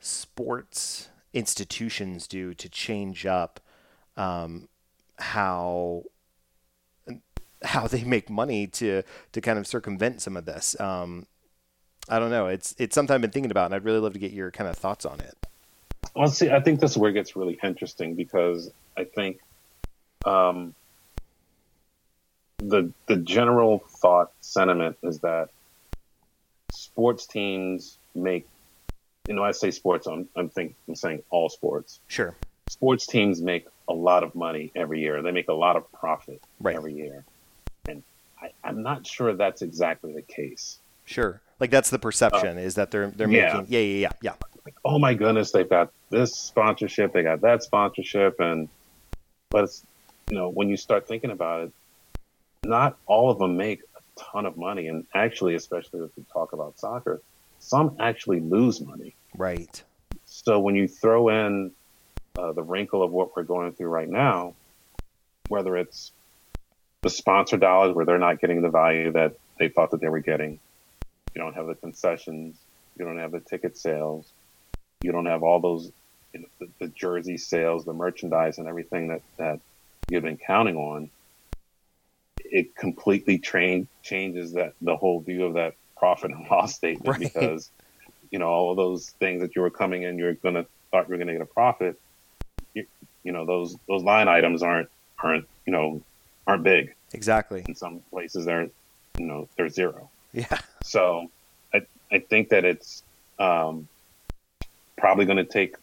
sports 0.00 1.08
institutions 1.34 2.26
do 2.26 2.54
to 2.54 2.68
change 2.68 3.26
up 3.26 3.60
um, 4.16 4.68
how 5.18 6.04
how 7.62 7.86
they 7.88 8.04
make 8.04 8.30
money 8.30 8.66
to 8.68 9.02
to 9.32 9.40
kind 9.40 9.58
of 9.58 9.66
circumvent 9.66 10.22
some 10.22 10.36
of 10.36 10.46
this? 10.46 10.78
Um, 10.80 11.26
I 12.08 12.18
don't 12.18 12.30
know. 12.30 12.46
It's 12.46 12.74
it's 12.78 12.94
something 12.94 13.14
I've 13.14 13.20
been 13.20 13.30
thinking 13.30 13.50
about, 13.50 13.66
and 13.66 13.74
I'd 13.74 13.84
really 13.84 14.00
love 14.00 14.14
to 14.14 14.18
get 14.18 14.32
your 14.32 14.50
kind 14.50 14.70
of 14.70 14.76
thoughts 14.76 15.04
on 15.04 15.20
it. 15.20 15.36
Well, 16.14 16.28
see, 16.28 16.50
I 16.50 16.60
think 16.60 16.80
this 16.80 16.92
is 16.92 16.98
where 16.98 17.10
it 17.10 17.14
gets 17.14 17.36
really 17.36 17.58
interesting 17.62 18.14
because 18.14 18.70
I 18.96 19.04
think 19.04 19.40
um, 20.24 20.74
the 22.58 22.92
the 23.06 23.16
general 23.16 23.78
thought 24.00 24.32
sentiment 24.40 24.96
is 25.02 25.20
that 25.20 25.50
sports 26.72 27.26
teams 27.26 27.98
make 28.14 28.46
you 29.28 29.34
know 29.34 29.44
I 29.44 29.52
say 29.52 29.70
sports 29.70 30.06
I'm 30.06 30.28
I'm 30.36 30.48
think 30.48 30.74
I'm 30.88 30.94
saying 30.94 31.22
all 31.30 31.48
sports. 31.48 32.00
Sure. 32.08 32.34
Sports 32.68 33.06
teams 33.06 33.40
make 33.40 33.66
a 33.88 33.94
lot 33.94 34.22
of 34.22 34.34
money 34.34 34.70
every 34.74 35.00
year. 35.00 35.22
They 35.22 35.30
make 35.30 35.48
a 35.48 35.54
lot 35.54 35.76
of 35.76 35.90
profit 35.92 36.42
right. 36.60 36.76
every 36.76 36.92
year. 36.92 37.24
And 37.88 38.02
I, 38.40 38.50
I'm 38.62 38.82
not 38.82 39.06
sure 39.06 39.32
that's 39.34 39.62
exactly 39.62 40.12
the 40.12 40.22
case. 40.22 40.78
Sure. 41.06 41.40
Like 41.58 41.70
that's 41.70 41.90
the 41.90 41.98
perception 41.98 42.58
uh, 42.58 42.60
is 42.60 42.74
that 42.74 42.90
they're 42.90 43.10
they're 43.10 43.28
yeah. 43.28 43.54
making 43.54 43.66
yeah 43.68 43.80
yeah 43.80 44.00
yeah 44.00 44.12
yeah 44.22 44.34
oh 44.84 44.98
my 44.98 45.14
goodness, 45.14 45.52
they've 45.52 45.68
got 45.68 45.92
this 46.10 46.34
sponsorship, 46.34 47.12
they 47.12 47.22
got 47.22 47.40
that 47.42 47.62
sponsorship, 47.62 48.40
and 48.40 48.68
but 49.50 49.64
it's 49.64 49.84
you 50.30 50.36
know 50.36 50.48
when 50.48 50.68
you 50.68 50.76
start 50.76 51.06
thinking 51.06 51.30
about 51.30 51.64
it, 51.64 51.72
not 52.64 52.98
all 53.06 53.30
of 53.30 53.38
them 53.38 53.56
make 53.56 53.80
a 53.96 54.20
ton 54.20 54.46
of 54.46 54.56
money, 54.56 54.88
and 54.88 55.06
actually, 55.14 55.54
especially 55.54 56.00
if 56.00 56.10
we 56.16 56.24
talk 56.32 56.52
about 56.52 56.78
soccer, 56.78 57.20
some 57.58 57.96
actually 58.00 58.40
lose 58.40 58.80
money. 58.80 59.14
Right. 59.36 59.82
So 60.24 60.60
when 60.60 60.74
you 60.74 60.88
throw 60.88 61.28
in 61.28 61.72
uh, 62.38 62.52
the 62.52 62.62
wrinkle 62.62 63.02
of 63.02 63.10
what 63.10 63.34
we're 63.36 63.42
going 63.42 63.72
through 63.72 63.88
right 63.88 64.08
now, 64.08 64.54
whether 65.48 65.76
it's 65.76 66.12
the 67.02 67.10
sponsor 67.10 67.56
dollars 67.56 67.94
where 67.94 68.04
they're 68.04 68.18
not 68.18 68.40
getting 68.40 68.62
the 68.62 68.70
value 68.70 69.12
that 69.12 69.34
they 69.58 69.68
thought 69.68 69.90
that 69.90 70.00
they 70.00 70.08
were 70.08 70.20
getting, 70.20 70.58
you 71.34 71.40
don't 71.40 71.54
have 71.54 71.66
the 71.66 71.74
concessions, 71.74 72.58
you 72.98 73.04
don't 73.04 73.18
have 73.18 73.32
the 73.32 73.40
ticket 73.40 73.76
sales, 73.76 74.32
you 75.02 75.12
don't 75.12 75.26
have 75.26 75.42
all 75.42 75.60
those 75.60 75.92
you 76.32 76.40
know, 76.40 76.46
the, 76.58 76.68
the 76.78 76.88
jersey 76.88 77.36
sales, 77.36 77.84
the 77.84 77.92
merchandise, 77.92 78.58
and 78.58 78.68
everything 78.68 79.08
that 79.08 79.22
that 79.36 79.60
you've 80.08 80.22
been 80.22 80.38
counting 80.38 80.76
on. 80.76 81.10
It 82.50 82.74
completely 82.76 83.38
train, 83.38 83.88
changes 84.02 84.52
that 84.52 84.74
the 84.80 84.96
whole 84.96 85.20
view 85.20 85.44
of 85.44 85.54
that 85.54 85.74
profit 85.96 86.30
and 86.30 86.46
loss 86.50 86.74
statement 86.74 87.08
right. 87.08 87.20
because 87.20 87.70
you 88.30 88.38
know 88.38 88.48
all 88.48 88.74
those 88.74 89.10
things 89.18 89.42
that 89.42 89.56
you 89.56 89.62
were 89.62 89.70
coming 89.70 90.02
in, 90.02 90.18
you're 90.18 90.34
gonna 90.34 90.66
thought 90.90 91.08
you 91.08 91.12
were 91.12 91.18
gonna 91.18 91.32
get 91.32 91.42
a 91.42 91.46
profit. 91.46 91.98
You, 92.74 92.86
you 93.22 93.32
know 93.32 93.44
those 93.44 93.76
those 93.86 94.02
line 94.02 94.28
items 94.28 94.62
aren't 94.62 94.88
aren't 95.22 95.46
you 95.66 95.72
know 95.72 96.02
aren't 96.46 96.62
big. 96.62 96.94
Exactly. 97.12 97.64
In 97.66 97.74
some 97.74 98.00
places, 98.10 98.44
they're 98.44 98.68
you 99.18 99.24
know 99.26 99.48
they're 99.56 99.68
zero. 99.68 100.10
Yeah. 100.32 100.58
So 100.82 101.30
I 101.72 101.82
I 102.10 102.18
think 102.18 102.50
that 102.50 102.64
it's 102.64 103.02
um, 103.38 103.88
probably 104.98 105.24
going 105.24 105.38
to 105.38 105.44
take 105.44 105.76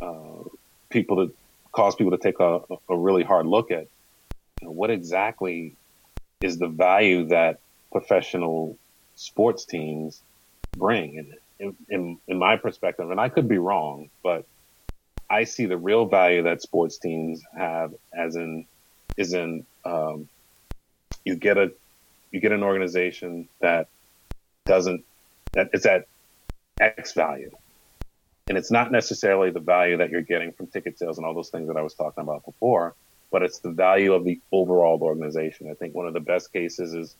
uh, 0.00 0.44
people 0.90 1.26
to 1.26 1.34
cause 1.72 1.94
people 1.94 2.12
to 2.12 2.18
take 2.18 2.40
a, 2.40 2.60
a 2.88 2.96
really 2.96 3.22
hard 3.22 3.46
look 3.46 3.70
at 3.70 3.86
you 4.60 4.68
know, 4.68 4.70
what 4.70 4.90
exactly 4.90 5.74
is 6.40 6.58
the 6.58 6.68
value 6.68 7.26
that 7.28 7.60
professional 7.90 8.76
sports 9.14 9.64
teams 9.64 10.20
bring. 10.76 11.18
And 11.18 11.34
in, 11.58 11.76
in, 11.88 12.18
in 12.26 12.38
my 12.38 12.56
perspective, 12.56 13.10
and 13.10 13.20
I 13.20 13.28
could 13.28 13.48
be 13.48 13.58
wrong, 13.58 14.10
but 14.22 14.46
I 15.30 15.44
see 15.44 15.66
the 15.66 15.76
real 15.76 16.06
value 16.06 16.42
that 16.42 16.60
sports 16.62 16.98
teams 16.98 17.42
have 17.56 17.94
as 18.12 18.36
in 18.36 18.66
is 19.16 19.32
in 19.32 19.64
um, 19.84 20.28
you 21.24 21.36
get 21.36 21.56
a 21.56 21.72
you 22.30 22.40
get 22.40 22.52
an 22.52 22.62
organization 22.62 23.48
that 23.60 23.88
doesn't 24.64 25.04
that 25.52 25.70
is 25.72 25.86
at 25.86 26.06
X 26.80 27.12
value. 27.12 27.50
And 28.48 28.58
it's 28.58 28.70
not 28.70 28.90
necessarily 28.90 29.50
the 29.50 29.60
value 29.60 29.96
that 29.98 30.10
you're 30.10 30.22
getting 30.22 30.52
from 30.52 30.66
ticket 30.66 30.98
sales 30.98 31.18
and 31.18 31.26
all 31.26 31.34
those 31.34 31.50
things 31.50 31.68
that 31.68 31.76
I 31.76 31.82
was 31.82 31.94
talking 31.94 32.22
about 32.22 32.44
before, 32.44 32.94
but 33.30 33.42
it's 33.42 33.60
the 33.60 33.70
value 33.70 34.12
of 34.12 34.24
the 34.24 34.40
overall 34.50 35.00
organization. 35.00 35.70
I 35.70 35.74
think 35.74 35.94
one 35.94 36.06
of 36.06 36.12
the 36.12 36.20
best 36.20 36.52
cases 36.52 36.94
is 36.94 37.16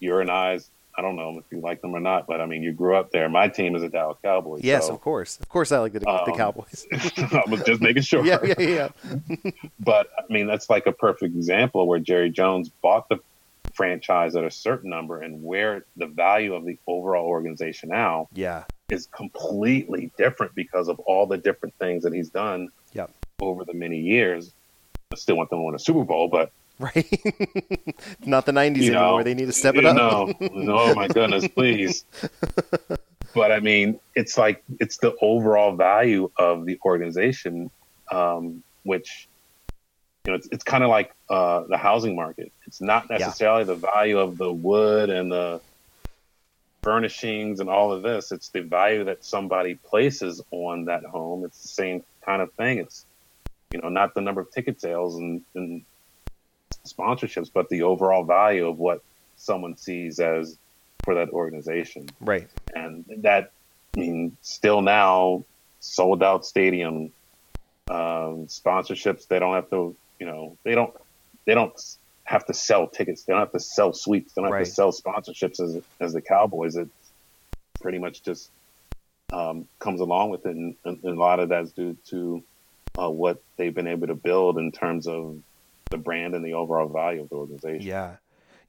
your 0.00 0.20
and 0.20 0.30
I's. 0.30 0.70
I 0.98 1.02
don't 1.02 1.14
know 1.14 1.38
if 1.38 1.44
you 1.52 1.60
like 1.60 1.80
them 1.82 1.94
or 1.94 2.00
not, 2.00 2.26
but 2.26 2.40
I 2.40 2.46
mean, 2.46 2.64
you 2.64 2.72
grew 2.72 2.96
up 2.96 3.12
there. 3.12 3.28
My 3.28 3.48
team 3.48 3.76
is 3.76 3.82
a 3.84 3.88
Dallas 3.88 4.18
Cowboys. 4.22 4.64
Yes, 4.64 4.88
so, 4.88 4.94
of 4.94 5.00
course. 5.00 5.38
Of 5.38 5.48
course, 5.48 5.70
I 5.70 5.78
like 5.78 5.92
the, 5.92 6.06
um, 6.06 6.22
the 6.26 6.32
Cowboys. 6.32 6.84
I 6.92 7.44
was 7.46 7.62
just 7.62 7.80
making 7.80 8.02
sure. 8.04 8.26
yeah, 8.26 8.38
yeah, 8.42 8.54
yeah. 8.58 9.50
but 9.80 10.08
I 10.18 10.24
mean, 10.30 10.48
that's 10.48 10.68
like 10.68 10.86
a 10.86 10.92
perfect 10.92 11.36
example 11.36 11.86
where 11.86 12.00
Jerry 12.00 12.28
Jones 12.28 12.68
bought 12.82 13.08
the 13.08 13.20
franchise 13.74 14.36
at 14.36 14.44
a 14.44 14.50
certain 14.50 14.90
number 14.90 15.20
and 15.22 15.42
where 15.42 15.84
the 15.96 16.06
value 16.06 16.54
of 16.54 16.64
the 16.64 16.76
overall 16.86 17.26
organization 17.26 17.88
now 17.88 18.28
yeah 18.34 18.64
is 18.90 19.06
completely 19.06 20.10
different 20.16 20.54
because 20.54 20.88
of 20.88 20.98
all 21.00 21.26
the 21.26 21.36
different 21.36 21.74
things 21.76 22.02
that 22.02 22.12
he's 22.12 22.30
done 22.30 22.68
yep. 22.92 23.10
over 23.40 23.64
the 23.64 23.74
many 23.74 23.98
years. 23.98 24.52
I 25.12 25.16
still 25.16 25.36
want 25.36 25.50
them 25.50 25.60
to 25.60 25.62
win 25.62 25.74
a 25.74 25.78
Super 25.78 26.04
Bowl, 26.04 26.28
but 26.28 26.52
right, 26.78 26.94
not 28.24 28.46
the 28.46 28.52
'90s 28.52 28.76
you 28.82 28.92
know, 28.92 28.98
anymore. 28.98 29.24
They 29.24 29.34
need 29.34 29.46
to 29.46 29.52
step 29.52 29.74
it 29.74 29.84
up. 29.84 29.96
No, 29.96 30.32
no, 30.40 30.94
my 30.94 31.08
goodness, 31.08 31.48
please. 31.54 32.04
but 33.34 33.50
I 33.50 33.60
mean, 33.60 33.98
it's 34.14 34.38
like 34.38 34.62
it's 34.78 34.98
the 34.98 35.16
overall 35.20 35.74
value 35.74 36.30
of 36.36 36.64
the 36.64 36.78
organization, 36.84 37.70
um, 38.10 38.62
which 38.84 39.28
you 40.24 40.32
know, 40.32 40.36
it's, 40.36 40.48
it's 40.52 40.64
kind 40.64 40.84
of 40.84 40.90
like 40.90 41.12
uh, 41.28 41.64
the 41.68 41.78
housing 41.78 42.14
market. 42.14 42.52
It's 42.66 42.80
not 42.80 43.08
necessarily 43.10 43.62
yeah. 43.62 43.66
the 43.66 43.74
value 43.74 44.18
of 44.18 44.36
the 44.36 44.52
wood 44.52 45.10
and 45.10 45.32
the 45.32 45.60
furnishings 46.82 47.60
and 47.60 47.68
all 47.68 47.92
of 47.92 48.02
this. 48.02 48.32
It's 48.32 48.48
the 48.48 48.60
value 48.60 49.04
that 49.04 49.24
somebody 49.24 49.74
places 49.74 50.42
on 50.50 50.86
that 50.86 51.04
home. 51.04 51.44
It's 51.44 51.62
the 51.62 51.68
same 51.68 52.04
kind 52.24 52.42
of 52.42 52.52
thing. 52.54 52.78
It's 52.78 53.06
you 53.72 53.80
know 53.80 53.88
not 53.88 54.14
the 54.14 54.20
number 54.20 54.40
of 54.40 54.50
ticket 54.50 54.80
sales 54.80 55.16
and, 55.16 55.42
and 55.54 55.84
sponsorships, 56.86 57.50
but 57.52 57.68
the 57.68 57.82
overall 57.82 58.24
value 58.24 58.66
of 58.68 58.78
what 58.78 59.02
someone 59.36 59.76
sees 59.76 60.18
as 60.20 60.58
for 61.04 61.14
that 61.14 61.30
organization. 61.30 62.08
Right. 62.20 62.48
And 62.74 63.04
that 63.18 63.52
I 63.96 64.00
mean 64.00 64.36
still 64.42 64.82
now 64.82 65.44
sold 65.80 66.22
out 66.22 66.44
stadium 66.44 67.12
um, 67.88 68.46
sponsorships. 68.46 69.26
They 69.26 69.38
don't 69.38 69.54
have 69.54 69.70
to 69.70 69.94
you 70.18 70.26
know 70.26 70.56
they 70.64 70.74
don't 70.74 70.94
they 71.44 71.54
don't 71.54 71.78
have 72.30 72.46
to 72.46 72.54
sell 72.54 72.86
tickets. 72.86 73.24
They 73.24 73.32
don't 73.32 73.40
have 73.40 73.50
to 73.50 73.58
sell 73.58 73.92
suites. 73.92 74.34
They 74.34 74.42
don't 74.42 74.52
have 74.52 74.64
to 74.64 74.70
sell 74.70 74.92
sponsorships 74.92 75.58
as 75.60 75.82
as 75.98 76.12
the 76.12 76.20
Cowboys. 76.20 76.76
It 76.76 76.88
pretty 77.80 77.98
much 77.98 78.22
just 78.22 78.50
um, 79.32 79.66
comes 79.80 80.00
along 80.00 80.30
with 80.30 80.46
it, 80.46 80.54
and, 80.54 80.76
and, 80.84 81.04
a 81.04 81.14
lot 81.14 81.40
of 81.40 81.48
that's 81.48 81.72
due 81.72 81.96
to 82.10 82.44
uh, 82.96 83.10
what 83.10 83.42
they've 83.56 83.74
been 83.74 83.88
able 83.88 84.06
to 84.06 84.14
build 84.14 84.58
in 84.58 84.70
terms 84.70 85.08
of 85.08 85.42
the 85.90 85.98
brand 85.98 86.36
and 86.36 86.44
the 86.44 86.54
overall 86.54 86.88
value 86.88 87.22
of 87.22 87.30
the 87.30 87.34
organization. 87.34 87.86
Yeah. 87.86 88.16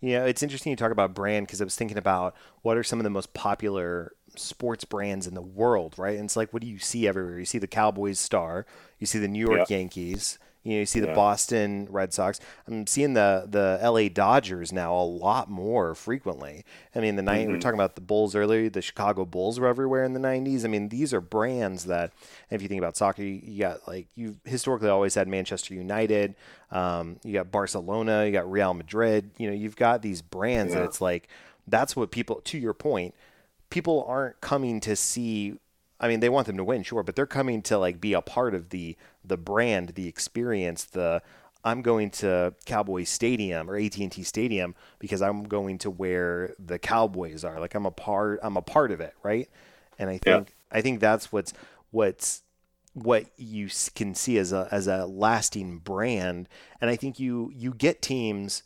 Yeah, 0.04 0.26
it's 0.26 0.42
interesting 0.42 0.72
you 0.72 0.76
talk 0.76 0.92
about 0.92 1.14
brand 1.14 1.46
because 1.46 1.62
I 1.62 1.64
was 1.64 1.76
thinking 1.76 2.00
about 2.00 2.36
what 2.64 2.76
are 2.76 2.84
some 2.84 3.00
of 3.00 3.04
the 3.04 3.12
most 3.12 3.36
popular 3.36 4.14
sports 4.36 4.84
brands 4.84 5.28
in 5.28 5.36
the 5.36 5.44
world, 5.44 5.94
right? 6.00 6.16
And 6.16 6.26
it's 6.26 6.36
like, 6.36 6.52
what 6.52 6.64
do 6.64 6.68
you 6.68 6.80
see 6.80 7.08
everywhere? 7.08 7.38
You 7.38 7.46
see 7.46 7.60
the 7.60 7.68
Cowboys 7.68 8.18
star, 8.18 8.66
you 8.98 9.06
see 9.06 9.20
the 9.20 9.28
New 9.28 9.46
York 9.46 9.70
yeah. 9.70 9.78
Yankees, 9.78 10.40
you 10.64 10.74
know, 10.74 10.80
you 10.82 10.86
see 10.86 11.00
the 11.00 11.08
yeah. 11.08 11.16
Boston 11.16 11.88
Red 11.90 12.14
Sox. 12.14 12.40
I'm 12.68 12.86
seeing 12.86 13.14
the 13.14 13.48
the 13.48 13.80
LA 13.82 14.10
Dodgers 14.10 14.72
now 14.72 14.96
a 14.96 15.02
lot 15.02 15.50
more 15.50 15.96
frequently. 15.96 16.64
I 16.94 17.00
mean, 17.00 17.16
the 17.16 17.24
90s, 17.24 17.26
mm-hmm. 17.26 17.48
we 17.48 17.54
were 17.54 17.60
talking 17.60 17.80
about 17.80 17.96
the 17.96 18.02
Bulls 18.02 18.36
earlier. 18.36 18.70
The 18.70 18.82
Chicago 18.82 19.26
Bulls 19.26 19.60
were 19.60 19.68
everywhere 19.68 20.04
in 20.04 20.14
the 20.14 20.20
90s. 20.20 20.64
I 20.64 20.68
mean, 20.68 20.90
these 20.90 21.14
are 21.14 21.22
brands 21.22 21.86
that, 21.86 22.12
if 22.52 22.62
you 22.62 22.68
think 22.68 22.80
about 22.80 22.96
soccer, 22.96 23.24
you, 23.24 23.42
you 23.44 23.60
got 23.60 23.88
like 23.88 24.08
you've 24.16 24.38
historically 24.46 24.90
always 24.90 25.16
had 25.16 25.28
Manchester 25.28 25.74
United. 25.74 26.36
Um, 26.70 27.18
you 27.24 27.34
got 27.34 27.52
Barcelona. 27.52 28.26
You 28.26 28.32
got 28.32 28.50
Real 28.50 28.74
Madrid. 28.74 29.32
You 29.38 29.48
know, 29.48 29.56
you've 29.56 29.76
got 29.76 30.04
these 30.04 30.22
brands 30.22 30.74
yeah. 30.74 30.82
that 30.82 30.86
it's 30.86 31.02
like 31.02 31.28
that's 31.68 31.96
what 31.96 32.12
people. 32.12 32.42
To 32.46 32.60
your 32.60 32.74
point, 32.74 33.16
people 33.72 34.06
aren't 34.08 34.40
coming 34.42 34.80
to 34.82 34.96
see 34.96 35.56
I 36.02 36.08
mean, 36.08 36.20
they 36.20 36.30
want 36.30 36.48
them 36.48 36.58
to 36.58 36.64
win, 36.64 36.82
sure, 36.82 37.04
but 37.04 37.16
they're 37.16 37.28
coming 37.28 37.62
to 37.64 37.78
like 37.78 38.02
be 38.02 38.14
a 38.14 38.22
part 38.22 38.56
of 38.56 38.70
the 38.70 38.98
the 39.24 39.38
brand, 39.38 39.90
the 39.90 40.08
experience, 40.08 40.84
the 40.84 41.22
I'm 41.64 41.84
going 41.84 42.10
to 42.10 42.56
Cowboys 42.66 43.08
Stadium 43.08 43.70
or 43.70 43.78
AT&T 43.78 44.24
Stadium 44.24 44.74
because 44.98 45.22
I'm 45.22 45.44
going 45.44 45.78
to 45.80 45.92
where 45.92 46.56
the 46.58 46.80
Cowboys 46.80 47.44
are. 47.44 47.60
Like 47.60 47.76
I'm 47.76 47.86
a 47.86 47.92
part 47.92 48.40
I'm 48.42 48.58
a 48.58 48.64
part 48.64 48.92
of 48.92 49.00
it, 49.00 49.14
right? 49.22 49.48
And 50.00 50.10
I 50.10 50.18
think 50.18 50.50
yeah. 50.50 50.78
I 50.78 50.82
think 50.82 51.00
that's 51.00 51.32
what's 51.32 51.54
what's 51.92 52.42
what 52.94 53.28
you 53.38 53.70
can 53.96 54.16
see 54.16 54.40
as 54.40 54.52
a 54.52 54.68
as 54.72 54.88
a 54.88 55.06
lasting 55.06 55.78
brand. 55.78 56.50
And 56.82 56.90
I 56.90 56.96
think 56.96 57.20
you 57.20 57.52
you 57.56 57.76
get 57.76 58.02
teams 58.02 58.64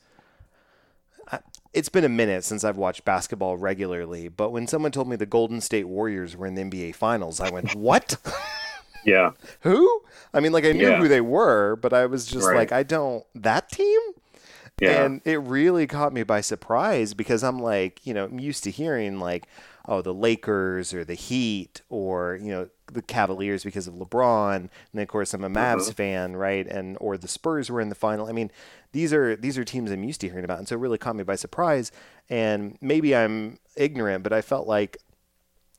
it's 1.76 1.90
been 1.90 2.06
a 2.06 2.10
minute 2.10 2.44
since 2.44 2.64
I've 2.64 2.78
watched 2.78 3.06
basketball 3.06 3.58
regularly, 3.58 4.30
but 4.30 4.52
when 4.52 4.66
someone 4.66 4.92
told 4.92 5.10
me 5.10 5.16
the 5.16 5.26
Golden 5.26 5.62
State 5.62 5.88
Warriors 5.88 6.36
were 6.36 6.48
in 6.48 6.56
the 6.56 6.64
NBA 6.64 6.96
Finals, 6.96 7.40
I 7.40 7.50
went, 7.50 7.76
"What?" 7.76 8.18
yeah. 9.06 9.32
Who? 9.62 10.02
I 10.34 10.40
mean, 10.40 10.54
like 10.54 10.66
I 10.66 10.72
knew 10.72 10.90
yeah. 10.90 10.98
who 10.98 11.08
they 11.08 11.22
were, 11.22 11.76
but 11.76 11.94
I 11.94 12.06
was 12.06 12.26
just 12.26 12.48
right. 12.48 12.58
like, 12.58 12.72
I 12.72 12.84
don't 12.84 13.26
that 13.36 13.70
team. 13.70 14.00
Yeah. 14.82 15.06
And 15.06 15.22
it 15.24 15.38
really 15.38 15.88
caught 15.88 16.12
me 16.12 16.24
by 16.24 16.42
surprise 16.42 17.14
because 17.14 17.44
I'm 17.44 17.60
like, 17.60 18.06
you 18.06 18.14
know, 18.14 18.26
I'm 18.26 18.40
used 18.40 18.64
to 18.66 18.72
hearing 18.72 19.20
like, 19.20 19.48
oh, 19.88 20.02
the 20.02 20.14
Lakers 20.14 20.94
or 20.94 21.04
the 21.04 21.14
Heat 21.14 21.82
or 21.90 22.40
you 22.42 22.50
know 22.50 22.70
the 22.92 23.02
Cavaliers 23.02 23.64
because 23.64 23.88
of 23.88 23.96
LeBron, 23.96 24.56
and 24.56 24.70
then 24.94 25.04
of 25.04 25.08
course 25.08 25.34
I'm 25.34 25.44
a 25.44 25.50
Mavs 25.50 25.84
uh-huh. 25.84 25.92
fan, 25.92 26.36
right? 26.36 26.68
And 26.68 26.98
or 27.00 27.18
the 27.18 27.28
Spurs 27.28 27.70
were 27.70 27.82
in 27.82 27.90
the 27.90 27.96
final. 27.96 28.28
I 28.28 28.32
mean, 28.32 28.52
these 28.92 29.14
are 29.14 29.36
these 29.36 29.58
are 29.58 29.64
teams 29.64 29.92
I'm 29.92 30.04
used 30.04 30.22
to 30.22 30.30
hearing 30.30 30.46
about, 30.46 30.60
and 30.60 30.68
so 30.68 30.76
it 30.76 30.80
really 30.80 30.98
caught 30.98 31.16
me 31.16 31.24
by 31.24 31.36
surprise. 31.36 31.92
And 32.30 32.78
maybe 32.82 33.16
I'm 33.16 33.60
ignorant, 33.76 34.24
but 34.24 34.34
I 34.34 34.42
felt 34.42 34.68
like 34.68 34.98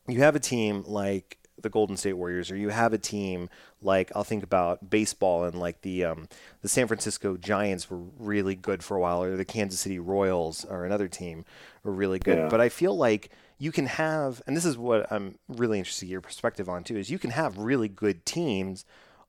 you 0.09 0.21
have 0.21 0.37
a 0.37 0.41
team 0.41 0.85
like 0.87 1.39
the 1.61 1.71
Golden 1.71 1.97
State 1.97 2.13
Warriors, 2.15 2.51
or 2.51 2.57
you 2.57 2.69
have 2.69 2.93
a 2.93 2.99
team 2.99 3.49
like 3.81 4.13
I'll 4.15 4.25
think 4.25 4.45
about 4.45 4.91
baseball 4.91 5.45
and 5.45 5.59
like 5.59 5.83
the 5.83 6.05
um, 6.05 6.29
the 6.63 6.69
San 6.69 6.87
Francisco 6.87 7.37
Giants 7.37 7.91
were 7.91 8.01
really 8.19 8.55
good 8.55 8.85
for 8.85 8.97
a 8.97 9.01
while, 9.01 9.23
or 9.23 9.37
the 9.37 9.45
Kansas 9.45 9.81
City 9.81 9.99
Royals 9.99 10.65
or 10.65 10.85
another 10.85 11.09
team 11.09 11.45
were 11.83 11.93
really 11.93 12.19
good. 12.19 12.39
Yeah. 12.39 12.49
But 12.49 12.61
I 12.61 12.69
feel 12.69 12.97
like 12.97 13.31
you 13.59 13.73
can 13.73 13.87
have, 13.87 14.43
and 14.47 14.57
this 14.57 14.65
is 14.65 14.77
what 14.77 15.11
I'm 15.11 15.39
really 15.49 15.79
interested 15.79 16.07
in 16.07 16.13
your 16.13 16.21
perspective 16.21 16.69
on 16.69 16.85
too, 16.85 16.97
is 16.97 17.11
you 17.11 17.19
can 17.19 17.31
have 17.31 17.59
really 17.59 17.89
good 17.89 18.27
teams 18.27 18.85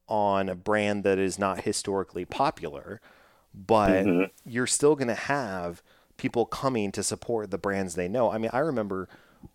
on 0.08 0.50
a 0.50 0.56
brand 0.56 1.04
that 1.04 1.18
is 1.18 1.38
not 1.40 1.62
historically 1.62 2.26
popular, 2.26 3.02
but 3.54 4.06
Mm-hmm. 4.06 4.24
you're 4.46 4.68
still 4.68 4.96
going 4.96 5.08
to 5.08 5.16
have 5.16 5.82
people 6.18 6.46
coming 6.46 6.92
to 6.92 7.04
support 7.04 7.52
the 7.52 7.58
brands 7.58 7.96
they 7.96 8.08
know. 8.08 8.32
I 8.32 8.38
mean, 8.38 8.50
I 8.54 8.60
remember 8.60 9.08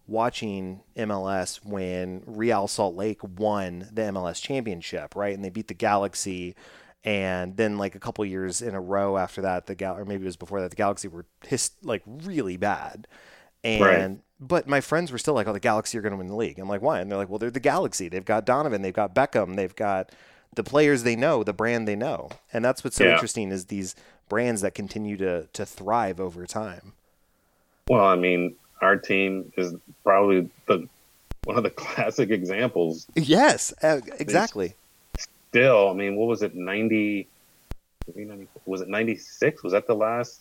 watching 0.07 0.83
MLS 0.97 1.65
when 1.65 2.23
Real 2.27 2.69
Salt 2.69 2.95
Lake 2.95 3.21
won 3.23 3.89
the 3.93 4.03
MLS 4.03 4.41
championship, 4.41 5.15
right? 5.17 5.35
And 5.35 5.45
they 5.45 5.51
beat 5.51 5.69
the 5.69 5.75
Galaxy. 5.75 6.55
And 7.05 7.57
then, 7.57 7.79
like 7.79 7.97
a 7.97 7.99
couple 7.99 8.25
years 8.25 8.63
in 8.63 8.75
a 8.75 8.81
row 8.81 9.17
after 9.19 9.43
that, 9.43 9.67
the 9.67 9.75
Gal, 9.75 9.97
or 9.99 10.05
maybe 10.05 10.23
it 10.23 10.27
was 10.27 10.37
before 10.37 10.61
that, 10.61 10.71
the 10.71 10.77
Galaxy 10.77 11.09
were 11.09 11.27
his, 11.45 11.73
like 11.83 12.03
really 12.07 12.57
bad. 12.57 13.09
And 13.65 13.81
Right. 13.83 14.19
but 14.41 14.67
my 14.67 14.81
friends 14.81 15.13
were 15.13 15.19
still 15.19 15.35
like, 15.35 15.47
"Oh, 15.47 15.53
the 15.53 15.61
Galaxy 15.61 15.97
are 15.99 16.03
going 16.03 16.13
to 16.13 16.17
win 16.19 16.27
the 16.27 16.37
league." 16.37 16.59
I'm 16.59 16.69
like, 16.69 16.83
"Why?" 16.83 17.01
And 17.01 17.11
they're 17.11 17.19
like, 17.19 17.29
"Well, 17.29 17.39
they're 17.39 17.51
the 17.51 17.61
Galaxy. 17.61 18.09
They've 18.09 18.25
got 18.25 18.45
Donovan. 18.45 18.83
They've 18.83 18.93
got 18.93 19.15
Beckham. 19.15 19.57
They've 19.57 19.75
got 19.75 20.11
the 20.55 20.65
players 20.65 21.03
they 21.05 21.17
know, 21.17 21.43
the 21.45 21.53
brand 21.53 21.87
they 21.87 21.97
know." 21.97 22.29
And 22.53 22.65
that's 22.65 22.83
what's 22.83 22.97
so 22.97 23.05
Yeah. 23.05 23.13
interesting 23.13 23.51
is 23.53 23.67
these 23.67 23.95
brands 24.29 24.61
that 24.63 24.75
continue 24.75 25.17
to 25.19 25.47
to 25.53 25.65
thrive 25.67 26.19
over 26.21 26.47
time. 26.47 26.93
Well, 27.89 28.05
I 28.05 28.17
mean, 28.17 28.57
our 28.81 28.97
team 28.97 29.53
is 29.57 29.75
probably 30.03 30.49
the 30.67 30.89
one 31.45 31.57
of 31.57 31.63
the 31.63 31.71
classic 31.85 32.31
examples. 32.31 33.07
Yes, 33.15 33.73
uh, 33.83 34.01
exactly. 34.19 34.75
Still, 35.51 35.91
I 35.91 35.93
mean, 35.93 36.17
what 36.17 36.27
was 36.29 36.43
it? 36.43 36.55
90, 36.55 37.29
was 38.65 38.81
it 38.81 38.89
96? 38.89 39.63
Was 39.63 39.73
that 39.73 39.87
the 39.87 39.95
last? 39.95 40.41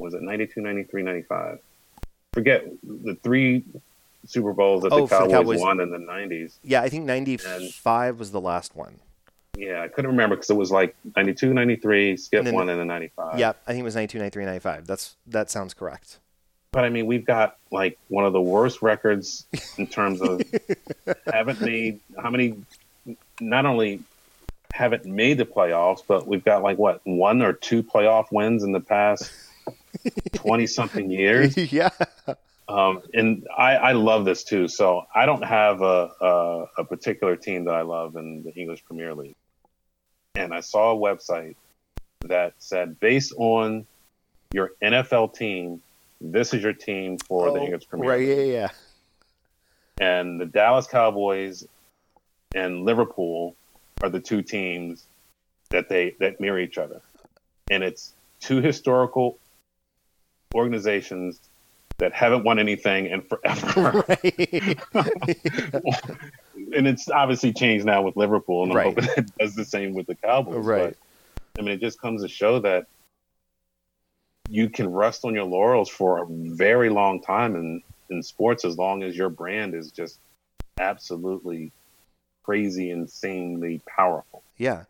Was 0.00 0.14
it 0.14 0.22
92, 0.22 0.60
93, 0.60 1.02
95? 1.02 1.58
Forget 2.32 2.66
the 2.82 3.16
three 3.22 3.64
Super 4.26 4.52
Bowls 4.52 4.82
that 4.82 4.92
Oh, 4.92 5.02
the 5.02 5.06
for 5.08 5.14
the 5.26 5.32
Cowboys, 5.32 5.32
Cowboys. 5.32 5.60
won 5.60 5.80
in 5.80 5.90
the 5.90 5.98
90s. 5.98 6.58
Yeah, 6.62 6.82
I 6.82 6.88
think 6.88 7.04
95 7.06 8.18
was 8.18 8.30
the 8.30 8.40
last 8.40 8.76
one. 8.76 8.96
Yeah, 9.56 9.82
I 9.82 9.88
couldn't 9.88 10.10
remember 10.10 10.36
because 10.36 10.50
it 10.50 10.56
was 10.56 10.70
like 10.70 10.94
92, 11.16 11.52
93, 11.52 12.16
skip 12.16 12.38
And 12.38 12.46
then- 12.46 12.54
one, 12.54 12.68
and 12.68 12.78
then 12.78 12.86
95. 12.86 13.38
Yeah, 13.38 13.52
I 13.66 13.72
think 13.72 13.80
it 13.80 13.84
was 13.84 13.94
92, 13.96 14.18
93, 14.18 14.44
95. 14.44 14.86
That's 14.86 15.16
that 15.26 15.50
sounds 15.50 15.74
correct. 15.74 16.18
But 16.70 16.84
I 16.84 16.90
mean, 16.90 17.06
we've 17.06 17.24
got 17.24 17.56
like 17.72 17.98
one 18.08 18.24
of 18.26 18.32
the 18.34 18.42
worst 18.42 18.82
records 18.82 19.46
in 19.78 19.86
terms 19.86 20.20
of 20.20 20.42
haven't 21.32 21.60
made 21.62 21.98
how 22.22 22.30
many, 22.30 22.58
not 23.40 23.64
only 23.64 24.00
haven't 24.74 25.06
made 25.06 25.38
the 25.38 25.46
playoffs, 25.46 26.02
but 26.06 26.26
we've 26.28 26.44
got 26.44 26.62
like 26.62 26.76
what 26.78 27.00
one 27.04 27.40
or 27.42 27.54
two 27.54 27.82
playoff 27.82 28.30
wins 28.30 28.62
in 28.62 28.72
the 28.72 28.80
past 28.80 29.32
20 30.34 30.66
something 30.66 31.10
years. 31.10 31.56
yeah. 31.72 31.90
Um, 32.68 33.02
and 33.14 33.46
I, 33.56 33.76
I 33.76 33.92
love 33.92 34.24
this 34.24 34.44
too. 34.44 34.68
So 34.68 35.06
I 35.14 35.24
don't 35.26 35.44
have 35.44 35.80
a, 35.80 36.10
a, 36.20 36.64
a 36.78 36.84
particular 36.84 37.34
team 37.36 37.64
that 37.64 37.74
I 37.74 37.82
love 37.82 38.16
in 38.16 38.42
the 38.42 38.52
English 38.54 38.84
Premier 38.84 39.14
League. 39.14 39.36
And 40.34 40.52
I 40.52 40.60
saw 40.60 40.92
a 40.92 40.96
website 40.96 41.56
that 42.26 42.54
said, 42.58 43.00
based 43.00 43.32
on 43.38 43.86
your 44.52 44.72
NFL 44.82 45.34
team, 45.34 45.82
this 46.20 46.52
is 46.52 46.62
your 46.62 46.72
team 46.72 47.16
for 47.18 47.50
the 47.52 47.58
Oh, 47.60 47.64
English 47.64 47.88
Premier 47.88 48.10
right, 48.10 48.20
League. 48.20 48.28
yeah, 48.28 48.44
yeah. 48.44 48.68
And 50.00 50.40
the 50.40 50.46
Dallas 50.46 50.86
Cowboys 50.86 51.66
and 52.54 52.84
Liverpool 52.84 53.56
are 54.02 54.08
the 54.08 54.20
two 54.20 54.42
teams 54.42 55.04
that 55.70 55.88
they 55.88 56.14
that 56.20 56.40
mirror 56.40 56.60
each 56.60 56.78
other. 56.78 57.00
And 57.70 57.82
it's 57.82 58.14
two 58.40 58.60
historical 58.60 59.38
organizations 60.54 61.40
that 61.98 62.12
haven't 62.12 62.44
won 62.44 62.58
anything 62.58 63.06
in 63.06 63.22
forever. 63.22 64.04
Right. 64.08 64.78
and 66.74 66.86
it's 66.86 67.10
obviously 67.10 67.52
changed 67.52 67.84
now 67.86 68.02
with 68.02 68.16
Liverpool, 68.16 68.62
and 68.62 68.72
I'm 68.72 68.76
Right. 68.78 68.86
hoping 68.86 69.24
it 69.24 69.38
does 69.38 69.54
the 69.54 69.64
same 69.64 69.94
with 69.94 70.06
the 70.06 70.14
Cowboys. 70.14 70.64
Right. 70.64 70.96
But, 71.54 71.60
I 71.60 71.62
mean, 71.62 71.74
it 71.74 71.80
just 71.80 72.00
comes 72.00 72.22
to 72.22 72.28
show 72.28 72.60
that 72.60 72.86
you 74.48 74.70
can 74.70 74.90
rest 74.92 75.24
on 75.24 75.34
your 75.34 75.44
laurels 75.44 75.88
for 75.88 76.22
a 76.22 76.26
very 76.28 76.88
long 76.88 77.20
time 77.20 77.56
in, 77.56 77.82
in 78.10 78.22
sports 78.22 78.64
as 78.64 78.78
long 78.78 79.02
as 79.02 79.16
your 79.16 79.28
brand 79.28 79.74
is 79.74 79.90
just 79.90 80.18
absolutely 80.78 81.72
crazy, 82.44 82.90
insanely 82.90 83.82
powerful. 83.86 84.42
Yeah. 84.56 84.84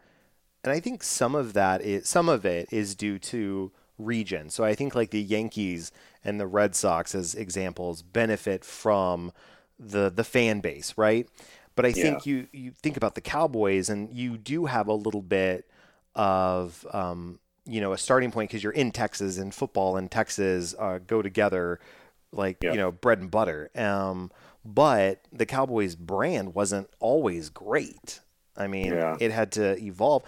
And 0.63 0.73
I 0.73 0.81
think 0.81 1.03
some 1.03 1.35
of 1.35 1.55
that 1.55 1.81
is 1.81 2.09
some 2.09 2.29
of 2.29 2.45
it 2.45 2.69
is 2.71 2.95
due 2.95 3.19
to 3.21 3.73
region. 3.99 4.49
So 4.51 4.65
I 4.65 4.75
think 4.75 4.95
like 4.95 5.11
the 5.11 5.21
Yankees 5.23 5.93
and 6.25 6.41
the 6.41 6.47
Red 6.47 6.75
Sox 6.75 7.15
as 7.15 7.35
examples 7.35 8.03
benefit 8.03 8.65
from 8.65 9.33
the 9.79 10.11
the 10.11 10.25
fan 10.25 10.61
base, 10.61 10.95
right? 10.97 11.29
But 11.77 11.87
I 11.87 11.93
think 11.93 12.27
you 12.27 12.49
you 12.53 12.73
think 12.73 12.97
about 12.97 13.15
the 13.15 13.21
Cowboys 13.21 13.89
and 13.89 14.13
you 14.13 14.37
do 14.39 14.67
have 14.67 14.89
a 14.89 14.93
little 14.95 15.23
bit 15.23 15.69
of 16.15 16.85
um, 16.93 17.39
you 17.67 17.81
know 17.81 17.93
a 17.93 17.99
starting 17.99 18.31
point 18.33 18.51
because 18.51 18.63
you're 18.65 18.73
in 18.73 18.91
Texas 18.91 19.39
and 19.39 19.55
football 19.55 19.97
and 19.97 20.11
Texas 20.11 20.75
uh, 20.79 20.99
go 21.07 21.23
together 21.23 21.79
like 22.33 22.59
Yeah. 22.63 22.73
you 22.73 22.79
know 22.79 22.91
bread 22.93 23.21
and 23.21 23.31
butter. 23.31 23.71
Um, 23.77 24.31
but 24.65 25.21
the 25.33 25.47
Cowboys 25.47 25.95
brand 25.95 26.55
wasn't 26.55 26.91
always 26.99 27.49
great. 27.49 28.21
I 28.57 28.67
mean, 28.67 28.93
Yeah. 28.93 29.17
it 29.21 29.31
had 29.31 29.53
to 29.53 29.79
evolve. 29.83 30.25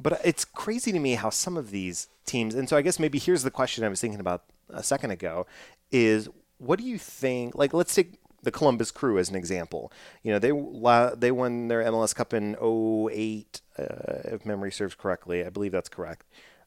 But 0.00 0.20
it's 0.24 0.44
crazy 0.44 0.92
to 0.92 0.98
me 0.98 1.14
how 1.14 1.30
some 1.30 1.56
of 1.56 1.70
these 1.70 2.08
teams, 2.26 2.54
and 2.54 2.68
so 2.68 2.76
I 2.76 2.82
guess 2.82 2.98
maybe 2.98 3.18
here's 3.18 3.42
the 3.42 3.50
question 3.50 3.84
I 3.84 3.88
was 3.88 4.00
thinking 4.00 4.20
about 4.20 4.44
a 4.68 4.82
second 4.82 5.10
ago 5.10 5.46
is 5.90 6.28
what 6.58 6.78
do 6.78 6.84
you 6.84 6.98
think? 6.98 7.54
Like, 7.54 7.74
let's 7.74 7.94
take 7.94 8.14
the 8.42 8.50
Columbus 8.50 8.90
Crew 8.90 9.18
as 9.18 9.28
an 9.28 9.36
example. 9.36 9.92
You 10.22 10.32
know, 10.32 10.38
they 10.38 10.50
they 11.16 11.30
won 11.30 11.68
their 11.68 11.82
MLS 11.84 12.14
Cup 12.14 12.32
in 12.32 12.56
08, 12.56 13.60
uh, 13.78 13.84
if 14.34 14.46
memory 14.46 14.72
serves 14.72 14.94
correctly. 14.94 15.44
I 15.44 15.50
believe 15.50 15.72
that's 15.72 15.88
correct. 15.88 16.26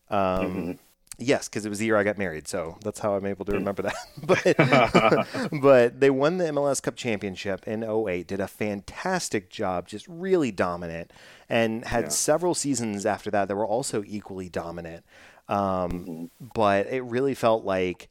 Um, 0.10 0.80
Yes, 1.18 1.48
because 1.48 1.66
it 1.66 1.70
was 1.70 1.80
the 1.80 1.86
year 1.86 1.96
I 1.96 2.04
got 2.04 2.18
married, 2.18 2.48
so 2.48 2.78
that's 2.84 3.00
how 3.00 3.16
I'm 3.16 3.26
able 3.26 3.46
to 3.46 3.54
remember 3.54 3.84
that. 3.84 3.96
but 5.52 5.52
but 5.62 6.00
they 6.00 6.10
won 6.10 6.38
the 6.38 6.46
MLS 6.46 6.82
Cup 6.82 6.96
championship 6.96 7.68
in 7.68 7.84
08, 7.84 8.28
did 8.28 8.40
a 8.42 8.48
fantastic 8.48 9.50
job, 9.50 9.88
just 9.88 10.06
really 10.10 10.52
dominant, 10.52 11.12
and 11.50 11.86
had 11.86 12.06
Yeah. 12.06 12.10
several 12.10 12.56
seasons 12.56 13.06
after 13.06 13.30
that 13.32 13.48
that 13.48 13.56
were 13.56 13.66
also 13.68 14.04
equally 14.06 14.50
dominant. 14.50 15.06
Um, 15.48 16.32
But 16.54 16.88
it 16.88 17.04
really 17.04 17.36
felt 17.36 17.64
like 17.66 18.10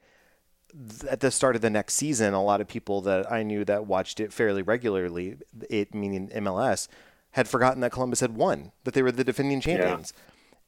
th- 0.72 1.04
at 1.10 1.20
the 1.20 1.30
start 1.30 1.56
of 1.56 1.62
the 1.62 1.70
next 1.70 1.94
season, 1.94 2.34
a 2.34 2.42
lot 2.42 2.60
of 2.60 2.68
people 2.68 3.00
that 3.02 3.30
I 3.30 3.42
knew 3.42 3.64
that 3.64 3.86
watched 3.86 4.20
it 4.20 4.32
fairly 4.32 4.62
regularly, 4.62 5.36
it 5.68 5.94
meaning 5.94 6.28
MLS, 6.30 6.88
had 7.32 7.48
forgotten 7.48 7.80
that 7.80 7.90
Columbus 7.92 8.20
had 8.20 8.36
won, 8.36 8.70
that 8.84 8.94
they 8.94 9.02
were 9.02 9.10
the 9.12 9.24
defending 9.24 9.60
champions. 9.60 10.12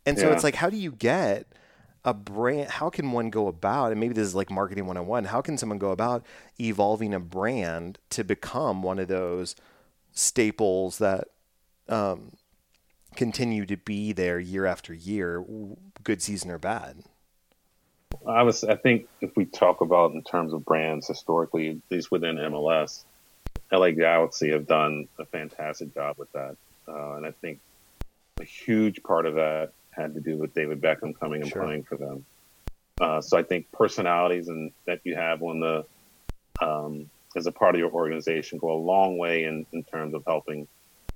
And 0.04 0.18
so 0.18 0.26
Yeah. 0.28 0.32
it's 0.34 0.44
like, 0.44 0.56
how 0.56 0.70
do 0.70 0.76
you 0.76 0.90
get 0.92 1.46
a 2.04 2.14
brand? 2.14 2.70
How 2.70 2.90
can 2.90 3.10
one 3.12 3.30
go 3.30 3.46
about, 3.48 3.90
and 3.92 4.00
maybe 4.00 4.14
this 4.14 4.26
is 4.26 4.34
like 4.34 4.50
marketing 4.50 4.86
101, 4.86 5.24
how 5.26 5.40
can 5.40 5.56
someone 5.58 5.78
go 5.78 5.90
about 5.90 6.24
evolving 6.60 7.14
a 7.14 7.20
brand 7.20 7.98
to 8.10 8.24
become 8.24 8.82
one 8.82 8.98
of 8.98 9.06
those 9.08 9.54
staples 10.12 10.98
that 10.98 11.28
um, 11.88 12.32
continue 13.16 13.66
to 13.66 13.76
be 13.76 14.12
there 14.12 14.38
year 14.38 14.66
after 14.66 14.94
year, 14.94 15.44
good 16.02 16.22
season 16.22 16.50
or 16.50 16.58
bad? 16.58 17.02
I 18.26 18.42
was. 18.42 18.64
I 18.64 18.76
think 18.76 19.08
if 19.20 19.36
we 19.36 19.44
talk 19.44 19.80
about 19.80 20.12
in 20.12 20.22
terms 20.22 20.52
of 20.52 20.64
brands 20.64 21.06
historically, 21.06 21.70
at 21.70 21.76
least 21.90 22.10
within 22.10 22.36
MLS, 22.36 23.04
LA 23.72 23.90
Galaxy 23.90 24.50
have 24.50 24.66
done 24.66 25.08
a 25.18 25.24
fantastic 25.26 25.92
job 25.94 26.16
with 26.18 26.30
that, 26.32 26.56
uh, 26.88 27.14
and 27.14 27.26
I 27.26 27.32
think 27.32 27.60
a 28.40 28.44
huge 28.44 29.02
part 29.02 29.26
of 29.26 29.34
that 29.34 29.72
had 29.90 30.14
to 30.14 30.20
do 30.20 30.36
with 30.36 30.54
David 30.54 30.80
Beckham 30.80 31.18
coming 31.18 31.42
and 31.42 31.50
Sure. 31.50 31.64
playing 31.64 31.84
for 31.84 31.96
them. 31.96 32.24
Uh, 33.00 33.20
so 33.20 33.38
I 33.38 33.42
think 33.42 33.70
personalities 33.72 34.48
and 34.48 34.72
that 34.86 35.00
you 35.04 35.14
have 35.14 35.42
on 35.42 35.60
the 35.60 35.84
um, 36.64 37.10
as 37.36 37.46
a 37.46 37.52
part 37.52 37.74
of 37.74 37.78
your 37.78 37.90
organization 37.90 38.58
go 38.58 38.72
a 38.72 38.80
long 38.80 39.18
way 39.18 39.44
in, 39.44 39.66
in 39.72 39.84
terms 39.84 40.14
of 40.14 40.22
helping 40.26 40.66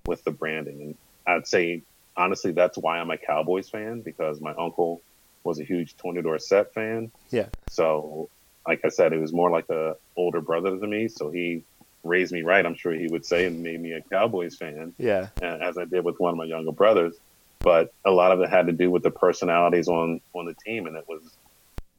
with 0.07 0.22
the 0.24 0.30
branding. 0.30 0.82
And 0.82 0.94
I'd 1.26 1.46
say 1.46 1.82
honestly, 2.16 2.52
that's 2.52 2.76
why 2.78 2.98
I'm 2.98 3.11
a 3.11 3.16
Cowboys 3.18 3.68
fan 3.68 4.00
because 4.00 4.40
my 4.40 4.52
uncle 4.54 5.02
was 5.44 5.58
a 5.61 5.64
huge 5.64 5.96
Tony 5.96 6.20
Dorsett 6.22 6.72
fan. 6.74 7.11
Yeah. 7.30 7.46
So, 7.68 8.28
like 8.66 8.80
I 8.84 8.88
said, 8.88 9.12
it 9.12 9.18
was 9.20 9.32
more 9.32 9.50
like 9.50 9.68
a 9.70 9.96
older 10.16 10.40
brother 10.40 10.78
to 10.78 10.86
me. 10.86 11.08
So 11.08 11.30
he 11.30 11.62
raised 12.04 12.32
me 12.32 12.42
right. 12.42 12.64
I'm 12.64 12.74
sure 12.74 12.92
he 12.92 13.06
would 13.08 13.24
say 13.24 13.46
and 13.46 13.62
made 13.62 13.80
me 13.80 13.92
a 13.92 14.00
Cowboys 14.02 14.56
fan, 14.56 14.94
Yeah. 14.98 15.28
as 15.40 15.78
I 15.78 15.84
did 15.84 16.04
with 16.04 16.18
one 16.20 16.32
of 16.32 16.36
my 16.36 16.44
younger 16.44 16.72
brothers. 16.72 17.14
But 17.61 17.92
a 18.06 18.11
lot 18.11 18.32
of 18.32 18.40
it 18.40 18.48
had 18.48 18.66
to 18.66 18.72
do 18.72 18.90
with 18.90 19.02
the 19.02 19.11
personalities 19.11 19.86
on 19.88 20.20
on 20.32 20.46
the 20.46 20.54
team, 20.54 20.86
and 20.86 20.96
it 20.96 21.04
was 21.08 21.22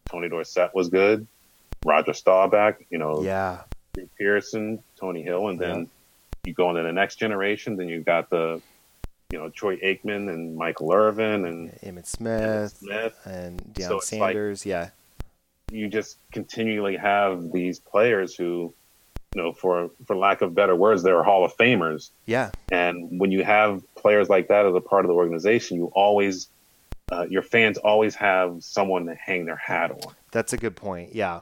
Tony 0.09 0.27
Dorsett 0.27 0.73
was 0.73 0.89
good, 0.89 1.27
Roger 1.85 2.13
Staubach, 2.13 2.77
you 2.89 2.97
know, 2.97 3.21
Yeah. 3.21 3.61
Pearson, 4.17 4.81
Tony 4.99 5.21
Hill, 5.21 5.49
and 5.49 5.59
then 5.59 5.87
you 6.45 6.53
go 6.53 6.69
into 6.71 6.81
the 6.81 6.91
next 6.91 7.17
generation, 7.17 7.75
then 7.75 7.89
you've 7.89 8.05
got 8.05 8.29
the 8.29 8.61
you 9.31 9.37
know 9.39 9.49
Troy 9.49 9.77
Aikman 9.77 10.29
and 10.29 10.55
Michael 10.55 10.91
Irvin 10.93 11.45
and 11.45 11.71
Emmitt 11.83 12.05
Smith, 12.05 12.77
Smith. 12.77 13.19
and 13.25 13.61
Deion 13.73 13.87
So 13.87 13.97
it's 13.97 14.11
like- 14.13 14.19
Sanders. 14.33 14.65
yeah, 14.65 14.89
you 15.71 15.87
just 15.87 16.17
continually 16.31 16.97
have 16.97 17.51
these 17.51 17.79
players 17.79 18.35
who, 18.35 18.73
you 19.35 19.41
know, 19.41 19.53
for 19.53 19.89
for 20.05 20.15
lack 20.15 20.41
of 20.41 20.53
better 20.53 20.75
words, 20.75 21.03
they're 21.03 21.23
Hall 21.23 21.45
of 21.45 21.55
Famers. 21.57 22.09
yeah, 22.25 22.51
And 22.71 23.19
when 23.19 23.31
you 23.31 23.43
have 23.43 23.81
players 23.95 24.27
like 24.29 24.49
that 24.49 24.65
as 24.65 24.75
a 24.75 24.81
part 24.81 25.05
of 25.05 25.09
the 25.09 25.15
organization, 25.15 25.77
you 25.77 25.85
always, 25.95 26.49
uh, 27.11 27.25
your 27.29 27.41
fans 27.43 27.77
always 27.77 28.15
have 28.15 28.61
someone 28.63 29.05
to 29.05 29.15
hang 29.15 29.45
their 29.45 29.55
hat 29.55 29.91
on. 29.91 30.13
that's 30.31 30.51
a 30.53 30.57
good 30.57 30.75
point. 30.75 31.15
Yeah, 31.15 31.39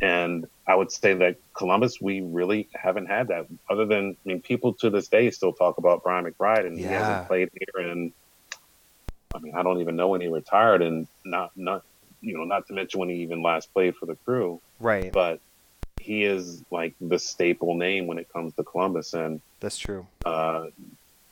And 0.00 0.46
I 0.66 0.74
would 0.76 0.92
say 0.92 1.14
that 1.14 1.36
Columbus, 1.54 2.00
we 2.00 2.20
really 2.20 2.68
haven't 2.74 3.06
had 3.06 3.28
that. 3.28 3.46
Other 3.68 3.84
than, 3.84 4.16
I 4.24 4.28
mean, 4.28 4.40
people 4.40 4.74
to 4.74 4.90
this 4.90 5.08
day 5.08 5.30
still 5.30 5.52
talk 5.52 5.78
about 5.78 6.04
Brian 6.04 6.24
McBride, 6.24 6.66
and 6.66 6.78
he 6.78 6.84
hasn't 6.84 7.26
played 7.26 7.50
here. 7.52 7.88
And 7.88 8.12
I 9.34 9.38
mean, 9.40 9.54
I 9.56 9.62
don't 9.62 9.80
even 9.80 9.96
know 9.96 10.08
when 10.08 10.20
he 10.20 10.28
retired, 10.28 10.82
and 10.82 11.08
not 11.24 11.50
not 11.56 11.82
you 12.22 12.38
know, 12.38 12.44
not 12.44 12.66
to 12.68 12.72
mention 12.72 13.00
when 13.00 13.08
he 13.08 13.16
even 13.16 13.42
last 13.42 13.72
played 13.74 13.96
for 13.96 14.06
the 14.06 14.14
crew. 14.14 14.60
right. 14.78 15.12
But 15.12 15.40
he 16.00 16.24
is 16.24 16.62
like 16.70 16.94
the 17.00 17.18
staple 17.18 17.74
name 17.74 18.06
when 18.06 18.18
it 18.18 18.32
comes 18.32 18.54
to 18.54 18.64
Columbus, 18.64 19.12
and 19.12 19.40
That's 19.60 19.78
true. 19.78 20.06
uh, 20.24 20.66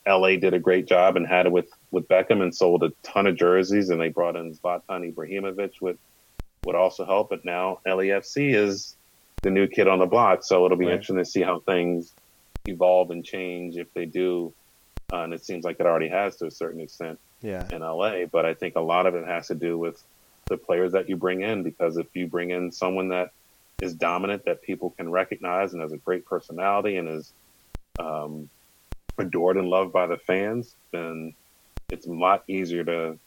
LA 0.07 0.37
did 0.37 0.55
a 0.55 0.59
great 0.59 0.87
job 0.87 1.17
and 1.17 1.27
had 1.27 1.47
it 1.47 1.53
with 1.53 1.69
with 1.91 2.09
Beckham 2.09 2.43
and 2.43 2.55
sold 2.55 2.83
a 2.83 2.91
ton 3.03 3.27
of 3.27 3.37
jerseys, 3.37 3.91
and 3.91 4.01
they 4.01 4.09
brought 4.09 4.37
in 4.37 4.55
Zlatan 4.55 5.13
Ibrahimovic, 5.15 5.81
which 5.81 5.99
would 6.65 6.77
also 6.77 7.05
help. 7.05 7.31
But 7.31 7.45
now 7.45 7.81
LAFC 7.87 8.55
is 8.55 8.97
the 9.43 9.51
new 9.51 9.67
kid 9.67 9.89
on 9.89 9.99
the 9.99 10.07
block, 10.07 10.43
so 10.43 10.65
it'll 10.65 10.77
be 10.77 10.87
Right. 10.87 10.93
interesting 10.95 11.17
to 11.17 11.25
see 11.25 11.43
how 11.43 11.61
things 11.61 12.15
evolve 12.67 13.11
and 13.11 13.25
change 13.25 13.77
if 13.77 13.93
they 13.95 14.07
do. 14.07 14.55
Uh, 15.13 15.23
and 15.23 15.35
it 15.35 15.45
seems 15.45 15.65
like 15.65 15.77
it 15.81 15.87
already 15.87 16.09
has 16.09 16.37
to 16.37 16.47
a 16.47 16.51
certain 16.51 16.81
extent 16.81 17.19
Yeah, 17.41 17.69
in 17.71 17.83
LA. 17.83 18.27
But 18.27 18.47
I 18.47 18.55
think 18.55 18.77
a 18.77 18.81
lot 18.81 19.07
of 19.07 19.15
it 19.15 19.27
has 19.27 19.49
to 19.49 19.55
do 19.55 19.79
with 19.79 20.03
the 20.49 20.57
players 20.59 20.93
that 20.93 21.09
you 21.09 21.17
bring 21.17 21.41
in, 21.41 21.63
because 21.63 21.97
if 21.97 22.07
you 22.15 22.27
bring 22.29 22.51
in 22.51 22.71
someone 22.71 23.09
that 23.09 23.31
is 23.81 23.95
dominant, 23.95 24.45
that 24.45 24.63
people 24.63 24.91
can 24.91 25.11
recognize, 25.11 25.73
and 25.73 25.83
has 25.83 25.93
a 25.93 25.99
great 25.99 26.27
personality, 26.27 26.97
and 26.97 27.09
is 27.09 27.33
um, 27.99 28.49
adored 29.19 29.57
and 29.57 29.69
loved 29.69 29.93
by 29.93 30.07
the 30.07 30.19
fans, 30.19 30.77
then 30.93 31.35
it's 31.91 32.07
a 32.07 32.13
lot 32.13 32.45
easier 32.49 32.85
to 32.85 33.19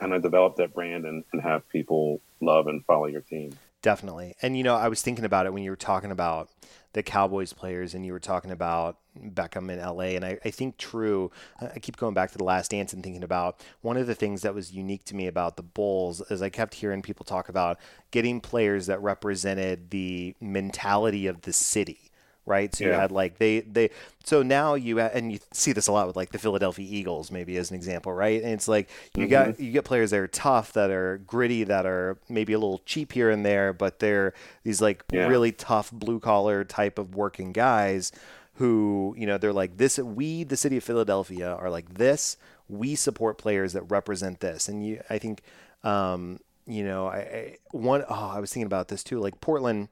kind 0.00 0.14
of 0.14 0.22
develop 0.22 0.56
that 0.56 0.74
brand 0.74 1.04
and, 1.04 1.24
and 1.32 1.42
have 1.42 1.68
people 1.70 2.20
love 2.40 2.66
and 2.68 2.84
follow 2.84 3.06
your 3.06 3.22
team. 3.22 3.58
Definitely. 3.82 4.34
And 4.42 4.56
you 4.56 4.62
know, 4.62 4.74
I 4.74 4.88
was 4.88 5.02
thinking 5.02 5.24
about 5.24 5.46
it 5.46 5.52
when 5.52 5.62
you 5.62 5.70
were 5.70 5.76
talking 5.76 6.10
about 6.10 6.50
the 6.94 7.02
Cowboys 7.02 7.52
players, 7.52 7.94
and 7.94 8.04
you 8.04 8.12
were 8.12 8.18
talking 8.18 8.50
about 8.50 8.96
Beckham 9.16 9.70
in 9.70 9.78
LA. 9.78 10.16
And 10.16 10.24
I, 10.24 10.38
I 10.44 10.50
think 10.50 10.78
true. 10.78 11.30
I 11.60 11.78
keep 11.78 11.96
going 11.96 12.14
back 12.14 12.32
to 12.32 12.38
the 12.38 12.44
Last 12.44 12.70
Dance 12.70 12.92
and 12.92 13.02
thinking 13.02 13.22
about 13.22 13.60
one 13.82 13.96
of 13.96 14.06
the 14.06 14.14
things 14.14 14.42
that 14.42 14.54
was 14.54 14.72
unique 14.72 15.04
to 15.04 15.14
me 15.14 15.26
about 15.26 15.56
the 15.56 15.62
Bulls 15.62 16.20
is 16.30 16.40
I 16.40 16.48
kept 16.48 16.74
hearing 16.74 17.02
people 17.02 17.24
talk 17.24 17.48
about 17.48 17.78
getting 18.10 18.40
players 18.40 18.86
that 18.86 19.02
represented 19.02 19.90
the 19.90 20.34
mentality 20.40 21.26
of 21.26 21.42
the 21.42 21.52
city. 21.52 22.07
Right, 22.48 22.74
so 22.74 22.84
you 22.84 22.90
had 23.00 23.12
like 23.12 23.38
they 23.38 23.60
they 23.60 23.90
so 24.24 24.42
now 24.42 24.74
you 24.74 24.98
and 25.00 25.30
you 25.32 25.38
see 25.52 25.72
this 25.72 25.86
a 25.86 25.92
lot 25.92 26.06
with 26.06 26.16
like 26.16 26.30
the 26.32 26.38
Philadelphia 26.38 26.86
Eagles 26.88 27.30
maybe 27.30 27.56
as 27.58 27.70
an 27.70 27.76
example, 27.76 28.12
right? 28.12 28.42
And 28.42 28.52
it's 28.52 28.68
like 28.68 28.88
you 29.14 29.26
got 29.28 29.60
you 29.60 29.70
get 29.72 29.84
players 29.84 30.10
that 30.10 30.18
are 30.20 30.26
tough, 30.28 30.72
that 30.72 30.90
are 30.90 31.18
gritty, 31.26 31.64
that 31.64 31.84
are 31.86 32.18
maybe 32.28 32.54
a 32.54 32.58
little 32.58 32.80
cheap 32.86 33.12
here 33.12 33.30
and 33.30 33.44
there, 33.44 33.72
but 33.72 33.98
they're 33.98 34.32
these 34.64 34.80
like 34.80 35.04
Yeah. 35.12 35.26
really 35.28 35.52
tough 35.52 35.92
blue 35.92 36.20
collar 36.20 36.64
type 36.64 36.98
of 36.98 37.14
working 37.14 37.52
guys 37.52 38.12
who 38.54 39.14
you 39.18 39.26
know 39.26 39.38
they're 39.38 39.52
like 39.52 39.76
this. 39.76 39.98
We 39.98 40.42
the 40.44 40.56
city 40.56 40.76
of 40.78 40.84
Philadelphia 40.84 41.54
are 41.54 41.70
like 41.70 41.94
this. 41.94 42.36
We 42.68 42.94
support 42.96 43.38
players 43.38 43.72
that 43.74 43.82
represent 43.82 44.40
this, 44.40 44.68
and 44.68 44.84
you 44.86 45.02
I 45.10 45.18
think 45.18 45.42
um, 45.84 46.40
you 46.66 46.82
know 46.84 47.06
I, 47.06 47.18
I 47.18 47.56
one 47.72 48.04
oh 48.08 48.32
I 48.34 48.40
was 48.40 48.52
thinking 48.52 48.66
about 48.66 48.88
this 48.88 49.04
too 49.04 49.20
like 49.20 49.40
Portland. 49.40 49.88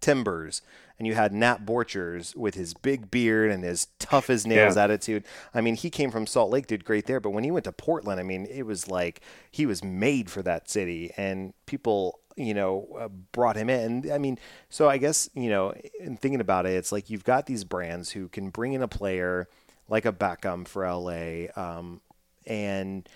Timbers, 0.00 0.62
and 0.98 1.06
you 1.06 1.14
had 1.14 1.32
Nat 1.32 1.64
Borchers 1.64 2.34
with 2.36 2.54
his 2.54 2.74
big 2.74 3.10
beard 3.10 3.50
and 3.50 3.62
his 3.64 3.86
tough 3.98 4.28
as 4.30 4.46
nails 4.46 4.76
Yeah. 4.76 4.84
attitude. 4.84 5.24
I 5.54 5.60
mean, 5.60 5.76
he 5.76 5.90
came 5.90 6.10
from 6.10 6.26
Salt 6.26 6.50
Lake, 6.50 6.66
did 6.66 6.84
great 6.84 7.06
there, 7.06 7.20
but 7.20 7.30
when 7.30 7.44
he 7.44 7.50
went 7.50 7.64
to 7.64 7.72
Portland, 7.72 8.18
I 8.20 8.24
mean, 8.24 8.46
it 8.46 8.64
was 8.66 8.88
like 8.88 9.20
he 9.50 9.64
was 9.66 9.82
made 9.84 10.30
for 10.30 10.42
that 10.42 10.68
city, 10.68 11.12
and 11.16 11.54
people, 11.66 12.18
you 12.36 12.54
know, 12.54 12.88
uh, 12.98 13.08
brought 13.32 13.56
him 13.56 13.70
in. 13.70 14.10
I 14.12 14.18
mean, 14.18 14.38
so 14.68 14.88
I 14.88 14.98
guess 14.98 15.28
you 15.34 15.48
know, 15.48 15.72
in 16.00 16.16
thinking 16.16 16.40
about 16.40 16.66
it, 16.66 16.72
it's 16.72 16.92
like 16.92 17.10
you've 17.10 17.24
got 17.24 17.46
these 17.46 17.64
brands 17.64 18.10
who 18.10 18.28
can 18.28 18.50
bring 18.50 18.72
in 18.72 18.82
a 18.82 18.88
player 18.88 19.48
like 19.88 20.04
a 20.04 20.12
Beckham 20.12 20.66
for 20.68 20.84
LA, 20.84 21.46
um, 21.56 22.00
and 22.46 23.08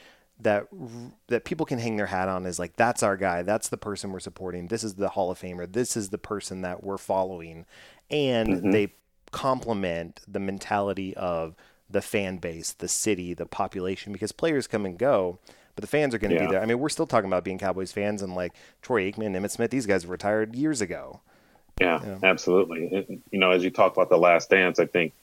that 0.43 0.66
that 1.28 1.45
people 1.45 1.66
can 1.66 1.78
hang 1.78 1.97
their 1.97 2.07
hat 2.07 2.28
on 2.28 2.47
is 2.47 2.59
like 2.59 2.76
that's 2.76 3.03
our 3.03 3.16
guy 3.16 3.43
that's 3.43 3.68
the 3.68 3.76
person 3.76 4.12
we're 4.12 4.20
supporting 4.20 4.68
this 4.68 4.84
is 4.84 4.95
the 4.95 5.11
hall 5.11 5.30
of 5.30 5.38
famer 5.40 5.70
this 5.70 5.97
is 5.97 6.11
the 6.11 6.18
person 6.18 6.62
that 6.62 6.82
we're 6.82 6.99
following 6.99 7.64
and 8.11 8.49
mm-hmm. 8.49 8.70
they 8.70 8.93
complement 9.30 10.20
the 10.28 10.40
mentality 10.40 11.14
of 11.16 11.55
the 11.90 12.03
fan 12.03 12.36
base 12.36 12.72
the 12.72 12.88
city 12.88 13.34
the 13.34 13.47
population 13.47 14.12
because 14.12 14.32
players 14.32 14.66
come 14.66 14.84
and 14.84 14.99
go 14.99 15.38
but 15.74 15.82
the 15.82 15.88
fans 15.88 16.14
are 16.14 16.18
going 16.18 16.30
to 16.30 16.36
Yeah. 16.36 16.47
be 16.47 16.53
there 16.53 16.62
i 16.62 16.66
mean 16.66 16.78
we're 16.78 16.88
still 16.88 17.07
talking 17.07 17.28
about 17.28 17.45
being 17.45 17.59
cowboys 17.59 17.93
fans 17.93 18.22
and 18.22 18.34
like 18.34 18.53
troy 18.82 19.11
aikman 19.11 19.36
emmitt 19.36 19.51
smith 19.51 19.70
these 19.70 19.86
guys 19.86 20.07
retired 20.07 20.55
years 20.55 20.80
ago 20.80 21.20
Yeah, 21.80 22.01
Yeah. 22.05 22.18
absolutely. 22.22 22.86
It- 22.86 23.09
you 23.30 23.38
know, 23.38 23.51
as 23.51 23.64
you 23.64 23.70
talk 23.70 23.97
about 23.97 24.11
the 24.11 24.18
Last 24.18 24.51
Dance, 24.51 24.78
I 24.78 24.84
think 24.84 25.14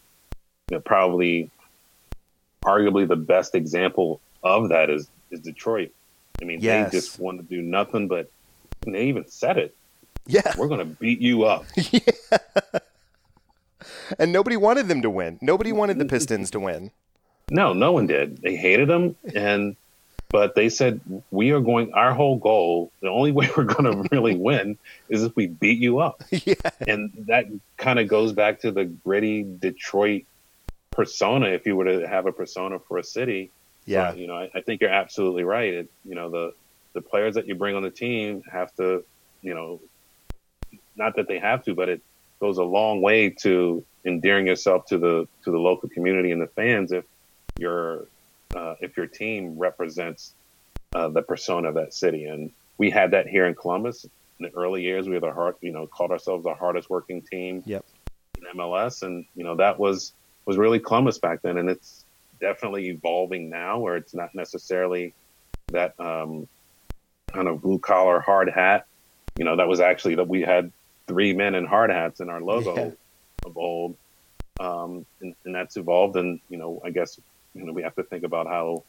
you 0.69 0.77
know, 0.77 0.81
probably, 0.81 1.51
arguably, 2.63 3.07
the 3.07 3.15
best 3.15 3.53
example 3.53 4.19
of 4.43 4.69
that 4.69 4.89
is 4.89 5.09
is 5.31 5.39
Detroit. 5.41 5.91
I 6.41 6.45
mean, 6.45 6.59
Yes. 6.61 6.91
they 6.91 6.97
just 6.97 7.19
want 7.19 7.37
to 7.39 7.43
do 7.43 7.61
nothing 7.61 8.07
but. 8.07 8.29
They 8.87 9.07
even 9.07 9.27
said 9.27 9.57
it. 9.57 9.75
yeah 10.25 10.53
We're 10.57 10.69
going 10.69 10.79
to 10.79 10.85
beat 10.85 11.19
you 11.19 11.43
up. 11.43 11.65
and 14.17 14.31
nobody 14.31 14.57
wanted 14.57 14.87
them 14.87 15.01
to 15.01 15.09
win 15.09 15.37
nobody 15.41 15.71
wanted 15.71 15.99
the 15.99 16.05
pistons 16.05 16.51
to 16.51 16.59
win 16.59 16.91
No, 17.51 17.73
no 17.73 17.91
one 17.91 18.07
did. 18.07 18.37
They 18.41 18.55
hated 18.55 18.87
them, 18.87 19.15
and 19.35 19.75
but 20.29 20.53
they 20.53 20.69
said 20.69 21.01
we 21.31 21.51
are 21.51 21.59
going. 21.61 21.93
Our 21.93 22.13
whole 22.13 22.37
goal, 22.37 22.91
the 23.01 23.09
only 23.09 23.31
way 23.31 23.49
we're 23.57 23.63
going 23.63 23.85
to 23.91 24.07
really 24.11 24.35
win, 24.35 24.77
is 25.09 25.23
if 25.23 25.35
we 25.35 25.47
beat 25.47 25.79
you 25.79 25.99
up. 25.99 26.21
yeah 26.31 26.53
and 26.87 27.11
that 27.27 27.45
kind 27.77 27.97
of 27.99 28.07
goes 28.07 28.33
back 28.33 28.61
to 28.61 28.71
the 28.71 28.85
gritty 28.85 29.43
Detroit 29.43 30.23
persona. 30.91 31.47
If 31.47 31.65
you 31.65 31.75
were 31.75 31.85
to 31.85 32.07
have 32.07 32.27
a 32.27 32.31
persona 32.31 32.77
for 32.79 32.97
a 32.99 33.03
city, 33.03 33.49
yeah 33.89 34.11
But, 34.11 34.19
you 34.19 34.27
know, 34.27 34.35
I, 34.35 34.49
I 34.53 34.61
think 34.61 34.81
you're 34.81 34.89
absolutely 34.91 35.43
right. 35.43 35.73
It, 35.73 35.91
you 36.05 36.15
know, 36.15 36.29
the 36.29 36.53
the 36.93 37.01
players 37.01 37.35
that 37.35 37.47
you 37.47 37.55
bring 37.55 37.75
on 37.75 37.83
the 37.83 37.91
team 37.91 38.41
have 38.51 38.73
to, 38.75 39.03
you 39.41 39.53
know, 39.53 39.79
not 40.95 41.15
that 41.15 41.27
they 41.27 41.39
have 41.39 41.63
to, 41.65 41.73
but 41.75 41.89
it 41.89 42.01
goes 42.39 42.57
a 42.57 42.63
long 42.63 43.01
way 43.01 43.29
to 43.29 43.83
endearing 44.05 44.47
yourself 44.47 44.85
to 44.87 44.97
the 44.97 45.27
to 45.43 45.51
the 45.51 45.57
local 45.57 45.89
community 45.89 46.31
and 46.31 46.41
the 46.41 46.47
fans 46.47 46.91
if 46.91 47.05
your 47.57 48.05
uh, 48.55 48.75
if 48.81 48.97
your 48.97 49.07
team 49.07 49.57
represents 49.57 50.33
uh, 50.93 51.07
the 51.09 51.21
persona 51.21 51.69
of 51.69 51.75
that 51.75 51.93
city. 51.93 52.25
And 52.25 52.51
we 52.77 52.89
had 52.89 53.11
that 53.11 53.27
here 53.27 53.45
in 53.45 53.55
Columbus 53.55 54.05
in 54.39 54.45
the 54.45 54.51
early 54.55 54.81
years. 54.83 55.07
We 55.07 55.13
were 55.13 55.19
the 55.19 55.33
hard, 55.33 55.55
you 55.61 55.71
know, 55.71 55.87
called 55.87 56.11
ourselves 56.11 56.43
the 56.43 56.53
hardest 56.53 56.89
working 56.89 57.21
team 57.21 57.63
Yep. 57.65 57.85
in 58.37 58.57
MLS, 58.57 59.03
and 59.03 59.25
you 59.35 59.43
know 59.43 59.55
that 59.57 59.79
was 59.79 60.13
was 60.45 60.57
really 60.57 60.79
Columbus 60.79 61.19
back 61.19 61.41
then, 61.41 61.57
and 61.57 61.69
it's 61.69 62.05
definitely 62.39 62.89
evolving 62.89 63.49
now, 63.49 63.79
where 63.79 63.95
it's 63.97 64.13
not 64.13 64.33
necessarily 64.33 65.13
that 65.71 65.93
um, 65.99 66.47
kind 67.33 67.47
of 67.47 67.61
blue 67.61 67.79
collar 67.79 68.19
hard 68.19 68.49
hat. 68.49 68.85
You 69.37 69.45
know, 69.45 69.55
that 69.57 69.67
was 69.67 69.79
actually 69.79 70.15
that 70.15 70.27
we 70.27 70.41
had 70.41 70.71
three 71.07 71.33
men 71.33 71.55
in 71.55 71.65
hard 71.65 71.89
hats 71.89 72.19
in 72.19 72.29
our 72.29 72.41
logo 72.41 72.75
Yeah. 72.75 72.91
of 73.45 73.57
old, 73.57 73.95
um, 74.59 75.05
and, 75.21 75.35
and 75.45 75.55
that's 75.55 75.77
evolved. 75.77 76.15
And 76.17 76.39
you 76.49 76.57
know, 76.57 76.81
I 76.83 76.89
guess 76.91 77.19
you 77.53 77.65
know 77.65 77.73
we 77.73 77.83
have 77.83 77.95
to 77.95 78.03
think 78.03 78.23
about 78.23 78.47
how 78.47 78.83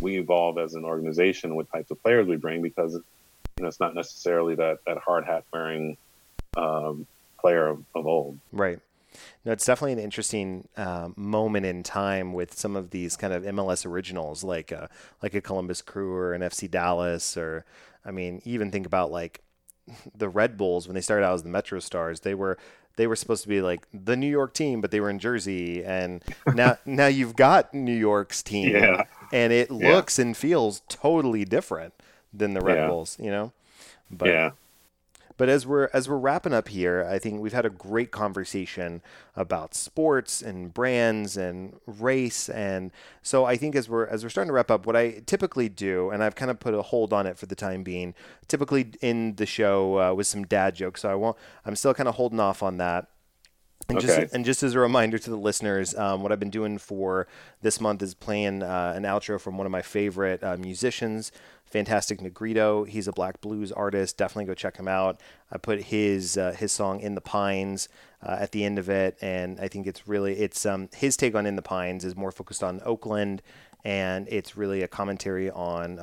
we 0.00 0.18
evolve 0.18 0.58
as 0.58 0.74
an 0.74 0.84
organization, 0.84 1.54
what 1.54 1.70
types 1.72 1.90
of 1.90 2.02
players 2.02 2.26
we 2.26 2.36
bring, 2.36 2.62
because 2.62 2.94
you 2.94 3.62
know 3.62 3.68
it's 3.68 3.80
not 3.80 3.94
necessarily 3.94 4.54
that 4.56 4.78
that 4.86 4.98
hard 4.98 5.24
hat 5.24 5.44
wearing 5.52 5.96
um, 6.56 7.06
player 7.40 7.68
of, 7.68 7.84
of 7.94 8.06
old. 8.06 8.38
Right. 8.52 8.78
No, 9.44 9.52
it's 9.52 9.64
definitely 9.66 9.92
an 9.92 9.98
interesting 9.98 10.68
um, 10.76 11.14
moment 11.16 11.66
in 11.66 11.82
time 11.82 12.32
with 12.32 12.58
some 12.58 12.76
of 12.76 12.90
these 12.90 13.16
kind 13.16 13.32
of 13.32 13.42
MLS 13.44 13.86
originals, 13.86 14.42
like 14.44 14.72
a, 14.72 14.88
like 15.22 15.34
a 15.34 15.40
Columbus 15.40 15.82
Crew 15.82 16.12
or 16.14 16.32
an 16.34 16.40
FC 16.42 16.70
Dallas, 16.70 17.36
or 17.36 17.64
I 18.04 18.10
mean, 18.10 18.42
even 18.44 18.70
think 18.70 18.86
about 18.86 19.10
like 19.12 19.40
the 20.16 20.28
Red 20.28 20.56
Bulls 20.56 20.86
when 20.88 20.94
they 20.94 21.00
started 21.00 21.24
out 21.24 21.34
as 21.34 21.42
the 21.42 21.48
Metro 21.50 21.78
Stars. 21.80 22.20
They 22.20 22.34
were 22.34 22.58
they 22.96 23.06
were 23.08 23.16
supposed 23.16 23.42
to 23.42 23.48
be 23.48 23.60
like 23.60 23.86
the 23.92 24.16
New 24.16 24.28
York 24.30 24.54
team, 24.54 24.80
but 24.80 24.90
they 24.92 25.00
were 25.00 25.10
in 25.10 25.18
Jersey, 25.18 25.84
and 25.84 26.22
now 26.54 26.78
now 26.84 27.06
you've 27.06 27.36
got 27.36 27.74
New 27.74 27.92
York's 27.96 28.42
team, 28.42 28.70
Yeah. 28.70 29.04
and 29.32 29.52
it 29.52 29.70
Yeah. 29.70 29.94
looks 29.94 30.18
and 30.18 30.36
feels 30.36 30.82
totally 30.88 31.44
different 31.44 31.92
than 32.32 32.54
the 32.54 32.60
Red 32.60 32.76
Yeah. 32.78 32.88
Bulls, 32.88 33.16
you 33.20 33.30
know. 33.30 33.52
But 34.10 34.28
yeah. 34.28 34.50
But 35.36 35.48
as 35.48 35.66
we're 35.66 35.88
as 35.92 36.08
we're 36.08 36.18
wrapping 36.18 36.52
up 36.52 36.68
here, 36.68 37.06
I 37.10 37.18
think 37.18 37.40
we've 37.40 37.52
had 37.52 37.66
a 37.66 37.70
great 37.70 38.12
conversation 38.12 39.02
about 39.34 39.74
sports 39.74 40.40
and 40.40 40.72
brands 40.72 41.36
and 41.36 41.80
race, 41.86 42.48
and 42.48 42.92
so 43.22 43.44
I 43.44 43.56
think 43.56 43.74
as 43.74 43.88
we're 43.88 44.06
as 44.06 44.22
we're 44.22 44.30
starting 44.30 44.50
to 44.50 44.54
wrap 44.54 44.70
up, 44.70 44.86
what 44.86 44.94
I 44.94 45.22
typically 45.26 45.68
do, 45.68 46.10
and 46.10 46.22
I've 46.22 46.36
kind 46.36 46.50
of 46.50 46.60
put 46.60 46.72
a 46.74 46.82
hold 46.82 47.12
on 47.12 47.26
it 47.26 47.36
for 47.36 47.46
the 47.46 47.56
time 47.56 47.82
being, 47.82 48.14
typically 48.46 48.92
in 49.00 49.34
the 49.34 49.46
show 49.46 49.98
uh, 50.00 50.14
with 50.14 50.28
some 50.28 50.44
dad 50.44 50.76
jokes. 50.76 51.02
So 51.02 51.10
I 51.10 51.16
won't. 51.16 51.36
I'm 51.66 51.74
still 51.74 51.94
kind 51.94 52.08
of 52.08 52.14
holding 52.14 52.38
off 52.38 52.62
on 52.62 52.76
that. 52.78 53.08
And, 53.88 53.98
Okay. 53.98 54.06
just, 54.06 54.34
and 54.34 54.44
just 54.44 54.62
as 54.62 54.74
a 54.74 54.78
reminder 54.78 55.18
to 55.18 55.30
the 55.30 55.36
listeners, 55.36 55.94
um, 55.94 56.22
what 56.22 56.32
I've 56.32 56.40
been 56.40 56.50
doing 56.50 56.78
for 56.78 57.26
this 57.60 57.80
month 57.80 58.02
is 58.02 58.14
playing 58.14 58.62
uh, 58.62 58.94
an 58.96 59.02
outro 59.02 59.38
from 59.38 59.58
one 59.58 59.66
of 59.66 59.70
my 59.72 59.82
favorite 59.82 60.42
uh, 60.42 60.56
musicians, 60.56 61.30
Fantastic 61.66 62.20
Negrito. 62.22 62.84
He's 62.84 63.08
a 63.08 63.12
black 63.12 63.40
blues 63.42 63.72
artist. 63.72 64.16
Definitely 64.16 64.46
go 64.46 64.54
check 64.54 64.76
him 64.78 64.88
out. 64.88 65.20
I 65.52 65.58
put 65.58 65.82
his 65.82 66.38
uh, 66.38 66.52
his 66.52 66.72
song 66.72 67.00
"In 67.00 67.14
the 67.14 67.20
Pines" 67.20 67.88
uh, 68.22 68.36
at 68.40 68.52
the 68.52 68.64
end 68.64 68.78
of 68.78 68.88
it, 68.88 69.18
and 69.20 69.58
I 69.60 69.68
think 69.68 69.86
it's 69.86 70.06
really 70.08 70.34
it's 70.34 70.64
um, 70.64 70.88
his 70.94 71.16
take 71.16 71.34
on 71.34 71.46
"In 71.46 71.56
the 71.56 71.62
Pines" 71.62 72.04
is 72.04 72.14
more 72.16 72.30
focused 72.32 72.62
on 72.62 72.80
Oakland, 72.84 73.42
and 73.84 74.28
it's 74.30 74.56
really 74.56 74.82
a 74.82 74.88
commentary 74.88 75.50
on. 75.50 75.98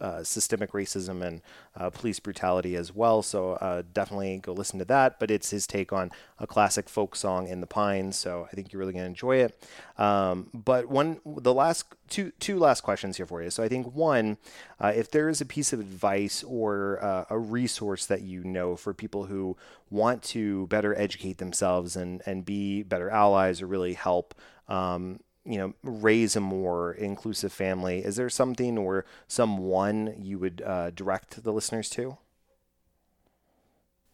Uh, 0.00 0.22
systemic 0.22 0.72
racism 0.72 1.22
and 1.22 1.40
uh, 1.76 1.90
police 1.90 2.20
brutality 2.20 2.76
as 2.76 2.94
well. 2.94 3.22
So 3.22 3.52
uh, 3.52 3.82
definitely 3.92 4.38
go 4.38 4.52
listen 4.52 4.78
to 4.78 4.84
that. 4.86 5.18
But 5.18 5.30
it's 5.30 5.50
his 5.50 5.66
take 5.66 5.92
on 5.92 6.10
a 6.38 6.46
classic 6.46 6.88
folk 6.88 7.16
song 7.16 7.48
in 7.48 7.60
the 7.60 7.66
pines. 7.66 8.16
So 8.16 8.46
I 8.50 8.54
think 8.54 8.72
you're 8.72 8.80
really 8.80 8.92
going 8.92 9.04
to 9.04 9.08
enjoy 9.08 9.36
it. 9.38 9.58
Um, 9.98 10.50
but 10.52 10.88
one, 10.88 11.20
the 11.24 11.54
last 11.54 11.86
two 12.08 12.32
two 12.38 12.58
last 12.58 12.82
questions 12.82 13.16
here 13.16 13.26
for 13.26 13.42
you. 13.42 13.50
So 13.50 13.62
I 13.62 13.68
think 13.68 13.94
one, 13.94 14.36
uh, 14.80 14.92
if 14.94 15.10
there 15.10 15.28
is 15.28 15.40
a 15.40 15.46
piece 15.46 15.72
of 15.72 15.80
advice 15.80 16.44
or 16.44 17.02
uh, 17.02 17.24
a 17.30 17.38
resource 17.38 18.06
that 18.06 18.22
you 18.22 18.44
know 18.44 18.76
for 18.76 18.92
people 18.92 19.24
who 19.24 19.56
want 19.90 20.22
to 20.22 20.66
better 20.66 20.94
educate 20.98 21.38
themselves 21.38 21.96
and 21.96 22.22
and 22.26 22.44
be 22.44 22.82
better 22.82 23.10
allies 23.10 23.62
or 23.62 23.66
really 23.66 23.94
help. 23.94 24.34
Um, 24.68 25.20
you 25.46 25.58
know 25.58 25.74
raise 25.82 26.36
a 26.36 26.40
more 26.40 26.92
inclusive 26.92 27.52
family 27.52 28.04
is 28.04 28.16
there 28.16 28.28
something 28.28 28.76
or 28.76 29.04
someone 29.28 30.14
you 30.18 30.38
would 30.38 30.62
uh, 30.64 30.90
direct 30.90 31.42
the 31.44 31.52
listeners 31.52 31.88
to 31.88 32.18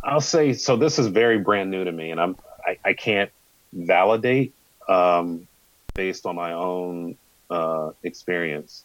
I'll 0.05 0.21
say 0.21 0.53
so. 0.53 0.77
This 0.77 0.99
is 0.99 1.07
very 1.07 1.39
brand 1.39 1.71
new 1.71 1.85
to 1.85 1.93
me, 1.93 2.11
and 2.11 2.21
I'm 2.21 2.37
I, 2.67 2.79
I 2.85 2.93
can't 2.95 3.31
validate 3.73 4.53
um, 4.89 5.47
based 5.95 6.27
on 6.27 6.35
my 6.35 6.53
own 6.53 7.17
uh, 7.51 7.91
experience. 8.03 8.85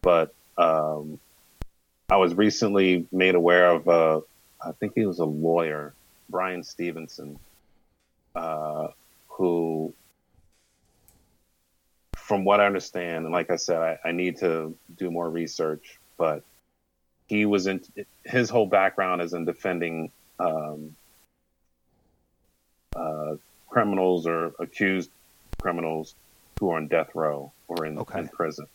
But 0.00 0.32
um, 0.56 1.18
I 2.08 2.16
was 2.16 2.34
recently 2.34 3.06
made 3.10 3.34
aware 3.34 3.70
of 3.70 3.88
uh, 3.88 4.20
I 4.64 4.72
think 4.72 4.92
he 4.94 5.06
was 5.06 5.18
a 5.18 5.24
lawyer, 5.24 5.92
Bryan 6.28 6.62
Stevenson, 6.62 7.38
uh, 8.36 8.88
who, 9.28 9.92
from 12.34 12.44
what 12.44 12.60
I 12.60 12.66
understand, 12.66 13.26
and 13.26 13.32
like 13.32 13.48
I 13.48 13.54
said, 13.54 13.76
I, 13.76 14.08
I 14.08 14.10
need 14.10 14.38
to 14.38 14.74
do 14.96 15.08
more 15.08 15.30
research, 15.30 16.00
but 16.18 16.42
he 17.28 17.46
was 17.46 17.68
in 17.68 17.80
his 18.24 18.50
whole 18.50 18.66
background 18.66 19.22
is 19.22 19.34
in 19.34 19.44
defending 19.44 20.10
um, 20.40 20.96
uh, 22.96 23.36
criminals 23.68 24.26
or 24.26 24.52
accused 24.58 25.10
criminals 25.60 26.16
who 26.58 26.70
are 26.70 26.76
on 26.76 26.88
death 26.88 27.10
row 27.14 27.52
or 27.68 27.86
in, 27.86 27.98
Okay. 27.98 28.18
in 28.18 28.28
prison. 28.28 28.66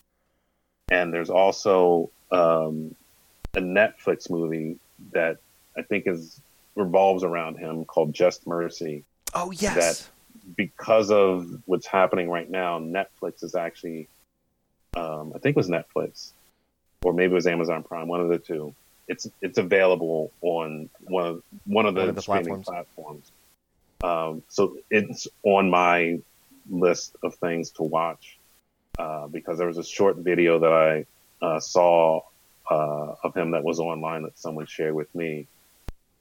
And 0.90 1.14
there's 1.14 1.30
also 1.30 2.12
um, 2.32 2.96
a 3.56 3.60
Netflix 3.60 4.30
movie 4.30 4.78
that 5.12 5.36
I 5.78 5.82
think 5.82 6.08
is 6.08 6.40
revolves 6.76 7.26
around 7.26 7.58
him 7.58 7.84
called 7.84 8.14
Just 8.14 8.48
Mercy. 8.48 9.04
oh 9.36 9.52
yes 9.52 10.10
Because 10.56 11.12
of 11.12 11.62
what's 11.66 11.88
happening 11.88 12.30
right 12.30 12.50
now, 12.50 12.80
Netflix 12.80 13.44
is 13.44 13.56
actually, 13.56 14.08
um, 14.96 15.34
I 15.36 15.40
think 15.40 15.56
it 15.56 15.58
was 15.58 15.70
Netflix, 15.70 16.32
or 17.04 17.14
maybe 17.14 17.34
it 17.34 17.36
was 17.36 17.48
Amazon 17.48 17.84
Prime, 17.84 18.08
one 18.08 18.22
of 18.22 18.30
the 18.30 18.40
two. 18.40 18.74
It's 19.08 19.28
it's 19.42 19.58
available 19.58 20.32
on 20.42 20.90
one 21.02 21.26
of 21.26 21.44
one 21.66 21.86
of 21.86 21.96
the, 21.96 22.02
One 22.02 22.10
of 22.10 22.16
the 22.16 22.22
streaming 22.22 22.64
platforms. 22.64 23.32
Um, 24.04 24.44
so 24.48 24.78
it's 24.90 25.28
on 25.44 25.70
my 25.70 26.20
list 26.70 27.16
of 27.24 27.36
things 27.36 27.72
to 27.72 27.84
watch 27.84 28.38
uh, 28.98 29.28
because 29.28 29.58
there 29.58 29.68
was 29.68 29.78
a 29.78 29.84
short 29.84 30.18
video 30.18 30.60
that 30.60 30.72
I 30.72 31.06
uh, 31.46 31.60
saw 31.60 32.22
uh, 32.70 33.16
of 33.24 33.36
him 33.36 33.52
that 33.52 33.64
was 33.64 33.80
online 33.80 34.24
that 34.24 34.38
someone 34.38 34.68
shared 34.68 34.94
with 34.94 35.14
me. 35.16 35.48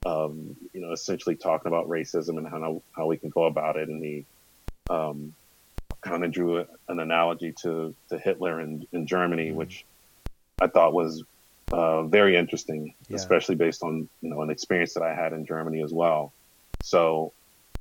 Um, 0.05 0.55
you 0.73 0.79
know, 0.81 0.91
essentially 0.93 1.35
talking 1.35 1.67
about 1.67 1.89
racism 1.89 2.37
and 2.37 2.47
how 2.47 2.81
how 2.95 3.05
we 3.07 3.17
can 3.17 3.29
go 3.29 3.43
about 3.45 3.75
it, 3.75 3.89
and 3.89 4.03
he 4.03 4.25
um, 4.89 5.33
kind 6.01 6.23
of 6.23 6.31
drew 6.31 6.59
a, 6.59 6.65
an 6.87 6.99
analogy 6.99 7.53
to 7.63 7.93
to 8.09 8.17
Hitler 8.17 8.61
in, 8.61 8.87
in 8.93 9.05
Germany, 9.07 9.51
which 9.51 9.85
I 10.61 10.67
thought 10.67 10.93
was 10.93 11.23
uh, 11.71 12.03
very 12.03 12.37
interesting, 12.37 12.93
Yeah. 13.09 13.17
especially 13.17 13.55
based 13.55 13.83
on 13.83 14.07
you 14.21 14.29
know 14.29 14.41
an 14.41 14.49
experience 14.49 14.93
that 14.93 15.03
I 15.03 15.13
had 15.13 15.33
in 15.33 15.45
Germany 15.45 15.83
as 15.83 15.91
well. 15.93 16.31
So 16.81 17.33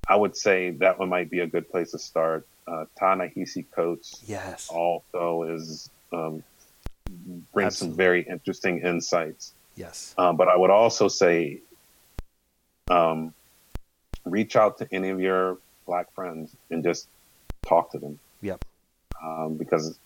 I 0.09 0.17
would 0.17 0.37
say 0.37 0.71
that 0.81 0.99
one 0.99 1.09
might 1.09 1.31
be 1.31 1.41
a 1.41 1.47
good 1.47 1.71
place 1.71 1.93
to 1.93 1.99
start. 2.01 2.47
Uh, 2.67 2.85
Ta-Nehisi 2.99 3.65
Coates 3.75 4.23
yes 4.27 4.69
also 4.69 5.45
is 5.45 5.89
um, 6.13 6.43
brings 7.55 7.79
some 7.79 7.93
very 7.95 8.23
interesting 8.29 8.81
insights. 8.81 9.55
yes 9.77 10.15
Um, 10.19 10.37
but 10.37 10.49
I 10.49 10.57
would 10.57 10.71
also 10.71 11.09
say, 11.09 11.61
um, 12.91 13.35
reach 14.25 14.57
out 14.57 14.79
to 14.79 14.89
any 14.93 15.11
of 15.11 15.21
your 15.21 15.59
black 15.87 16.13
friends 16.15 16.55
and 16.71 16.83
just 16.85 17.09
talk 17.67 17.93
to 17.93 17.99
them. 17.99 18.19
Yep. 18.43 18.65
Um, 19.23 19.57
because 19.57 19.99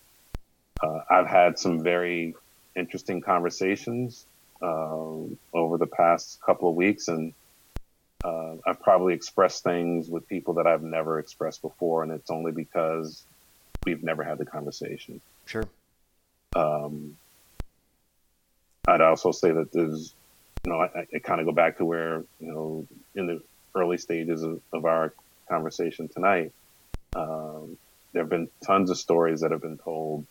uh, 0.81 0.99
I've 1.09 1.27
had 1.27 1.59
some 1.59 1.83
very 1.83 2.35
interesting 2.75 3.21
conversations 3.21 4.25
uh, 4.61 4.95
over 5.53 5.77
the 5.77 5.87
past 5.87 6.41
couple 6.41 6.69
of 6.69 6.75
weeks, 6.75 7.07
and 7.07 7.33
uh, 8.23 8.55
I've 8.65 8.81
probably 8.81 9.13
expressed 9.13 9.63
things 9.63 10.09
with 10.09 10.27
people 10.27 10.55
that 10.55 10.67
I've 10.67 10.83
never 10.83 11.19
expressed 11.19 11.61
before, 11.61 12.03
and 12.03 12.11
it's 12.11 12.31
only 12.31 12.51
because 12.51 13.23
we've 13.85 14.03
never 14.03 14.23
had 14.23 14.37
the 14.37 14.45
conversation. 14.45 15.21
sure 15.45 15.65
Um, 16.55 17.17
I'd 18.87 19.01
also 19.01 19.31
say 19.31 19.51
that 19.51 19.71
there's, 19.71 20.13
you 20.63 20.71
know, 20.71 20.79
I, 20.79 21.05
I 21.13 21.19
kind 21.19 21.39
of 21.39 21.45
go 21.45 21.51
back 21.51 21.77
to 21.77 21.85
where, 21.85 22.23
you 22.39 22.51
know, 22.51 22.87
in 23.15 23.27
the 23.27 23.41
early 23.75 23.97
stages 23.97 24.43
of, 24.43 24.61
of 24.71 24.85
our 24.85 25.13
conversation 25.49 26.07
tonight, 26.07 26.53
um, 27.15 27.77
there 28.13 28.23
have 28.23 28.29
been 28.29 28.49
tons 28.65 28.89
of 28.89 28.97
stories 28.97 29.41
that 29.41 29.51
have 29.51 29.61
been 29.61 29.77
told 29.77 30.25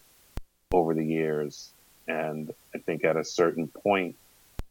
over 0.73 0.95
the 0.95 1.05
years. 1.05 1.71
And 2.09 2.53
I 2.75 2.79
think 2.79 3.05
at 3.05 3.17
a 3.17 3.25
certain 3.25 3.69
point, 3.69 4.17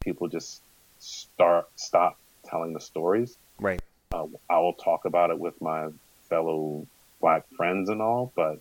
people 0.02 0.28
just 0.28 0.62
start, 0.98 1.68
stop 1.76 2.18
telling 2.44 2.72
the 2.72 2.80
stories. 2.80 3.36
right 3.60 3.82
Uh, 4.12 4.26
I 4.50 4.58
will 4.58 4.74
talk 4.74 5.04
about 5.04 5.30
it 5.30 5.38
with 5.38 5.60
my 5.62 5.88
fellow 6.28 6.86
black 7.20 7.44
friends 7.56 7.88
and 7.88 8.02
all, 8.02 8.32
but 8.34 8.58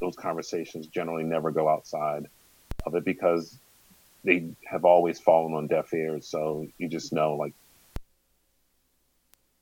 those 0.00 0.16
conversations 0.16 0.86
generally 0.86 1.24
never 1.24 1.50
go 1.50 1.68
outside 1.68 2.26
of 2.86 2.94
it 2.94 3.04
because 3.04 3.58
they 4.24 4.48
have 4.64 4.84
always 4.84 5.18
fallen 5.20 5.54
on 5.54 5.66
deaf 5.66 5.92
ears. 5.94 6.26
So 6.26 6.66
you 6.78 6.88
just 6.88 7.12
know, 7.12 7.34
like, 7.34 7.52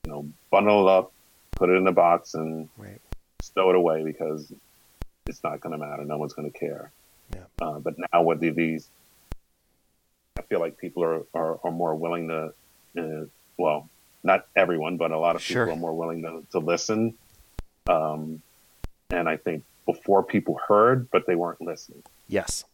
you 0.05 0.11
know, 0.11 0.27
bundle 0.51 0.87
it 0.87 0.91
up, 0.91 1.11
put 1.51 1.69
it 1.69 1.73
in 1.73 1.87
a 1.87 1.91
box, 1.91 2.33
and 2.33 2.69
right 2.77 2.99
stow 3.41 3.69
it 3.69 3.75
away 3.75 4.03
because 4.03 4.51
it's 5.27 5.43
not 5.43 5.61
going 5.61 5.71
to 5.71 5.77
matter. 5.77 6.03
No 6.03 6.17
one's 6.17 6.33
going 6.33 6.51
to 6.51 6.57
care. 6.57 6.91
Yeah. 7.33 7.43
Uh, 7.61 7.79
but 7.79 7.95
now 8.11 8.23
with 8.23 8.39
these, 8.39 8.89
I 10.37 10.41
feel 10.41 10.59
like 10.59 10.77
people 10.77 11.03
are, 11.03 11.23
are, 11.33 11.59
are 11.63 11.71
more 11.71 11.95
willing 11.95 12.27
to, 12.29 12.53
uh, 12.97 13.25
well, 13.57 13.87
not 14.23 14.47
everyone, 14.55 14.97
but 14.97 15.11
a 15.11 15.17
lot 15.19 15.35
of 15.35 15.41
Sure. 15.41 15.65
people 15.65 15.77
are 15.77 15.79
more 15.81 15.93
willing 15.95 16.23
to, 16.23 16.43
to 16.51 16.59
listen. 16.59 17.13
Um, 17.87 18.41
and 19.11 19.29
I 19.29 19.37
think 19.37 19.63
before 19.85 20.23
people 20.23 20.59
heard, 20.67 21.09
but 21.11 21.27
they 21.27 21.35
weren't 21.35 21.61
listening. 21.61 22.01
yes 22.27 22.65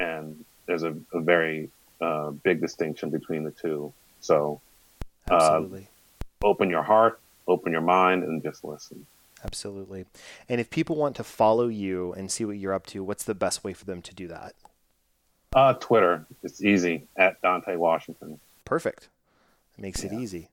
And 0.00 0.44
there's 0.68 0.84
a, 0.84 0.94
a 1.12 1.20
very 1.20 1.70
uh, 2.00 2.30
big 2.30 2.60
distinction 2.60 3.10
between 3.10 3.42
the 3.42 3.50
two. 3.50 3.92
So 4.20 4.60
Uh, 5.28 5.34
absolutely. 5.34 5.88
open 6.44 6.70
your 6.70 6.82
heart, 6.84 7.20
open 7.48 7.72
your 7.72 7.80
mind, 7.82 8.22
and 8.22 8.40
just 8.42 8.62
listen. 8.64 9.04
absolutely. 9.44 10.04
And 10.48 10.60
if 10.60 10.70
people 10.70 10.94
want 10.96 11.16
to 11.16 11.24
follow 11.24 11.66
you 11.68 12.12
and 12.12 12.30
see 12.30 12.44
what 12.44 12.56
you're 12.58 12.72
up 12.74 12.86
to 12.86 13.02
what's 13.02 13.24
the 13.24 13.34
best 13.34 13.64
way 13.64 13.72
for 13.72 13.84
them 13.84 14.00
to 14.02 14.14
do 14.14 14.28
that? 14.28 14.54
Uh, 15.54 15.72
Twitter, 15.74 16.26
it's 16.42 16.62
easy. 16.62 17.06
At 17.16 17.40
Dante 17.42 17.74
Washington. 17.76 18.38
perfect. 18.64 19.08
It 19.76 19.82
makes 19.82 20.04
it 20.04 20.12
easy. 20.12 20.50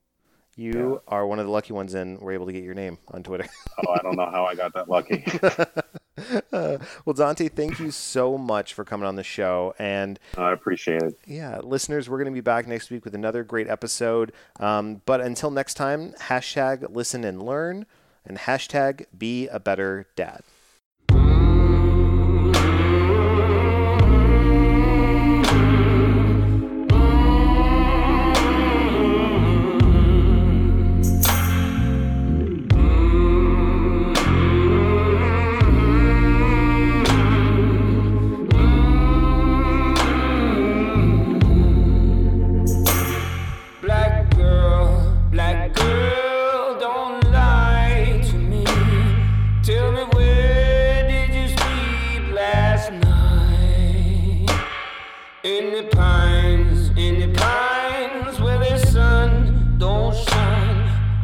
You 0.55 1.01
are 1.07 1.27
one 1.27 1.39
of 1.39 1.45
the 1.45 1.51
lucky 1.51 1.73
ones 1.73 1.93
and 1.95 2.19
we're 2.21 2.31
able 2.33 2.45
to 2.45 2.53
get 2.53 2.63
your 2.63 2.75
name 2.75 2.97
on 3.11 3.23
twitter. 3.23 3.45
Oh, 3.85 3.91
I 3.93 3.97
don't 4.03 4.15
know 4.15 4.29
how 4.31 4.45
I 4.45 4.55
got 4.55 4.73
that 4.73 4.87
lucky. 4.87 5.25
uh, 6.51 6.77
well, 7.05 7.13
Dante, 7.13 7.49
thank 7.49 7.79
you 7.79 7.91
so 7.91 8.37
much 8.37 8.73
for 8.73 8.83
coming 8.83 9.07
on 9.07 9.15
the 9.15 9.23
show. 9.23 9.73
And 9.79 10.19
I 10.37 10.51
appreciate 10.51 11.01
it. 11.01 11.19
Yeah, 11.25 11.59
listeners, 11.63 12.09
we're 12.09 12.17
going 12.17 12.33
to 12.33 12.37
be 12.37 12.41
back 12.41 12.67
next 12.67 12.89
week 12.89 13.05
with 13.05 13.15
another 13.15 13.43
great 13.43 13.67
episode. 13.67 14.31
Um, 14.59 15.01
but 15.05 15.21
until 15.21 15.51
next 15.51 15.75
time, 15.75 16.13
hashtag 16.21 16.93
listen 16.93 17.23
and 17.23 17.41
learn 17.43 17.85
and 18.25 18.37
hashtag 18.37 19.05
be 19.17 19.47
a 19.47 19.59
better 19.59 20.07
dad. 20.15 20.41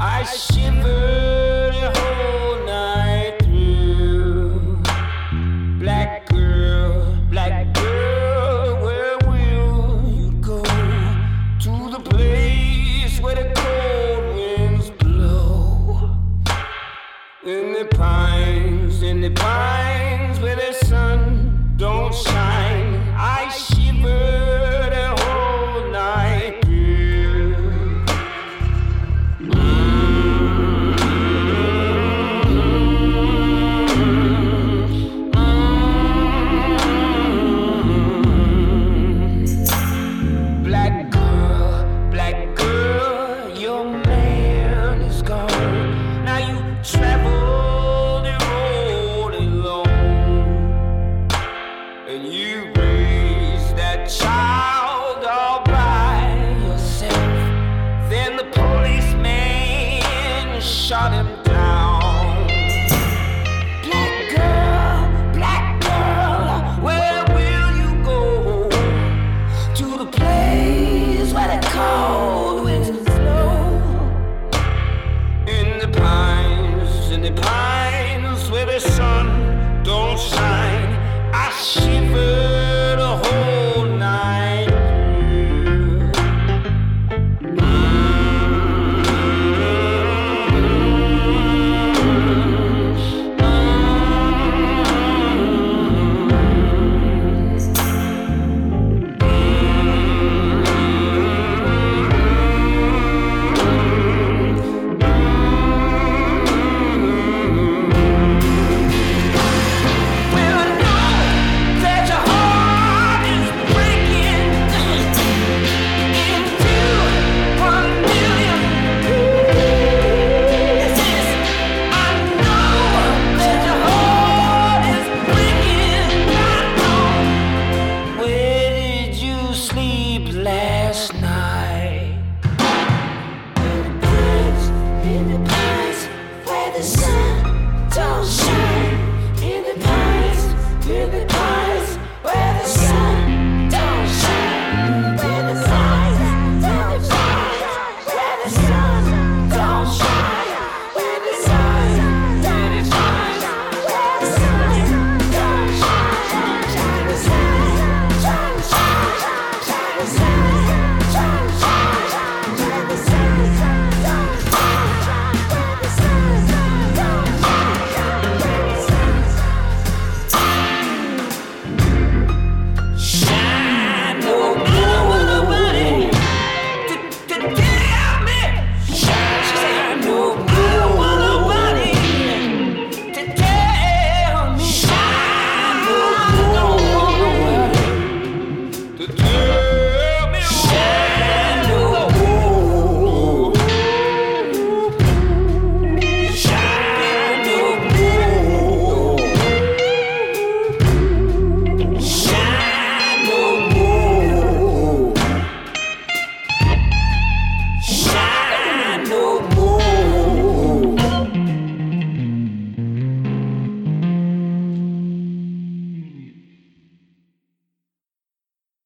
Shot 0.02 0.56
him 0.56 1.11